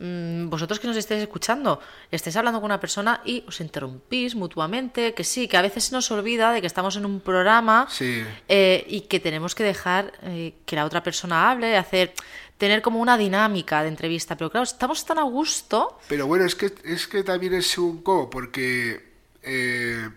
vosotros 0.00 0.80
que 0.80 0.86
nos 0.86 0.96
estéis 0.96 1.20
escuchando, 1.22 1.78
estáis 2.10 2.34
hablando 2.36 2.60
con 2.60 2.66
una 2.70 2.80
persona 2.80 3.20
y 3.24 3.44
os 3.46 3.60
interrumpís 3.60 4.34
mutuamente, 4.34 5.12
que 5.12 5.24
sí, 5.24 5.46
que 5.46 5.58
a 5.58 5.62
veces 5.62 5.84
se 5.84 5.92
nos 5.92 6.10
olvida 6.10 6.52
de 6.52 6.62
que 6.62 6.66
estamos 6.66 6.96
en 6.96 7.04
un 7.04 7.20
programa 7.20 7.86
Sí. 7.90 8.24
eh, 8.48 8.84
y 8.88 9.02
que 9.02 9.20
tenemos 9.20 9.54
que 9.54 9.62
dejar 9.62 10.12
eh, 10.22 10.54
que 10.64 10.76
la 10.76 10.86
otra 10.86 11.02
persona 11.02 11.50
hable, 11.50 11.76
hacer 11.76 12.14
tener 12.56 12.80
como 12.82 13.00
una 13.00 13.16
dinámica 13.18 13.82
de 13.82 13.88
entrevista, 13.88 14.36
pero 14.36 14.50
claro, 14.50 14.64
estamos 14.64 15.04
tan 15.04 15.18
a 15.18 15.22
gusto 15.22 15.98
Pero 16.08 16.26
bueno, 16.26 16.44
es 16.44 16.54
que, 16.54 16.72
es 16.84 17.06
que 17.06 17.22
también 17.22 17.54
es 17.54 17.76
un 17.76 18.02
cómo, 18.02 18.28
porque 18.30 19.02
eh, 19.42 20.08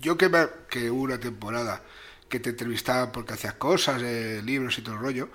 yo 0.00 0.16
que, 0.16 0.28
me, 0.28 0.46
que 0.68 0.90
hubo 0.90 1.02
una 1.02 1.18
temporada 1.18 1.82
que 2.28 2.40
te 2.40 2.50
entrevistaban 2.50 3.12
porque 3.12 3.34
hacías 3.34 3.54
cosas, 3.54 4.02
libros 4.02 4.78
y 4.78 4.82
todo 4.82 4.94
el 4.96 5.00
rollo, 5.00 5.28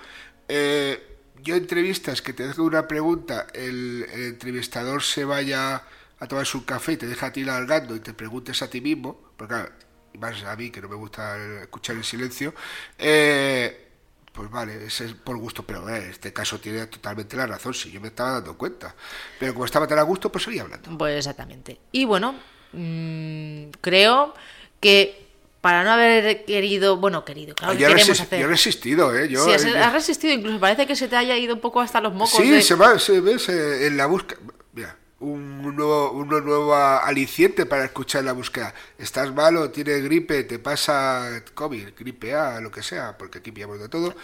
eh, 0.49 1.18
yo 1.43 1.55
entrevistas 1.55 2.21
que 2.21 2.33
te 2.33 2.47
dejo 2.47 2.63
una 2.63 2.87
pregunta, 2.87 3.47
el, 3.53 4.05
entrevistador 4.11 5.03
se 5.03 5.25
vaya 5.25 5.83
a 6.19 6.27
tomar 6.27 6.45
su 6.45 6.65
café 6.65 6.93
y 6.93 6.97
te 6.97 7.07
deja 7.07 7.27
a 7.27 7.33
ti 7.33 7.43
largando 7.43 7.95
y 7.95 7.99
te 7.99 8.13
preguntes 8.13 8.61
a 8.61 8.69
ti 8.69 8.81
mismo, 8.81 9.19
porque 9.37 9.53
claro, 9.53 9.71
más 10.19 10.43
a 10.43 10.55
mí 10.55 10.69
que 10.69 10.81
no 10.81 10.89
me 10.89 10.95
gusta 10.95 11.37
escuchar 11.61 11.95
el 11.95 12.03
silencio, 12.03 12.53
eh, 12.97 13.87
pues 14.33 14.49
vale, 14.49 14.85
es 14.85 15.01
por 15.23 15.37
gusto, 15.37 15.63
pero 15.65 15.87
eh, 15.89 15.97
en 15.97 16.11
este 16.11 16.31
caso 16.33 16.59
tiene 16.59 16.87
totalmente 16.87 17.35
la 17.35 17.47
razón, 17.47 17.73
si 17.73 17.91
yo 17.91 17.99
me 17.99 18.09
estaba 18.09 18.31
dando 18.31 18.57
cuenta. 18.57 18.95
Pero 19.39 19.53
como 19.53 19.65
estaba 19.65 19.87
tan 19.87 19.99
a 19.99 20.03
gusto, 20.03 20.31
pues 20.31 20.43
seguía 20.43 20.61
hablando. 20.61 20.97
Pues 20.97 21.17
exactamente. 21.17 21.79
Y 21.91 22.05
bueno, 22.05 22.35
mm, 22.73 23.69
creo 23.81 24.33
que 24.79 25.28
para 25.61 25.83
no 25.83 25.91
haber 25.91 26.45
querido, 26.45 26.97
bueno, 26.97 27.25
querido, 27.25 27.53
claro, 27.55 27.73
yo, 27.73 27.87
hacer. 27.87 28.39
yo 28.39 28.45
he 28.45 28.47
resistido, 28.47 29.15
¿eh? 29.17 29.27
Yo, 29.27 29.43
Sí, 29.45 29.51
has, 29.51 29.65
has 29.65 29.93
resistido, 29.93 30.33
incluso 30.33 30.59
parece 30.59 30.87
que 30.87 30.95
se 30.95 31.07
te 31.07 31.15
haya 31.17 31.37
ido 31.37 31.53
un 31.55 31.61
poco 31.61 31.81
hasta 31.81 31.99
los 31.99 32.13
mocos. 32.13 32.31
Sí, 32.37 32.49
de- 32.49 32.61
se 32.61 32.75
va, 32.75 32.97
se 32.99 33.19
ve 33.19 33.37
se- 33.39 33.87
en 33.87 33.97
la 33.97 34.05
búsqueda. 34.05 34.39
Mira, 34.73 34.97
un 35.19 35.75
nuevo, 35.75 36.11
un 36.11 36.29
nuevo 36.29 36.73
aliciente 36.73 37.65
para 37.65 37.83
escuchar 37.83 38.23
la 38.23 38.31
búsqueda. 38.31 38.73
Estás 38.97 39.33
malo, 39.33 39.69
tienes 39.69 40.01
gripe, 40.03 40.43
te 40.45 40.59
pasa 40.59 41.43
COVID, 41.53 41.89
gripe 41.97 42.33
A, 42.33 42.61
lo 42.61 42.71
que 42.71 42.81
sea, 42.81 43.17
porque 43.17 43.39
aquí 43.39 43.51
pillamos 43.51 43.79
de 43.79 43.89
todo. 43.89 44.15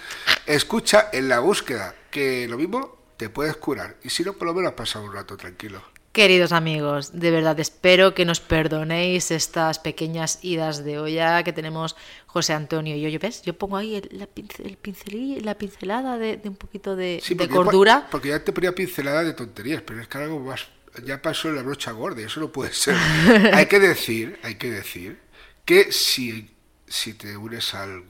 Escucha 0.45 1.10
en 1.12 1.28
la 1.28 1.40
búsqueda, 1.40 1.95
que 2.12 2.48
lo 2.48 2.57
mismo 2.57 2.98
te 3.18 3.30
puedes 3.30 3.57
curar. 3.57 3.95
Y 4.03 4.10
si 4.10 4.24
no, 4.24 4.34
por 4.34 4.48
lo 4.48 4.53
menos 4.53 4.74
pasado 4.74 5.03
un 5.06 5.14
rato 5.14 5.36
tranquilo. 5.36 5.82
Queridos 6.16 6.54
amigos, 6.54 7.12
de 7.12 7.30
verdad 7.30 7.60
espero 7.60 8.14
que 8.14 8.24
nos 8.24 8.40
perdonéis 8.40 9.32
estas 9.32 9.80
pequeñas 9.80 10.40
idas 10.44 10.86
de 10.86 10.98
olla 10.98 11.44
que 11.44 11.52
tenemos 11.52 11.98
José 12.26 12.54
Antonio 12.54 12.96
y 12.96 13.02
yo. 13.02 13.10
Yo, 13.10 13.20
¿ves? 13.20 13.42
Yo 13.42 13.58
pongo 13.58 13.76
ahí 13.76 13.96
el- 13.96 14.08
la, 14.18 14.26
pincel, 14.26 14.66
el 14.66 14.82
pincelí- 14.82 15.42
la 15.42 15.56
pincelada 15.58 16.18
de, 16.18 16.38
de 16.38 16.48
un 16.48 16.56
poquito 16.56 16.96
de, 16.96 17.20
Sí, 17.22 17.34
de 17.36 17.50
cordura. 17.50 18.08
porque 18.10 18.30
ya 18.30 18.42
te 18.42 18.54
ponía 18.54 18.74
pincelada 18.74 19.26
de 19.26 19.34
tonterías, 19.34 19.82
pero 19.82 20.00
es 20.02 20.08
que 20.08 20.18
algo 20.18 20.40
más. 20.40 20.66
Ya 21.04 21.22
pasó 21.22 21.52
la 21.52 21.62
brocha 21.64 21.92
gorda, 21.92 22.22
y 22.22 22.24
eso 22.24 22.40
no 22.40 22.50
puede 22.50 22.72
ser. 22.72 22.96
hay 23.54 23.66
que 23.66 23.82
decir, 23.82 24.40
hay 24.42 24.56
que 24.56 24.72
decir 24.72 25.20
que 25.66 25.92
si, 25.92 26.50
si 26.88 27.14
te 27.16 27.36
unes 27.36 27.74
al, 27.74 28.06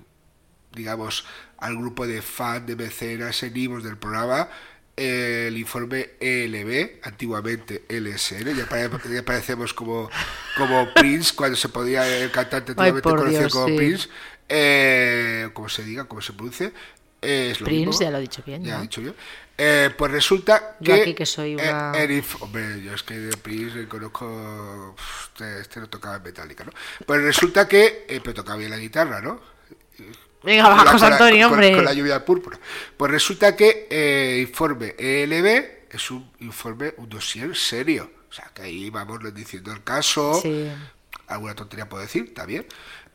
digamos, 0.73 1.25
al 1.57 1.75
grupo 1.75 2.05
de 2.05 2.21
fans, 2.21 2.67
de 2.67 2.75
mecenas, 2.75 3.41
enimos 3.41 3.83
del 3.83 3.97
programa, 3.97 4.47
el 4.97 5.57
informe 5.57 6.11
ELB, 6.19 6.99
antiguamente 7.03 7.83
LSN, 7.89 8.55
ya, 8.55 8.65
pare- 8.67 8.89
ya 9.13 9.23
parecemos 9.23 9.73
como, 9.73 10.09
como 10.57 10.93
Prince, 10.93 11.33
cuando 11.35 11.57
se 11.57 11.69
podía, 11.69 12.07
el 12.07 12.31
cantante 12.31 12.71
antiguamente 12.71 13.01
conocido 13.09 13.39
Dios, 13.41 13.53
como 13.53 13.67
sí. 13.67 13.75
Prince, 13.75 14.09
eh, 14.47 15.49
como 15.53 15.67
se 15.69 15.83
diga, 15.83 16.05
como 16.05 16.21
se 16.21 16.31
eh, 17.21 17.49
es 17.51 17.59
lo 17.59 17.65
Prince, 17.65 17.85
mismo. 17.87 18.01
ya 18.01 18.11
lo 18.11 18.17
he 18.17 18.21
dicho 18.21 18.43
bien, 18.45 18.63
Ya 18.63 18.73
¿no? 18.75 18.79
he 18.79 18.81
dicho 18.83 19.01
yo. 19.01 19.13
Eh, 19.57 19.89
pues 19.97 20.11
resulta 20.11 20.75
Yo 20.81 20.93
que. 20.95 21.01
aquí 21.01 21.13
que 21.13 21.25
soy 21.25 21.55
una- 21.55 21.93
el 21.95 22.11
inf- 22.11 22.41
hombre, 22.41 22.81
yo 22.83 22.93
es 22.93 23.03
que 23.03 23.17
de 23.17 23.37
Prince 23.37 23.87
conozco. 23.87 24.95
Este, 25.33 25.61
este 25.61 25.79
no 25.79 25.87
tocaba 25.89 26.17
en 26.17 26.23
Metallica, 26.23 26.63
¿no? 26.65 26.71
Pues 27.05 27.21
resulta 27.21 27.67
que. 27.67 28.05
eh, 28.07 28.19
pero 28.21 28.33
tocaba 28.33 28.57
bien 28.57 28.69
la 28.71 28.77
guitarra, 28.77 29.21
¿no? 29.21 29.39
Venga, 30.45 30.63
Con 30.63 30.85
con 30.85 30.99
la- 31.01 31.07
Antonio, 31.07 31.47
con- 31.49 31.53
hombre. 31.53 31.75
Con, 31.75 31.85
la 31.85 31.93
lluvia 31.93 32.23
púrpura. 32.23 32.59
Pues 32.95 33.11
resulta 33.11 33.55
que 33.55 33.87
eh, 33.89 34.39
informe 34.47 34.95
ELB 34.97 35.65
es 35.91 36.11
un 36.11 36.29
informe, 36.39 36.93
un 36.97 37.09
dossier 37.09 37.55
serio. 37.55 38.11
O 38.29 38.33
sea, 38.33 38.51
que 38.53 38.61
ahí 38.63 38.89
vamos 38.89 39.19
diciendo 39.33 39.71
el 39.71 39.83
caso. 39.83 40.39
Sí. 40.41 40.69
Alguna 41.27 41.55
tontería 41.55 41.89
puedo 41.89 42.03
decir, 42.03 42.25
está 42.27 42.45
bien. 42.45 42.65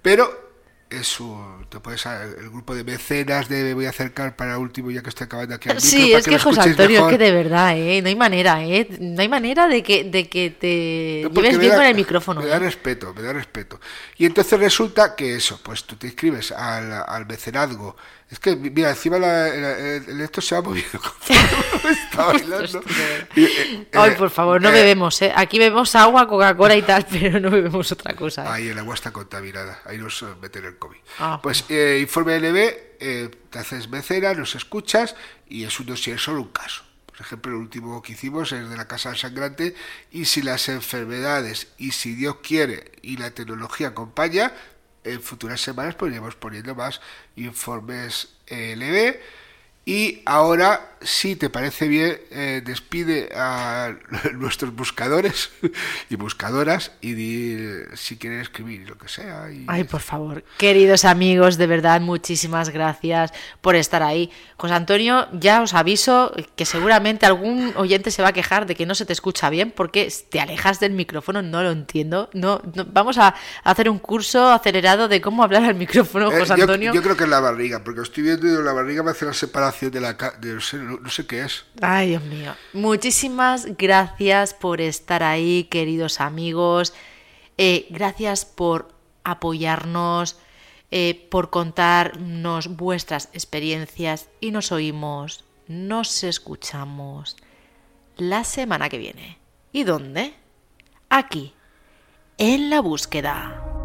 Pero 0.02 0.49
es 0.90 1.20
un, 1.20 1.66
te 1.68 1.78
puedes 1.78 2.04
el 2.04 2.50
grupo 2.50 2.74
de 2.74 2.82
mecenas 2.82 3.48
de 3.48 3.62
me 3.62 3.74
voy 3.74 3.86
a 3.86 3.90
acercar 3.90 4.34
para 4.34 4.58
último 4.58 4.90
ya 4.90 5.02
que 5.02 5.08
estoy 5.08 5.26
acabando 5.26 5.54
aquí 5.54 5.70
al 5.70 5.80
sí 5.80 6.12
es 6.12 6.26
que, 6.26 6.38
José 6.38 6.60
Antonio 6.62 7.06
que 7.06 7.16
de 7.16 7.30
verdad 7.30 7.78
¿eh? 7.78 8.02
no 8.02 8.08
hay 8.08 8.16
manera 8.16 8.64
¿eh? 8.64 8.88
no 8.98 9.22
hay 9.22 9.28
manera 9.28 9.68
de 9.68 9.84
que 9.84 10.04
de 10.04 10.28
que 10.28 10.50
te 10.50 11.30
lleves 11.32 11.58
bien 11.58 11.74
con 11.74 11.84
el 11.84 11.94
micrófono 11.94 12.40
me 12.40 12.48
da 12.48 12.56
¿eh? 12.56 12.60
respeto 12.60 13.14
me 13.14 13.22
da 13.22 13.32
respeto 13.32 13.80
y 14.18 14.26
entonces 14.26 14.58
resulta 14.58 15.14
que 15.14 15.36
eso 15.36 15.60
pues 15.62 15.84
tú 15.84 15.94
te 15.94 16.08
inscribes 16.08 16.50
al, 16.50 16.92
al 17.06 17.24
mecenazgo 17.26 17.96
es 18.30 18.38
que, 18.38 18.54
mira, 18.54 18.90
encima 18.90 19.18
la, 19.18 19.48
el, 19.48 20.20
esto 20.20 20.40
se 20.40 20.54
ha 20.54 20.62
movido. 20.62 20.86
Está 21.90 22.26
bailando. 22.32 22.80
Eh, 23.34 23.88
Ay, 23.92 24.12
por 24.16 24.30
favor, 24.30 24.62
no 24.62 24.68
eh, 24.68 24.72
bebemos, 24.72 25.20
¿eh? 25.22 25.32
Aquí 25.34 25.58
bebemos 25.58 25.96
agua, 25.96 26.28
Coca-Cola 26.28 26.76
y 26.76 26.82
tal, 26.82 27.04
pero 27.10 27.40
no 27.40 27.50
bebemos 27.50 27.90
otra 27.90 28.14
cosa. 28.14 28.44
¿eh? 28.44 28.48
Ahí 28.48 28.68
el 28.68 28.78
agua 28.78 28.94
está 28.94 29.10
contaminada. 29.10 29.82
Ahí 29.84 29.98
nos 29.98 30.24
meten 30.40 30.64
el 30.64 30.78
COVID. 30.78 30.98
Ah. 31.18 31.40
Pues 31.42 31.64
eh, 31.68 31.98
informe 32.00 32.38
LB, 32.38 33.50
te 33.50 33.58
haces 33.58 33.88
mecera, 33.88 34.32
nos 34.34 34.54
escuchas 34.54 35.16
y 35.48 35.64
es 35.64 35.80
un 35.80 35.86
dossier 35.86 36.18
solo 36.20 36.42
un 36.42 36.52
caso. 36.52 36.84
Por 37.06 37.20
ejemplo, 37.20 37.52
el 37.52 37.58
último 37.58 38.00
que 38.00 38.12
hicimos 38.12 38.52
es 38.52 38.70
de 38.70 38.76
la 38.76 38.86
Casa 38.86 39.08
del 39.08 39.18
Sangrante 39.18 39.74
y 40.12 40.26
si 40.26 40.40
las 40.40 40.68
enfermedades 40.68 41.68
y 41.78 41.90
si 41.90 42.14
Dios 42.14 42.36
quiere 42.42 42.92
y 43.02 43.16
la 43.16 43.32
tecnología 43.32 43.88
acompaña, 43.88 44.52
en 45.04 45.22
futuras 45.22 45.60
semanas 45.60 45.94
pues 45.94 46.12
poniendo 46.34 46.74
más 46.74 47.00
informes 47.36 48.34
eh, 48.46 48.74
LB 48.76 49.39
y 49.86 50.22
ahora, 50.26 50.90
si 51.00 51.36
te 51.36 51.48
parece 51.48 51.88
bien, 51.88 52.18
eh, 52.30 52.62
despide 52.64 53.30
a 53.34 53.96
nuestros 54.34 54.74
buscadores 54.76 55.50
y 56.10 56.16
buscadoras 56.16 56.92
y 57.00 57.14
di 57.14 57.56
si 57.94 58.18
quieren 58.18 58.40
escribir 58.40 58.86
lo 58.88 58.98
que 58.98 59.08
sea. 59.08 59.48
Ay, 59.66 59.84
por 59.84 60.00
favor. 60.00 60.44
Queridos 60.58 61.06
amigos, 61.06 61.56
de 61.56 61.66
verdad, 61.66 62.02
muchísimas 62.02 62.68
gracias 62.68 63.32
por 63.62 63.74
estar 63.74 64.02
ahí. 64.02 64.30
José 64.58 64.74
Antonio, 64.74 65.26
ya 65.32 65.62
os 65.62 65.72
aviso 65.72 66.34
que 66.56 66.66
seguramente 66.66 67.24
algún 67.24 67.72
oyente 67.76 68.10
se 68.10 68.20
va 68.20 68.28
a 68.28 68.32
quejar 68.32 68.66
de 68.66 68.74
que 68.74 68.84
no 68.84 68.94
se 68.94 69.06
te 69.06 69.14
escucha 69.14 69.48
bien 69.48 69.72
porque 69.72 70.12
te 70.28 70.40
alejas 70.40 70.78
del 70.78 70.92
micrófono, 70.92 71.40
no 71.40 71.62
lo 71.62 71.70
entiendo. 71.70 72.28
No, 72.34 72.60
vamos 72.92 73.16
a 73.16 73.34
hacer 73.64 73.88
un 73.88 73.98
curso 73.98 74.52
acelerado 74.52 75.08
de 75.08 75.22
cómo 75.22 75.42
hablar 75.42 75.64
al 75.64 75.74
micrófono, 75.74 76.30
eh, 76.30 76.38
José 76.38 76.52
Antonio. 76.52 76.92
Yo, 76.92 77.02
creo 77.02 77.16
que 77.16 77.24
es 77.24 77.30
la 77.30 77.40
barriga, 77.40 77.82
porque 77.82 78.02
estoy 78.02 78.24
viendo 78.24 78.46
y 78.46 78.62
la 78.62 78.74
barriga 78.74 79.02
me 79.02 79.12
hace 79.12 79.24
la 79.24 79.32
separación 79.32 79.79
de 79.88 80.00
la... 80.00 80.16
no, 80.72 81.08
sé, 81.08 81.26
qué 81.26 81.44
es. 81.44 81.64
Ay, 81.80 82.10
Dios 82.10 82.24
mío. 82.24 82.54
Muchísimas 82.72 83.66
gracias 83.78 84.52
por 84.52 84.80
estar 84.80 85.22
ahí, 85.22 85.64
queridos 85.70 86.20
amigos. 86.20 86.92
Eh, 87.56 87.86
gracias 87.90 88.44
por 88.44 88.94
apoyarnos, 89.24 90.38
eh, 90.90 91.26
por 91.30 91.50
contarnos 91.50 92.76
vuestras 92.76 93.28
experiencias 93.32 94.28
y 94.40 94.50
nos 94.50 94.72
oímos, 94.72 95.44
nos 95.68 96.24
escuchamos 96.24 97.36
la 98.16 98.44
semana 98.44 98.88
que 98.88 98.98
viene. 98.98 99.38
¿Y 99.72 99.84
dónde? 99.84 100.34
Aquí, 101.08 101.54
en 102.38 102.70
la 102.70 102.80
búsqueda. 102.80 103.79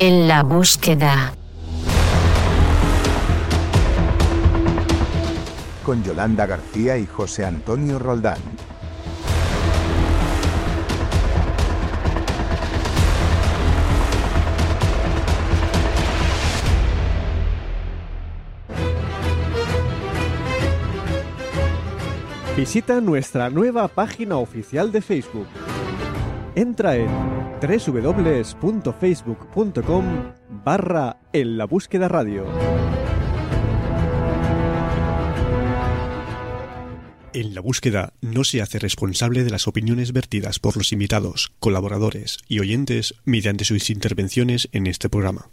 En 0.00 0.28
la 0.28 0.44
búsqueda. 0.44 1.34
Con 5.84 6.04
Yolanda 6.04 6.46
García 6.46 6.96
y 6.98 7.06
José 7.06 7.44
Antonio 7.44 7.98
Roldán. 7.98 8.38
Visita 22.56 23.00
nuestra 23.00 23.50
nueva 23.50 23.88
página 23.88 24.36
oficial 24.36 24.92
de 24.92 25.00
Facebook. 25.00 25.48
Entra 26.54 26.96
en 26.96 27.08
www.facebook.com 27.60 30.04
barra 30.64 31.18
en 31.32 31.58
la 31.58 31.66
búsqueda 31.66 32.08
radio. 32.08 32.46
En 37.34 37.54
la 37.54 37.60
búsqueda 37.60 38.14
no 38.20 38.42
se 38.42 38.62
hace 38.62 38.78
responsable 38.78 39.44
de 39.44 39.50
las 39.50 39.68
opiniones 39.68 40.12
vertidas 40.12 40.58
por 40.58 40.76
los 40.76 40.92
invitados, 40.92 41.52
colaboradores 41.60 42.38
y 42.48 42.60
oyentes 42.60 43.14
mediante 43.24 43.64
sus 43.64 43.90
intervenciones 43.90 44.68
en 44.72 44.86
este 44.86 45.08
programa. 45.08 45.50